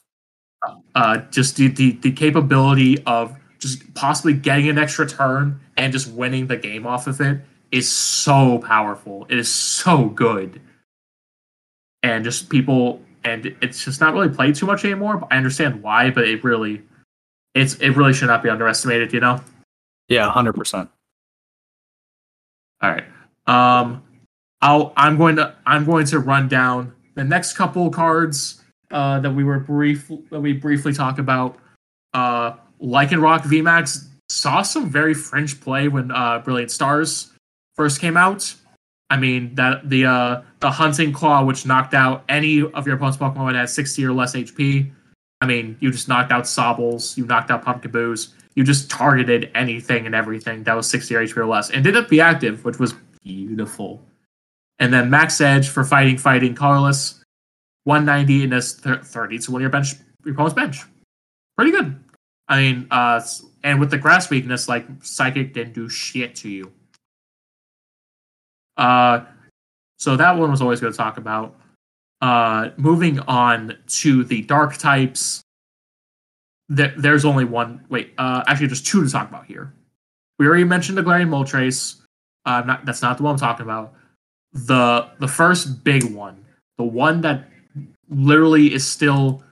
[0.94, 6.10] uh, just the, the the capability of just possibly getting an extra turn and just
[6.12, 7.40] winning the game off of it
[7.70, 9.26] is so powerful.
[9.28, 10.60] It is so good,
[12.02, 15.18] and just people and it's just not really played too much anymore.
[15.18, 16.82] But I understand why, but it really
[17.54, 19.12] it's it really should not be underestimated.
[19.12, 19.40] You know.
[20.08, 20.90] Yeah, hundred percent.
[22.82, 23.04] All right.
[23.46, 24.02] Um,
[24.62, 29.30] I'll I'm going to I'm going to run down the next couple cards uh, that
[29.30, 31.58] we were brief that we briefly talk about.
[32.12, 37.32] Uh, Lycanroc VMAX saw some very fringe play when uh, Brilliant Stars
[37.74, 38.54] first came out.
[39.08, 43.18] I mean that the uh, the Hunting Claw, which knocked out any of your opponent's
[43.18, 44.90] Pokemon that had 60 or less HP.
[45.40, 50.04] I mean, you just knocked out Sobbles, you knocked out Pumpkaboos, you just targeted anything
[50.04, 52.78] and everything that was 60 or HP or less, and did it be active, which
[52.78, 54.02] was beautiful.
[54.80, 57.22] And then Max Edge for fighting, fighting, colorless,
[57.84, 59.94] 190 and that's 30 to one of your bench,
[60.24, 60.82] your opponent's bench.
[61.56, 62.02] Pretty good.
[62.48, 63.20] I mean, uh,
[63.62, 66.72] and with the grass weakness, like Psychic didn't do shit to you.
[68.76, 69.24] Uh,
[69.98, 71.54] so that one was always going to talk about.
[72.22, 75.42] Uh, moving on to the dark types.
[76.68, 77.84] There, there's only one.
[77.88, 79.72] Wait, uh, actually, there's two to talk about here.
[80.38, 82.00] We already mentioned the Galarian Moltres.
[82.46, 83.94] Uh, not that's not the one I'm talking about.
[84.52, 86.44] The the first big one,
[86.78, 87.48] the one that
[88.08, 89.42] literally is still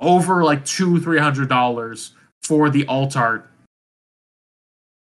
[0.00, 2.12] over like two three hundred dollars
[2.42, 3.48] for the alt art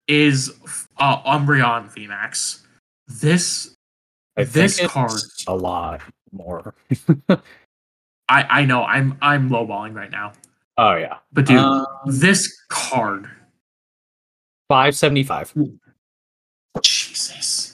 [0.07, 0.51] is
[0.97, 2.61] uh, Umbreon VMAX.
[3.07, 3.73] This
[4.37, 6.01] I This think it's card- a lot
[6.31, 6.73] more.
[7.29, 7.39] I
[8.29, 10.33] I know I'm I'm lowballing right now,
[10.77, 11.19] Oh yeah.
[11.31, 13.29] but dude, Um, this card,
[14.67, 15.53] five seventy five.
[16.81, 17.66] Jesus.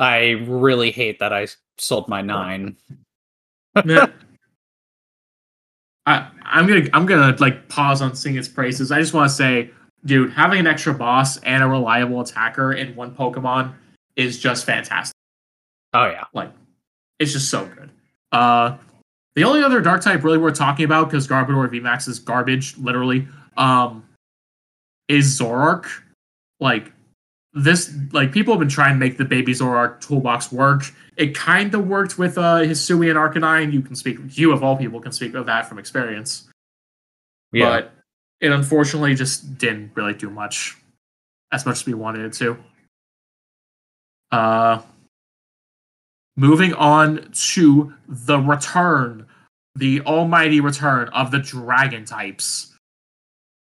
[0.00, 1.46] I really hate that I
[1.78, 2.76] sold my nine.
[3.84, 4.12] Man.
[6.06, 8.90] I I'm gonna I'm gonna like pause on seeing its praises.
[8.90, 9.70] I just want to say,
[10.06, 13.74] dude, having an extra boss and a reliable attacker in one Pokemon
[14.16, 15.14] is just fantastic.
[15.92, 16.24] Oh yeah.
[16.32, 16.52] Like,
[17.18, 17.90] it's just so good.
[18.32, 18.78] Uh,
[19.34, 23.28] the only other dark type really worth talking about because Garbodor VMAX is garbage, literally,
[23.56, 24.04] um,
[25.08, 25.86] is Zoroark.
[26.58, 26.92] Like
[27.52, 30.84] this, like people have been trying to make the baby Zoroark toolbox work.
[31.16, 33.72] It kind of worked with uh, Hisui and Arcanine.
[33.72, 36.48] You can speak, you of all people can speak of that from experience.
[37.52, 37.68] Yeah.
[37.68, 37.92] But
[38.40, 40.76] it unfortunately just didn't really do much,
[41.52, 42.56] as much as we wanted it to.
[44.30, 44.80] Uh,
[46.36, 49.26] moving on to the return,
[49.74, 52.74] the almighty return of the dragon types.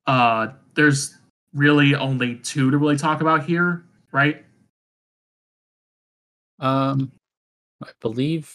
[0.06, 1.14] Uh, there's
[1.56, 4.44] really only two to really talk about here, right?
[6.58, 7.10] Um,
[7.82, 8.52] I believe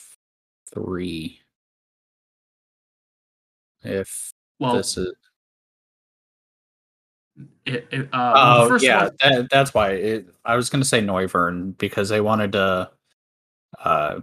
[0.73, 1.39] three.
[3.83, 5.13] If Well, this is
[7.65, 11.01] it, it, uh, oh first yeah, one- that, that's why it, I was gonna say
[11.01, 12.91] Noivern because they wanted to
[13.79, 14.19] uh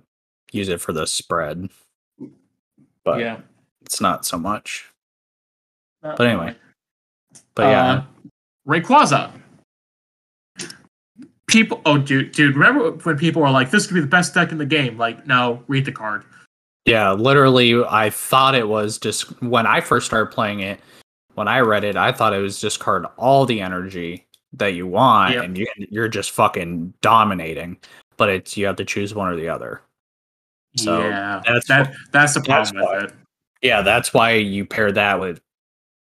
[0.53, 1.69] use it for the spread,
[3.05, 3.41] but yeah.
[3.83, 4.87] it's not so much.
[6.03, 6.57] Uh, But anyway,
[7.55, 8.05] but yeah, Uh,
[8.69, 9.33] Rayquaza.
[11.47, 14.53] People, oh, dude, dude, remember when people were like, "This could be the best deck
[14.53, 14.99] in the game"?
[14.99, 16.25] Like, no, read the card.
[16.85, 20.81] yeah, literally, I thought it was just when I first started playing it.
[21.35, 25.35] When I read it, I thought it was discard all the energy that you want,
[25.35, 25.45] Yep.
[25.45, 27.79] and you, you're just fucking dominating.
[28.19, 29.81] But it's you have to choose one or the other.
[30.77, 31.95] So, yeah, that's that.
[32.13, 33.17] That's the that's problem why- with it.
[33.63, 35.41] Yeah, that's why you pair that with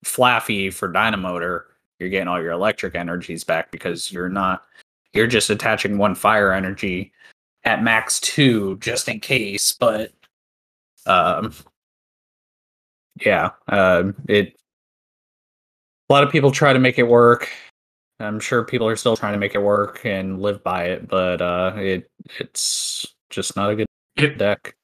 [0.04, 1.62] Flaaffy for Dynamotor
[2.01, 4.64] you're getting all your electric energies back because you're not
[5.12, 7.12] you're just attaching one fire energy
[7.64, 10.12] at max two just in case but
[11.06, 11.52] um
[13.24, 14.55] yeah uh, it
[16.09, 17.48] a lot of people try to make it work.
[18.18, 21.40] I'm sure people are still trying to make it work and live by it but
[21.40, 23.86] uh it it's just not a good
[24.16, 24.74] if, deck.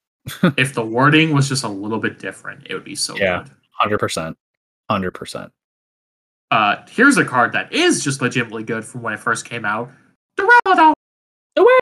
[0.57, 3.45] if the wording was just a little bit different it would be so yeah
[3.81, 3.99] good.
[4.01, 4.35] 100%
[4.91, 5.51] 100%
[6.51, 9.91] uh, here's a card that is just legitimately good from when it first came out.
[10.39, 10.93] Duraludon.
[11.59, 11.79] Duraludon.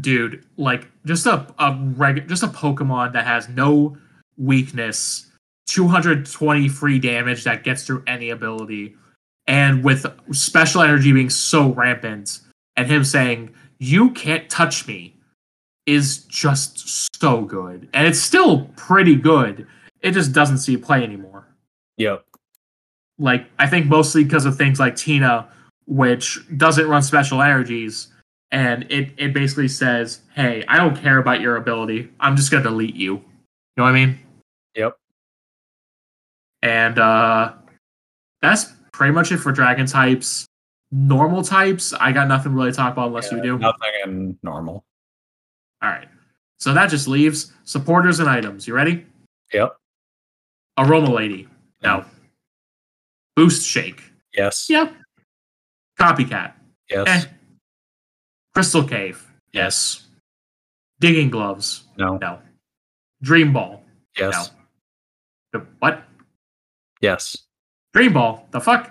[0.00, 3.96] Dude, like just a a reg- just a Pokemon that has no
[4.36, 5.26] weakness,
[5.68, 8.94] 220 free damage that gets through any ability,
[9.46, 12.40] and with special energy being so rampant,
[12.76, 15.16] and him saying "You can't touch me,"
[15.86, 19.66] is just so good, and it's still pretty good.
[20.00, 21.48] It just doesn't see play anymore
[21.96, 22.24] Yep.
[23.18, 25.48] Like I think mostly because of things like Tina,
[25.86, 28.08] which doesn't run special energies,
[28.50, 32.10] and it it basically says, "Hey, I don't care about your ability.
[32.20, 33.22] I'm just gonna delete you." You
[33.78, 34.18] know what I mean?
[34.74, 34.96] Yep.
[36.62, 37.52] And uh
[38.42, 40.46] that's pretty much it for dragon types.
[40.90, 43.58] Normal types, I got nothing really to talk about unless you do.
[43.58, 44.84] Nothing in normal.
[45.82, 46.08] All right.
[46.58, 48.66] So that just leaves supporters and items.
[48.66, 49.06] You ready?
[49.52, 49.76] Yep.
[50.78, 51.46] Aroma Lady.
[51.82, 52.04] No.
[53.38, 54.02] Boost Shake.
[54.36, 54.66] Yes.
[54.68, 54.96] Yep.
[55.96, 56.54] Copycat.
[56.90, 57.06] Yes.
[57.06, 57.28] Eh.
[58.52, 59.24] Crystal Cave.
[59.52, 60.08] Yes.
[60.98, 61.84] Digging Gloves.
[61.96, 62.18] No.
[62.20, 62.40] No.
[63.22, 63.80] Dream Ball.
[64.18, 64.50] Yes.
[65.52, 66.02] The- What?
[67.00, 67.36] Yes.
[67.94, 68.44] Dream Ball.
[68.50, 68.90] The fuck?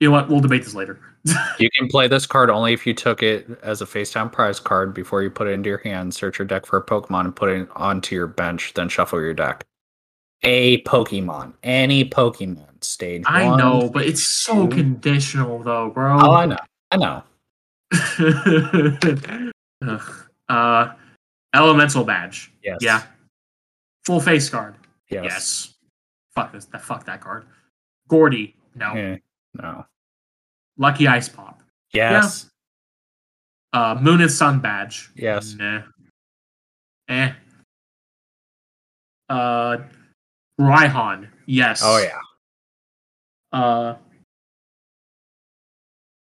[0.00, 0.30] You know what?
[0.30, 0.98] We'll debate this later.
[1.58, 4.60] You can play this card only if you took it as a face down prize
[4.60, 7.36] card before you put it into your hand, search your deck for a Pokemon, and
[7.36, 9.62] put it onto your bench, then shuffle your deck.
[10.42, 11.54] A Pokemon.
[11.62, 12.62] Any Pokemon.
[12.84, 14.76] Stage I one, know, but it's so two.
[14.76, 16.18] conditional, though, bro.
[16.20, 16.56] Oh, I know.
[16.92, 17.22] I know.
[20.48, 20.92] Uh,
[21.54, 22.52] Elemental Badge.
[22.62, 22.78] Yes.
[22.80, 23.02] Yeah.
[24.04, 24.76] Full face card.
[25.10, 25.24] Yes.
[25.24, 25.74] Yes.
[26.36, 26.66] Fuck this.
[26.66, 27.46] That fuck that card.
[28.08, 28.54] Gordie.
[28.76, 28.92] No.
[28.92, 29.16] Eh,
[29.54, 29.84] no.
[30.78, 31.62] Lucky Ice Pop.
[31.92, 32.50] Yes.
[33.72, 35.10] Uh, Moon and Sun badge.
[35.16, 35.54] Yes.
[35.54, 35.82] Nah.
[37.08, 37.32] Eh.
[39.28, 39.78] Uh,
[40.60, 41.28] Raihan.
[41.46, 41.82] Yes.
[41.84, 42.20] Oh yeah.
[43.58, 43.96] Uh,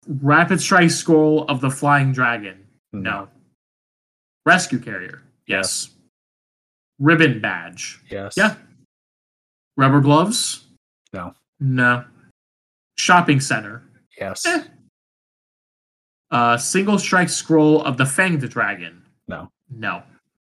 [0.08, 2.66] Rapid Strike Scroll of the Flying Dragon.
[2.92, 3.28] No.
[4.46, 5.22] Rescue Carrier.
[5.46, 5.90] Yes.
[7.00, 8.00] Ribbon badge.
[8.10, 8.36] Yes.
[8.36, 8.56] Yeah.
[9.78, 10.66] Rubber gloves.
[11.14, 11.34] No.
[11.60, 12.04] No.
[12.98, 13.84] Shopping center.
[14.20, 14.46] Yes.
[14.46, 14.64] Eh.
[16.32, 19.02] Uh, single strike scroll of the Fanged Dragon.
[19.28, 19.50] No.
[19.70, 20.04] No.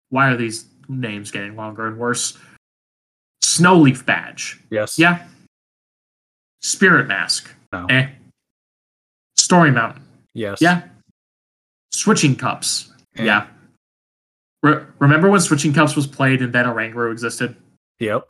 [0.10, 2.38] Why are these names getting longer and worse?
[3.56, 4.60] Snowleaf badge.
[4.70, 4.98] Yes.
[5.00, 5.26] Yeah.
[6.62, 7.50] Spirit mask.
[7.72, 7.86] No.
[7.88, 8.08] Eh.
[9.38, 10.06] Stormy Mountains.
[10.34, 10.60] Yes.
[10.62, 10.84] Yeah.
[11.92, 12.92] Switching cups.
[13.18, 13.24] Eh.
[13.24, 13.48] Yeah.
[14.64, 17.56] Re- remember when switching cups was played and then Oranguru existed?
[18.00, 18.30] Yep.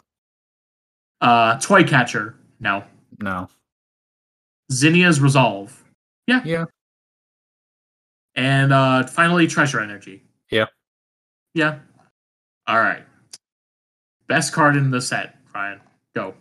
[1.21, 2.35] Uh, toy catcher.
[2.59, 2.83] No.
[3.19, 3.47] No.
[4.71, 5.83] Zinnia's resolve.
[6.27, 6.41] Yeah.
[6.43, 6.65] Yeah.
[8.35, 10.23] And uh, finally, treasure energy.
[10.51, 10.65] Yeah.
[11.53, 11.79] Yeah.
[12.67, 13.03] All right.
[14.27, 15.81] Best card in the set, Ryan.
[16.15, 16.33] Go.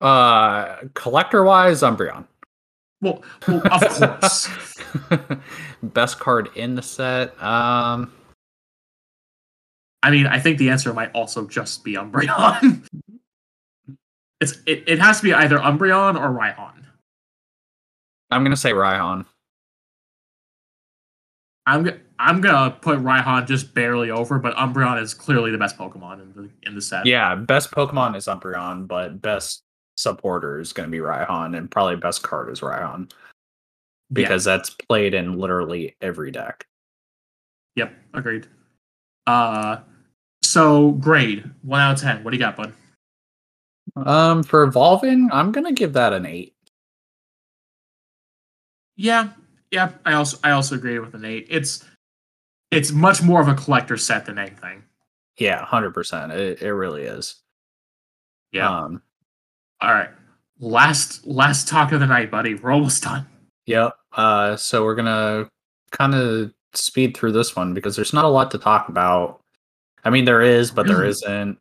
[0.00, 2.26] Uh, collector wise, Umbreon.
[3.00, 4.48] Well, well of course.
[5.82, 7.40] Best card in the set.
[7.42, 8.12] Um,
[10.02, 12.84] I mean, I think the answer might also just be Umbreon.
[14.40, 16.84] it's it, it has to be either Umbreon or Raihan.
[18.30, 19.24] I'm gonna say Raihan.
[21.66, 25.76] I'm g- I'm gonna put Raihan just barely over, but Umbreon is clearly the best
[25.76, 27.06] Pokemon in the in the set.
[27.06, 29.62] Yeah, best Pokemon is Umbreon, but best
[29.96, 33.12] supporter is gonna be Raihan, and probably best card is Raihan
[34.12, 36.66] because that's played in literally every deck.
[37.76, 38.46] Yep, agreed.
[39.26, 39.78] Uh,
[40.42, 42.24] so grade one out of ten.
[42.24, 42.72] What do you got, bud?
[43.96, 46.54] Um, for evolving, I'm gonna give that an eight.
[48.96, 49.30] Yeah,
[49.72, 49.90] yeah.
[50.04, 51.46] I also I also agree with an eight.
[51.50, 51.84] It's
[52.70, 54.84] it's much more of a collector set than anything.
[55.38, 56.30] Yeah, hundred percent.
[56.30, 57.40] It it really is.
[58.52, 58.68] Yeah.
[58.68, 59.02] Um,
[59.80, 60.10] All right.
[60.60, 62.54] Last last talk of the night, buddy.
[62.54, 63.26] We're almost done.
[63.66, 63.94] Yep.
[64.12, 65.48] Uh, so we're gonna
[65.90, 69.40] kind of speed through this one because there's not a lot to talk about.
[70.04, 71.58] I mean, there is, but there isn't.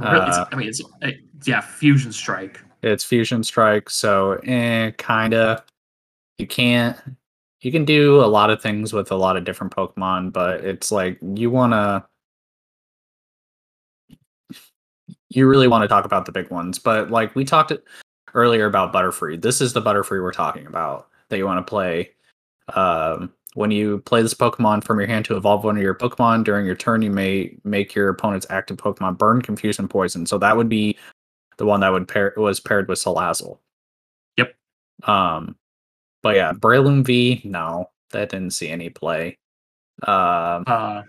[0.00, 0.82] Uh, I mean, it's
[1.44, 2.60] yeah, Fusion Strike.
[2.82, 5.64] It's Fusion Strike, so eh, kinda.
[6.38, 6.98] You can't.
[7.60, 10.90] You can do a lot of things with a lot of different Pokemon, but it's
[10.90, 12.06] like you wanna.
[15.30, 17.72] You really want to talk about the big ones, but like we talked
[18.34, 19.40] earlier about Butterfree.
[19.40, 22.10] This is the Butterfree we're talking about that you want to play.
[22.74, 26.44] Um, when you play this Pokemon from your hand to evolve one of your Pokemon
[26.44, 30.26] during your turn, you may make your opponent's active Pokemon burn, confuse, and poison.
[30.26, 30.96] So that would be
[31.58, 33.58] the one that would pair was paired with Salazzle.
[34.38, 34.54] Yep.
[35.04, 35.56] Um,
[36.22, 39.38] but yeah, Breloom V, no, that didn't see any play.
[40.04, 41.02] Um, Uh,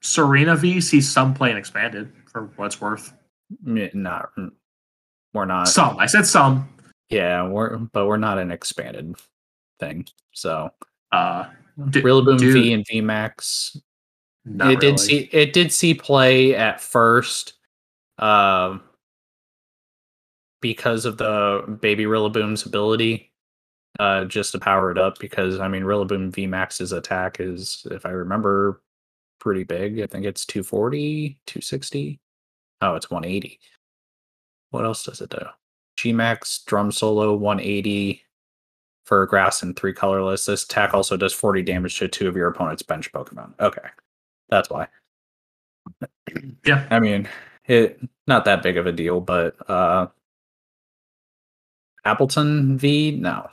[0.00, 3.12] Serena V sees some play playing expanded for what's worth.
[3.62, 4.30] not
[5.34, 5.68] we're not.
[5.68, 5.98] Some.
[5.98, 6.68] I said some.
[7.10, 9.14] Yeah, we're but we're not an expanded
[9.80, 10.06] thing.
[10.32, 10.70] So
[11.12, 11.48] Uh,
[11.90, 13.76] d- Rillaboom dude, V and V Max.
[14.46, 17.54] it did see it did see play at first
[18.18, 18.82] um
[20.60, 23.27] because of the baby rillaboom's ability
[23.98, 28.10] uh just to power it up because i mean rillaboom vmax's attack is if i
[28.10, 28.80] remember
[29.38, 30.00] pretty big.
[30.00, 32.20] I think it's 240 260
[32.82, 33.58] oh it's 180
[34.70, 35.38] what else does it do?
[35.98, 38.22] Gmax drum solo 180
[39.06, 40.44] for grass and three colorless.
[40.44, 43.58] This attack also does 40 damage to two of your opponent's bench pokemon.
[43.60, 43.88] Okay
[44.50, 44.88] that's why.
[46.66, 46.86] Yeah.
[46.90, 47.28] I mean,
[47.66, 50.08] it not that big of a deal, but uh
[52.06, 53.48] Appletun V, no.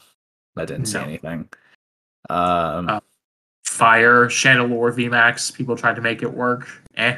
[0.58, 1.04] I didn't see No.
[1.04, 1.50] anything.
[2.30, 3.00] Um Uh,
[3.66, 5.54] Fire, Chandelure VMAX.
[5.54, 6.68] People tried to make it work.
[6.96, 7.18] Eh.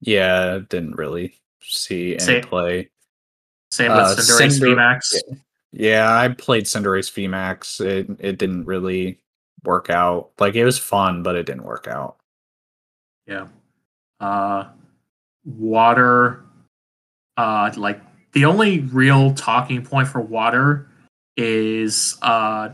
[0.00, 2.42] yeah, didn't really see any Same.
[2.42, 2.90] play.
[3.70, 5.14] Same Uh, with Cinderace Cinder- VMAX.
[5.70, 7.80] Yeah, I played Cinderace VMAX.
[7.80, 9.20] It it didn't really
[9.64, 10.32] work out.
[10.38, 12.16] Like it was fun, but it didn't work out.
[13.26, 13.46] Yeah.
[14.20, 14.68] Uh,
[15.46, 16.44] water.
[17.38, 18.00] Uh, like
[18.32, 20.90] the only real talking point for water
[21.36, 22.68] is uh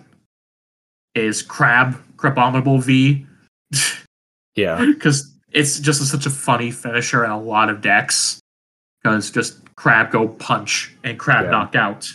[1.15, 3.27] is crab crabominable V
[4.57, 4.85] Yeah.
[4.85, 8.41] because it's just such a funny finisher in a lot of decks
[9.03, 11.51] because just crab go punch and crab Yeah.
[11.53, 12.09] knocked out.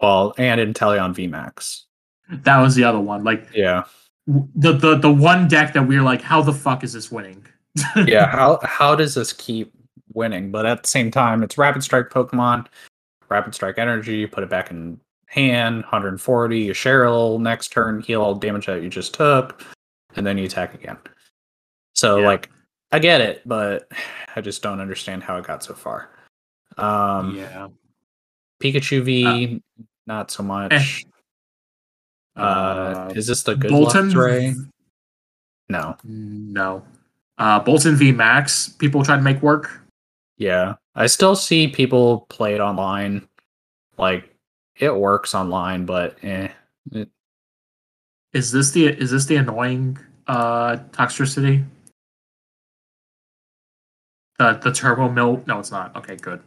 [0.00, 1.82] Well, and Inteleon VMAX.
[2.30, 3.22] That was the other one.
[3.22, 3.84] Like Yeah.
[4.26, 7.46] the the the one deck that we were like, how the fuck is this winning?
[8.06, 9.72] yeah how how does this keep
[10.12, 12.66] winning but at the same time it's rapid strike pokemon
[13.28, 14.98] rapid strike energy you put it back in
[15.30, 19.64] hand 140 you cheryl next turn heal all damage that you just took
[20.16, 20.98] and then you attack again
[21.94, 22.26] so Yeah.
[22.26, 22.50] like
[22.90, 23.88] i get it but
[24.36, 26.10] i just don't understand how it got so far
[26.78, 27.68] um yeah.
[28.60, 29.62] pikachu v
[30.06, 31.04] not so much
[32.36, 34.54] uh, is this the good Boltund ray
[35.68, 36.82] no No.
[37.38, 38.68] Uh, Boltund v Max.
[38.68, 39.80] People try to make work.
[40.36, 43.26] Yeah, I still see people play it online.
[43.96, 44.34] Like
[44.80, 46.48] it works online, but eh.
[46.92, 47.08] It,
[48.32, 51.64] Is this the is this the annoying uh Toxtricity?
[54.38, 55.42] The the turbo mill?
[55.46, 55.94] No, it's not.
[55.96, 56.42] Okay, good.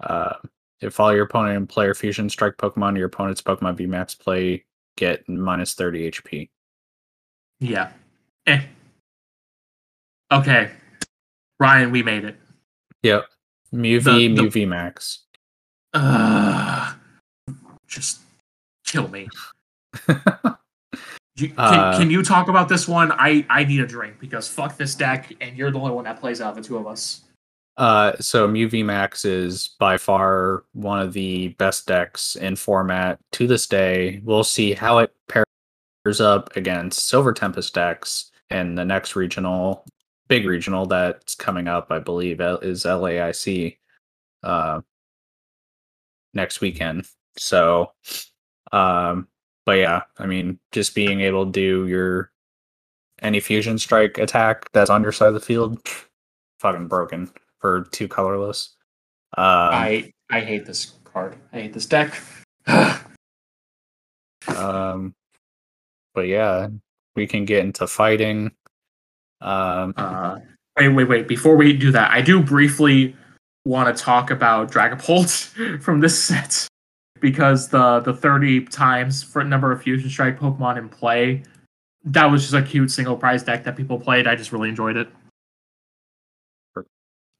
[0.00, 0.34] uh,
[0.80, 4.64] if all your opponent and player fusion strike Pokemon, your opponent's Pokemon VMAX play
[4.96, 6.50] get minus thirty HP.
[7.60, 7.92] Yeah.
[8.46, 8.62] Eh.
[10.32, 10.70] Okay.
[11.60, 12.36] Ryan, we made it.
[13.02, 13.26] Yep.
[13.70, 15.18] Mew V, the- Mew VMAX.
[15.94, 16.94] Uh,
[17.86, 18.20] just
[18.84, 19.28] kill me.
[21.34, 23.10] You, can, Uh, can you talk about this one?
[23.12, 26.20] I, I need a drink because fuck this deck, and you're the only one that
[26.20, 27.22] plays out of the two of us.
[27.78, 33.46] Uh, so Mew VMAX is by far one of the best decks in format to
[33.46, 34.20] this day.
[34.24, 39.86] We'll see how it pairs up against Silver Tempest decks and the next regional,
[40.28, 41.86] big regional that's coming up.
[41.90, 43.78] I believe is LAIC
[44.42, 44.82] uh,
[46.34, 47.06] next weekend.
[47.36, 47.92] So,
[48.72, 49.28] um,
[49.64, 52.30] but yeah, I mean, just being able to do your
[53.20, 55.78] any fusion strike attack that's on your side of the field,
[56.58, 58.74] fucking broken for two colorless.
[59.36, 61.36] Um, I I hate this card.
[61.52, 62.20] I hate this deck.
[64.56, 65.14] um,
[66.14, 66.68] but yeah,
[67.16, 68.50] we can get into fighting.
[69.40, 70.38] Um, uh,
[70.76, 71.28] wait, wait, wait.
[71.28, 73.16] Before we do that, I do briefly
[73.64, 76.66] want to talk about Dragapult from this set
[77.20, 81.42] because the the 30 times for number of fusion strike Pokemon in play,
[82.04, 84.26] that was just a cute single prize deck that people played.
[84.26, 85.08] I just really enjoyed it.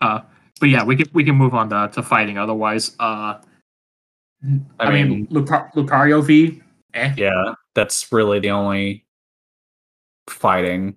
[0.00, 0.20] Uh,
[0.60, 2.38] but yeah, we can we can move on to, to fighting.
[2.38, 3.38] Otherwise, uh,
[4.44, 6.62] I, I mean, mean Lucar- Lucario V.
[6.94, 7.14] Eh.
[7.16, 9.04] Yeah, that's really the only
[10.28, 10.96] fighting.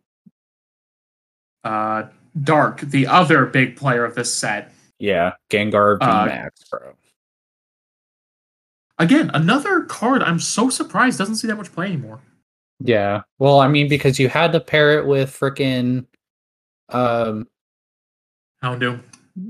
[1.64, 2.04] Uh,
[2.44, 4.72] Dark, the other big player of this set.
[5.00, 6.94] Yeah, Gengar V uh, Max, bro.
[8.98, 12.22] Again, another card I'm so surprised doesn't see that much play anymore.
[12.80, 13.22] Yeah.
[13.40, 16.06] Well, I mean, because you had to pair it with freaking
[16.90, 17.48] um
[18.64, 19.02] Houndoom.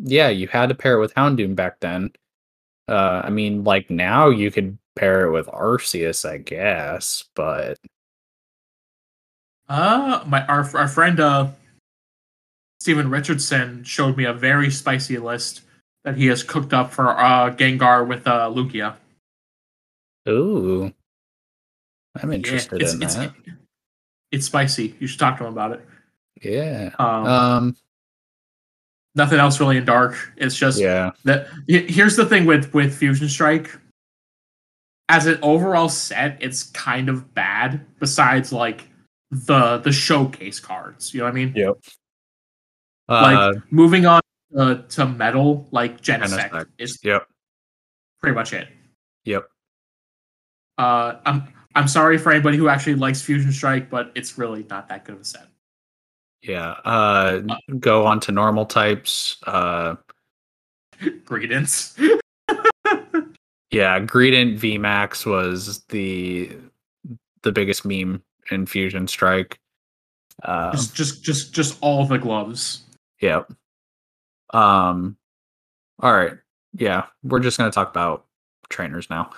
[0.04, 2.12] Yeah, you had to pair it with Houndoom back then.
[2.88, 7.78] Uh I mean, like now you could pair it with Arceus, I guess, but
[9.70, 11.50] uh my our our friend uh
[12.80, 15.62] Stephen Richardson showed me a very spicy list
[16.04, 18.96] that he has cooked up for uh Gengar with uh Lugia.
[20.28, 20.94] Ooh.
[22.22, 23.34] I'm interested yeah, it's, in it's, that.
[24.32, 24.96] It's spicy.
[25.00, 25.86] You should talk to him about it.
[26.42, 26.92] Yeah.
[27.00, 27.76] Um, um
[29.16, 30.34] nothing else really in dark.
[30.38, 31.12] It's just yeah.
[31.24, 33.76] That here's the thing with with Fusion Strike.
[35.08, 37.86] As an overall set, it's kind of bad.
[38.00, 38.88] Besides, like
[39.32, 41.54] the the showcase cards, you know what I mean?
[41.56, 41.78] Yep.
[43.08, 44.22] Like uh, moving on
[44.58, 47.28] uh, to metal, like Genesect, Genesect is yep.
[48.22, 48.68] pretty much it.
[49.26, 49.48] Yep.
[50.78, 54.88] Uh, I'm I'm sorry for anybody who actually likes Fusion Strike, but it's really not
[54.90, 55.48] that good of a set.
[56.42, 56.76] Yeah.
[56.86, 59.38] Uh, uh go on to normal types.
[59.46, 59.96] Uh,
[61.26, 62.00] Greedents.
[63.72, 66.52] yeah, Greedent VMAX was the
[67.44, 69.60] the biggest meme in Fusion Strike.
[70.44, 72.85] Uh, just, just, just, just all the gloves.
[73.26, 73.52] Yep.
[74.54, 75.18] Um.
[76.00, 76.34] All right.
[76.78, 78.26] Yeah, we're just gonna talk about
[78.70, 79.32] trainers now.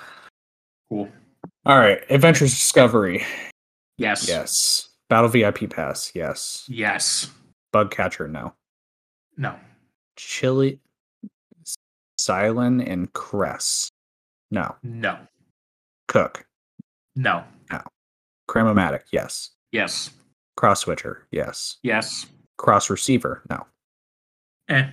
[0.90, 1.08] Cool.
[1.66, 3.26] All right, Adventures Discovery.
[3.98, 4.28] Yes.
[4.28, 4.90] Yes.
[5.10, 6.12] Battle VIP Pass.
[6.14, 6.66] Yes.
[6.68, 7.30] Yes.
[7.72, 8.28] Bug Catcher.
[8.28, 8.54] No.
[9.38, 9.56] No.
[10.18, 10.80] Chili,
[12.20, 13.90] Cilan, and Cress.
[14.52, 14.76] No.
[14.84, 15.18] No.
[16.08, 16.46] Cook.
[17.16, 17.44] No.
[17.72, 17.82] No.
[18.48, 19.04] Cram-o-matic.
[19.12, 19.52] Yes.
[19.72, 20.10] Yes.
[20.56, 21.28] Cross Switcher.
[21.32, 21.78] Yes.
[21.84, 22.26] Yes.
[22.58, 23.44] Cross Receiver.
[23.50, 23.66] No.
[24.70, 24.88] Eh.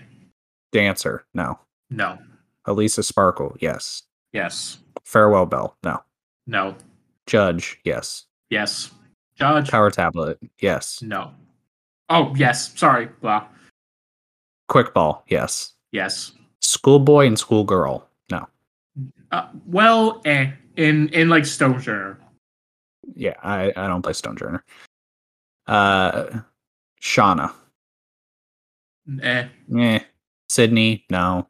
[0.72, 1.24] Dancer.
[1.34, 1.58] No.
[1.90, 2.18] No.
[2.66, 3.56] Elesa Sparkle.
[3.60, 4.02] Yes.
[4.32, 4.78] Yes.
[5.04, 5.76] Farewell Bell.
[5.84, 6.02] No.
[6.46, 6.74] No.
[7.26, 8.24] Judge, yes.
[8.50, 8.90] Yes.
[9.36, 9.70] Judge.
[9.70, 11.00] Power tablet, yes.
[11.02, 11.32] No.
[12.08, 12.72] Oh, yes.
[12.78, 13.08] Sorry.
[13.20, 13.46] Blah.
[14.68, 15.72] Quick ball, yes.
[15.92, 16.32] Yes.
[16.60, 18.46] Schoolboy and schoolgirl, no.
[19.30, 20.50] Uh, well, eh.
[20.76, 22.16] In in like Stonjourner.
[23.14, 24.60] Yeah, I, I don't play Stonjourner.
[25.68, 26.40] Uh
[27.00, 27.52] Shauna.
[29.22, 29.48] Eh.
[29.78, 29.98] Eh.
[30.48, 31.48] Sidney, no.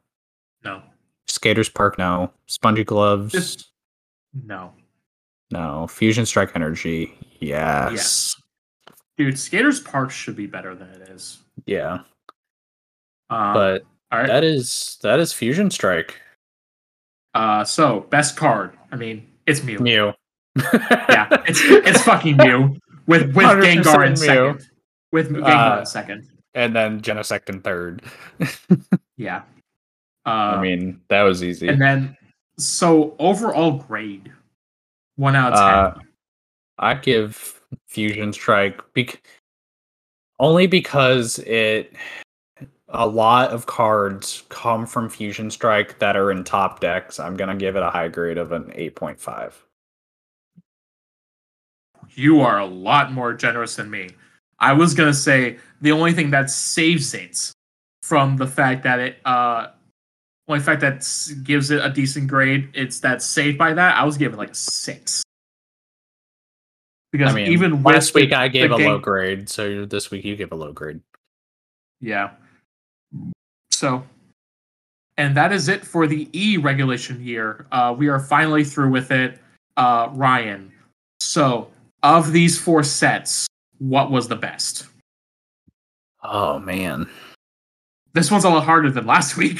[0.63, 0.81] No.
[1.27, 2.31] Skaters Park, no.
[2.47, 3.31] Spongy gloves.
[3.31, 3.71] Just
[4.33, 4.73] no.
[5.51, 5.87] No.
[5.87, 7.13] Fusion Strike Energy.
[7.39, 7.91] Yes.
[7.91, 8.41] Yes.
[9.17, 11.39] Dude, Skaters Park should be better than it is.
[11.65, 11.99] Yeah.
[13.29, 16.19] Um, but that is that is Fusion Strike.
[17.33, 18.77] Uh so best card.
[18.91, 19.79] I mean, it's Mew.
[19.79, 20.13] Mew.
[20.73, 22.77] yeah, it's it's fucking Mew.
[23.07, 24.15] With with Gengar in Mew.
[24.17, 24.69] second.
[25.11, 26.27] With Gengar uh, in second.
[26.55, 28.01] And then Genesect third.
[29.17, 29.43] yeah.
[30.25, 31.67] Uh, I mean, that was easy.
[31.67, 32.17] And then
[32.57, 34.31] so overall grade,
[35.17, 35.69] one out of ten.
[35.69, 36.05] Uh,
[36.79, 39.21] I give Fusion Strike bec-
[40.39, 41.93] only because it
[42.89, 47.19] a lot of cards come from Fusion Strike that are in top decks.
[47.19, 49.61] I'm gonna give it a high grade of an eight point five.
[52.11, 54.11] You are a lot more generous than me.
[54.59, 57.51] I was gonna say the only thing that saves it
[58.01, 59.67] from the fact that it uh
[60.47, 61.07] only fact that
[61.43, 63.95] gives it a decent grade, it's that saved by that.
[63.95, 65.23] I was giving like a six.
[67.11, 70.25] Because I mean, even last week I gave a game, low grade, so this week
[70.25, 70.99] you give a low grade.
[72.01, 72.31] Yeah.
[73.71, 74.03] So,
[75.17, 77.67] and that is it for the E regulation year.
[77.71, 79.39] Uh, we are finally through with it.
[79.77, 80.71] Uh, Ryan,
[81.19, 81.71] so
[82.03, 83.47] of these four sets,
[83.89, 84.87] what was the best?
[86.23, 87.07] Oh man.
[88.13, 89.59] This one's a lot harder than last week.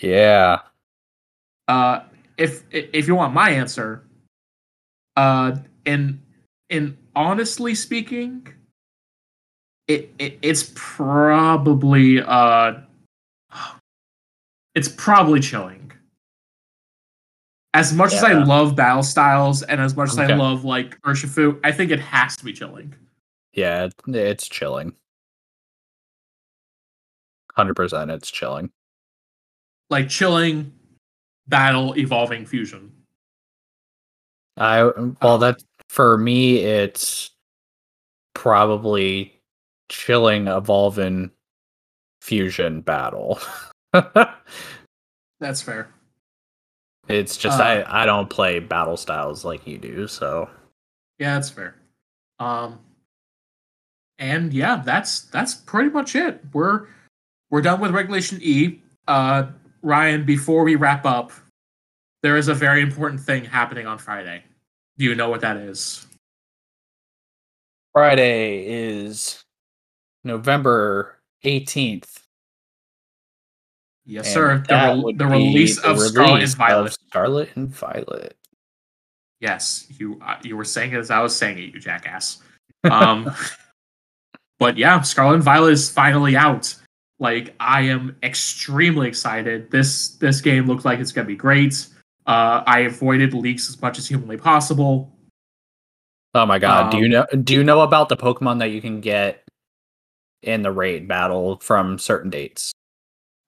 [0.00, 0.60] Yeah.
[1.68, 2.00] Uh,
[2.36, 4.04] if if you want my answer,
[5.16, 6.20] uh, in
[6.70, 8.46] in honestly speaking,
[9.88, 12.74] it, it it's probably uh,
[14.74, 15.92] it's probably chilling.
[17.74, 21.58] As much as I love battle styles and as much as I love like Urshifu,
[21.64, 22.94] I think it has to be chilling.
[23.52, 24.94] Yeah, it's chilling.
[27.56, 28.70] 100% it's chilling.
[29.90, 30.72] Like chilling,
[31.48, 32.92] battle, evolving, fusion.
[34.56, 34.84] I
[35.22, 37.30] well that for me it's
[38.34, 39.40] probably
[39.88, 41.30] chilling evolving
[42.20, 43.38] fusion battle.
[45.40, 45.88] That's fair.
[47.08, 50.48] it's just Uh, I I don't play battle styles like you do, so
[51.18, 51.76] Yeah, that's fair.
[52.38, 52.78] Um
[54.22, 56.40] and yeah, that's that's pretty much it.
[56.52, 56.86] We're
[57.50, 58.80] we're done with regulation E.
[59.08, 59.46] Uh
[59.82, 61.32] Ryan, before we wrap up,
[62.22, 64.44] there is a very important thing happening on Friday.
[64.96, 66.06] Do you know what that is?
[67.92, 69.42] Friday is
[70.22, 72.20] November 18th.
[74.06, 74.64] Yes, and sir.
[74.68, 76.92] The, re- the release of Scarlet and release of Violet.
[77.08, 78.36] Scarlet and Violet.
[79.40, 82.38] Yes, you uh, you were saying it as I was saying it, you jackass.
[82.84, 83.28] Um,
[84.62, 86.72] but yeah, Scarlet and Violet is finally out.
[87.18, 89.68] Like I am extremely excited.
[89.72, 91.86] This this game looks like it's gonna be great.
[92.28, 95.12] Uh, I avoided leaks as much as humanly possible.
[96.34, 98.80] Oh my god, do you Um, know do you know about the Pokemon that you
[98.80, 99.42] can get
[100.42, 102.72] in the raid battle from certain dates?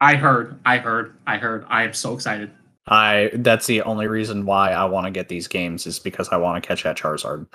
[0.00, 1.64] I heard, I heard, I heard.
[1.68, 2.50] I am so excited.
[2.88, 6.38] I that's the only reason why I want to get these games is because I
[6.38, 7.46] want to catch that Charizard.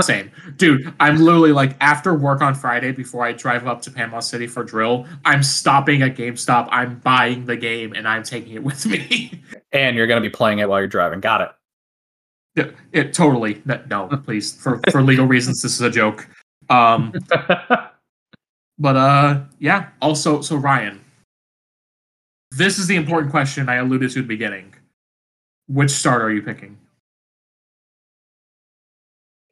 [0.00, 0.92] Same, dude.
[1.00, 4.64] I'm literally like after work on Friday before I drive up to Panama City for
[4.64, 5.06] drill.
[5.24, 6.68] I'm stopping at GameStop.
[6.70, 9.42] I'm buying the game and I'm taking it with me.
[9.74, 11.20] And you're gonna be playing it while you're driving.
[11.20, 11.50] Got it.
[12.54, 16.28] Yeah, it totally no, please for for legal reasons this is a joke
[16.68, 17.10] um
[18.78, 21.00] but uh yeah also so ryan
[22.50, 24.74] this is the important question i alluded to at the beginning
[25.66, 26.76] which starter are you picking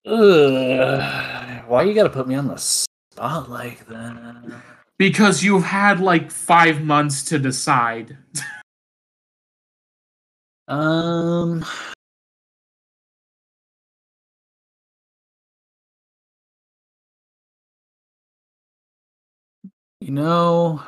[0.06, 4.62] Ugh, why you gotta put me on the spot like that?
[4.98, 8.16] because you've had like five months to decide
[10.70, 11.64] Um.
[20.00, 20.82] You know,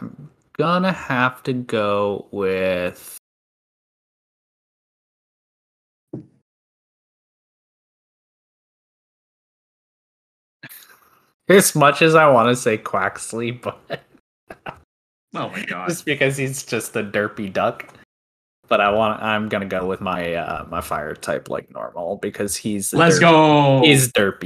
[0.00, 3.16] I'm gonna have to go with.
[11.48, 14.02] As much as I want to say Quaxly, but
[15.34, 17.86] oh my god just because he's just a derpy duck.
[18.68, 22.54] But I want I'm gonna go with my uh my fire type like normal because
[22.54, 24.44] he's let's derp- go He's derpy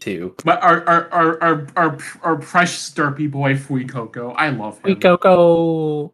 [0.00, 0.34] too.
[0.44, 4.82] but our our, our our our our precious derpy boy Fuecoco, I love him.
[4.84, 6.12] We Coco.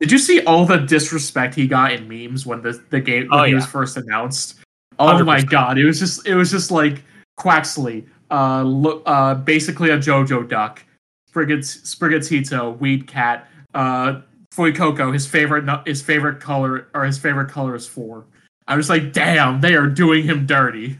[0.00, 3.40] Did you see all the disrespect he got in memes when the the game when
[3.40, 4.60] Oh, he was first announced?
[5.00, 5.50] Oh my 100%.
[5.50, 7.02] god, it was just it was just like
[7.38, 10.84] Quaxly, uh, look, uh, basically a JoJo duck,
[11.32, 14.20] Sprigat Sprigatito, Weed Cat, uh,
[14.52, 18.24] Fuecoco, his favorite his favorite color or his favorite color is four.
[18.66, 20.98] I was like, damn, they are doing him dirty.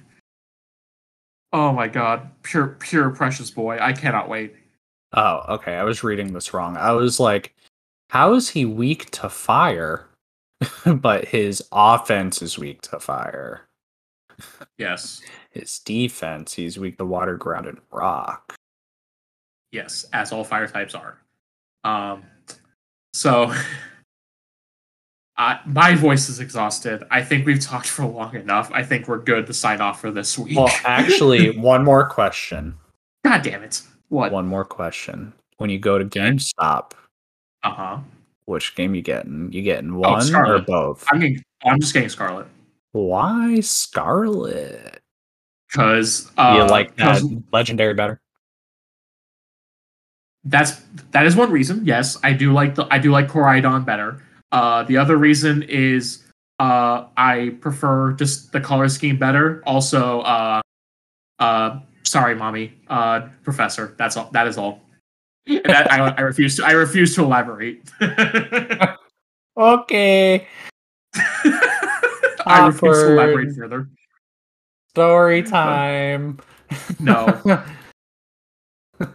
[1.52, 4.54] Oh my god, pure pure precious boy, I cannot wait.
[5.12, 5.74] Oh, okay.
[5.76, 6.76] I was reading this wrong.
[6.76, 7.54] I was like,
[8.10, 10.06] how is he weak to fire?
[10.86, 13.62] but his offense is weak to fire.
[14.76, 18.54] Yes, His defense, he's weak to water, ground, and rock.
[19.72, 21.18] yes, as all fire types are.
[21.84, 22.22] Um,
[23.14, 23.52] so
[25.36, 27.04] I my voice is exhausted.
[27.10, 28.70] I think we've talked for long enough.
[28.72, 30.56] I think we're good to sign off for this week.
[30.56, 32.74] Well, actually, one more question.
[33.24, 33.82] God damn it!
[34.08, 34.32] What?
[34.32, 35.32] One more question.
[35.58, 36.92] When you go to GameStop,
[37.62, 37.98] Uh huh.
[38.44, 39.52] which game you getting?
[39.52, 41.04] You getting one or both?
[41.10, 41.42] I'm getting.
[41.64, 42.46] I'm just getting Scarlet
[42.92, 45.00] Why Scarlet?
[45.70, 48.20] Because uh, you like that 'cause legendary better?
[50.44, 50.80] That's
[51.10, 51.84] that is one reason.
[51.84, 54.22] Yes, I do like the I do like Koraidon better.
[54.50, 56.24] Uh, the other reason is
[56.58, 59.62] uh, I prefer just the color scheme better.
[59.66, 60.60] Also, uh,
[61.38, 63.94] uh, sorry, mommy, uh, professor.
[63.98, 64.30] That's all.
[64.32, 64.80] That is all.
[65.46, 66.64] that, I, I refuse to.
[66.64, 67.88] I refuse to elaborate.
[69.56, 70.46] okay.
[72.46, 73.88] I refuse to elaborate further.
[74.98, 76.40] Story time.
[76.98, 77.62] No.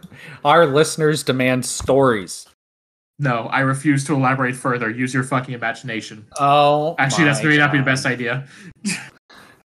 [0.46, 2.48] Our listeners demand stories.
[3.18, 4.88] No, I refuse to elaborate further.
[4.88, 6.26] Use your fucking imagination.
[6.40, 8.46] Oh, Actually, that's my may not be the best idea.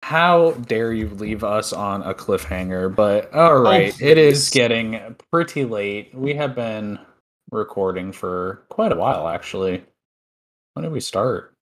[0.02, 2.96] How dare you leave us on a cliffhanger?
[2.96, 6.16] But all oh, right, it is getting pretty late.
[6.16, 6.98] We have been
[7.52, 9.86] recording for quite a while, actually.
[10.74, 11.54] When did we start?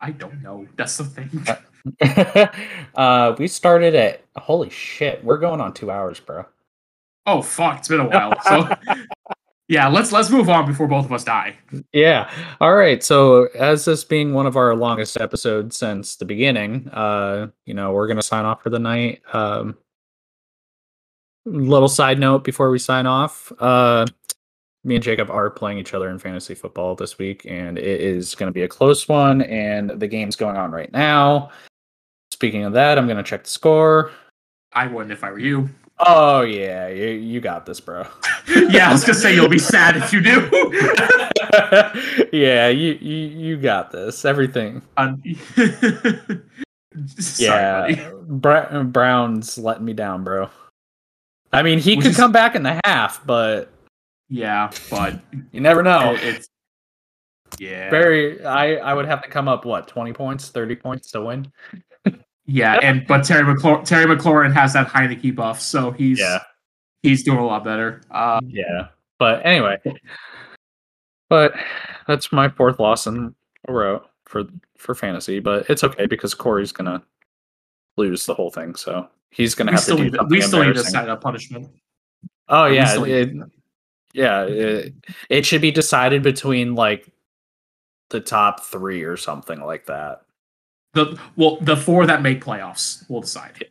[0.00, 0.66] I don't know.
[0.76, 1.30] That's the thing.
[1.46, 1.56] Uh,
[2.94, 5.22] uh, we started at holy shit.
[5.24, 6.46] We're going on two hours, bro.
[7.26, 7.78] Oh fuck!
[7.78, 8.34] It's been a while.
[8.42, 8.68] So
[9.68, 11.56] yeah, let's let's move on before both of us die.
[11.92, 12.30] Yeah.
[12.60, 13.02] All right.
[13.02, 17.92] So, as this being one of our longest episodes since the beginning, uh, you know,
[17.92, 19.22] we're gonna sign off for the night.
[19.32, 19.76] Um,
[21.46, 23.52] little side note before we sign off.
[23.58, 24.06] Uh,
[24.82, 28.34] me and Jacob are playing each other in fantasy football this week, and it is
[28.34, 29.42] going to be a close one.
[29.42, 31.50] And the game's going on right now.
[32.40, 34.12] Speaking of that, I'm going to check the score.
[34.72, 35.68] I wouldn't if I were you.
[35.98, 38.06] Oh yeah, you, you got this, bro.
[38.48, 40.48] Yeah, I was gonna say you'll be sad if you do.
[42.36, 44.24] yeah, you, you you got this.
[44.24, 44.80] Everything.
[44.96, 45.22] Um,
[47.18, 48.12] Sorry, yeah,
[48.82, 50.48] Brown's letting me down, bro.
[51.52, 53.70] I mean, he Which could is- come back in the half, but
[54.30, 55.20] Yeah, but
[55.52, 56.16] you never know.
[56.18, 56.48] it's
[57.58, 61.20] yeah, Very, I I would have to come up what twenty points, thirty points to
[61.22, 61.52] win.
[62.52, 66.40] Yeah, and but Terry McLaurin, Terry McLaurin has that Heinicke buff, so he's Yeah.
[67.02, 68.02] he's doing a lot better.
[68.10, 68.88] Uh, Yeah,
[69.20, 69.78] but anyway,
[71.28, 71.54] but
[72.08, 73.34] that's my fourth loss in
[73.68, 74.44] a row for
[74.76, 75.38] for fantasy.
[75.38, 77.02] But it's okay because Corey's gonna
[77.96, 80.74] lose the whole thing, so he's gonna we have to do need we still need
[80.74, 81.68] to set up punishment.
[82.48, 83.30] Oh yeah, it,
[84.12, 84.42] yeah.
[84.42, 84.94] It,
[85.28, 87.06] it should be decided between like
[88.08, 90.22] the top three or something like that.
[90.94, 93.64] The well, the four that make playoffs will decide.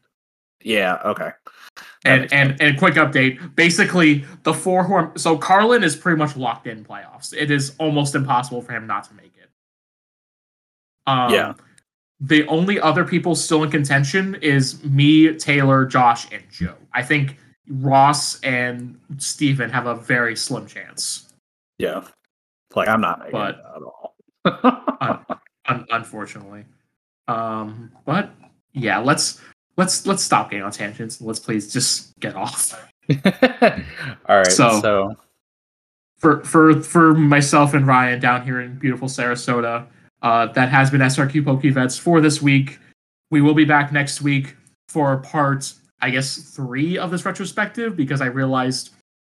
[0.64, 1.00] Yeah.
[1.06, 1.32] Okay.
[1.76, 3.56] That And makes and and quick update.
[3.56, 7.34] Basically, the four who are so Carlin is pretty much locked in playoffs.
[7.34, 9.50] It is almost impossible for him not to make it.
[11.08, 11.54] Um, Yeah.
[12.22, 16.76] The only other people still in contention is me, Taylor, Josh, and Joe.
[16.94, 17.38] I think
[17.70, 21.34] Ross and Steven have a very slim chance.
[21.78, 22.04] Yeah.
[22.76, 24.16] Like I'm not making But- it at all.
[25.68, 26.66] un- unfortunately.
[27.30, 28.31] Um, but
[28.73, 29.39] yeah, let's
[29.77, 31.19] let's let's stop getting on tangents.
[31.19, 32.73] and Let's please just get off.
[34.27, 34.47] all right.
[34.47, 35.15] So- so
[36.18, 39.85] for for for myself and Ryan down here in beautiful Sarasota.
[40.22, 42.77] Uh, that has been SRQ Pokevets for this week.
[43.31, 44.57] We will be back next week
[44.89, 48.89] for part, I guess, three of this retrospective because I realized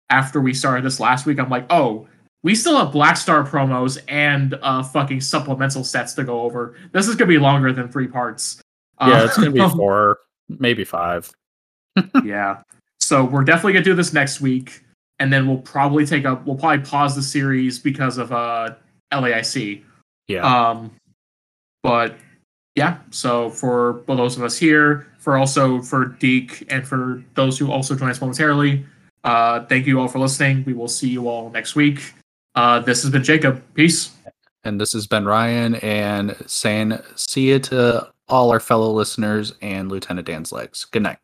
[0.08, 2.08] after we started this last week, I'm like, oh,
[2.42, 6.74] we still have Black Star promos and uh, fucking supplemental sets to go over.
[6.92, 8.60] This is gonna be longer than three parts.
[9.00, 10.18] yeah, it's gonna be four,
[10.48, 11.30] maybe five.
[12.24, 12.62] yeah.
[12.98, 14.82] So we're definitely gonna do this next week,
[15.18, 18.74] and then we'll probably take a we'll probably pause the series because of uh
[19.12, 19.82] LAIC.
[20.28, 20.70] Yeah.
[20.70, 20.92] Um,
[21.82, 22.16] but
[22.76, 27.58] yeah, so for for those of us here, for also for Deke, and for those
[27.58, 28.86] who also join us momentarily,
[29.24, 30.64] uh, thank you all for listening.
[30.64, 32.14] We will see you all next week.
[32.54, 33.62] Uh, this has been Jacob.
[33.74, 34.10] Peace.
[34.64, 39.90] and this has been Ryan and saying see you to all our fellow listeners and
[39.90, 40.84] Lieutenant Dan's legs.
[40.84, 41.18] Good night.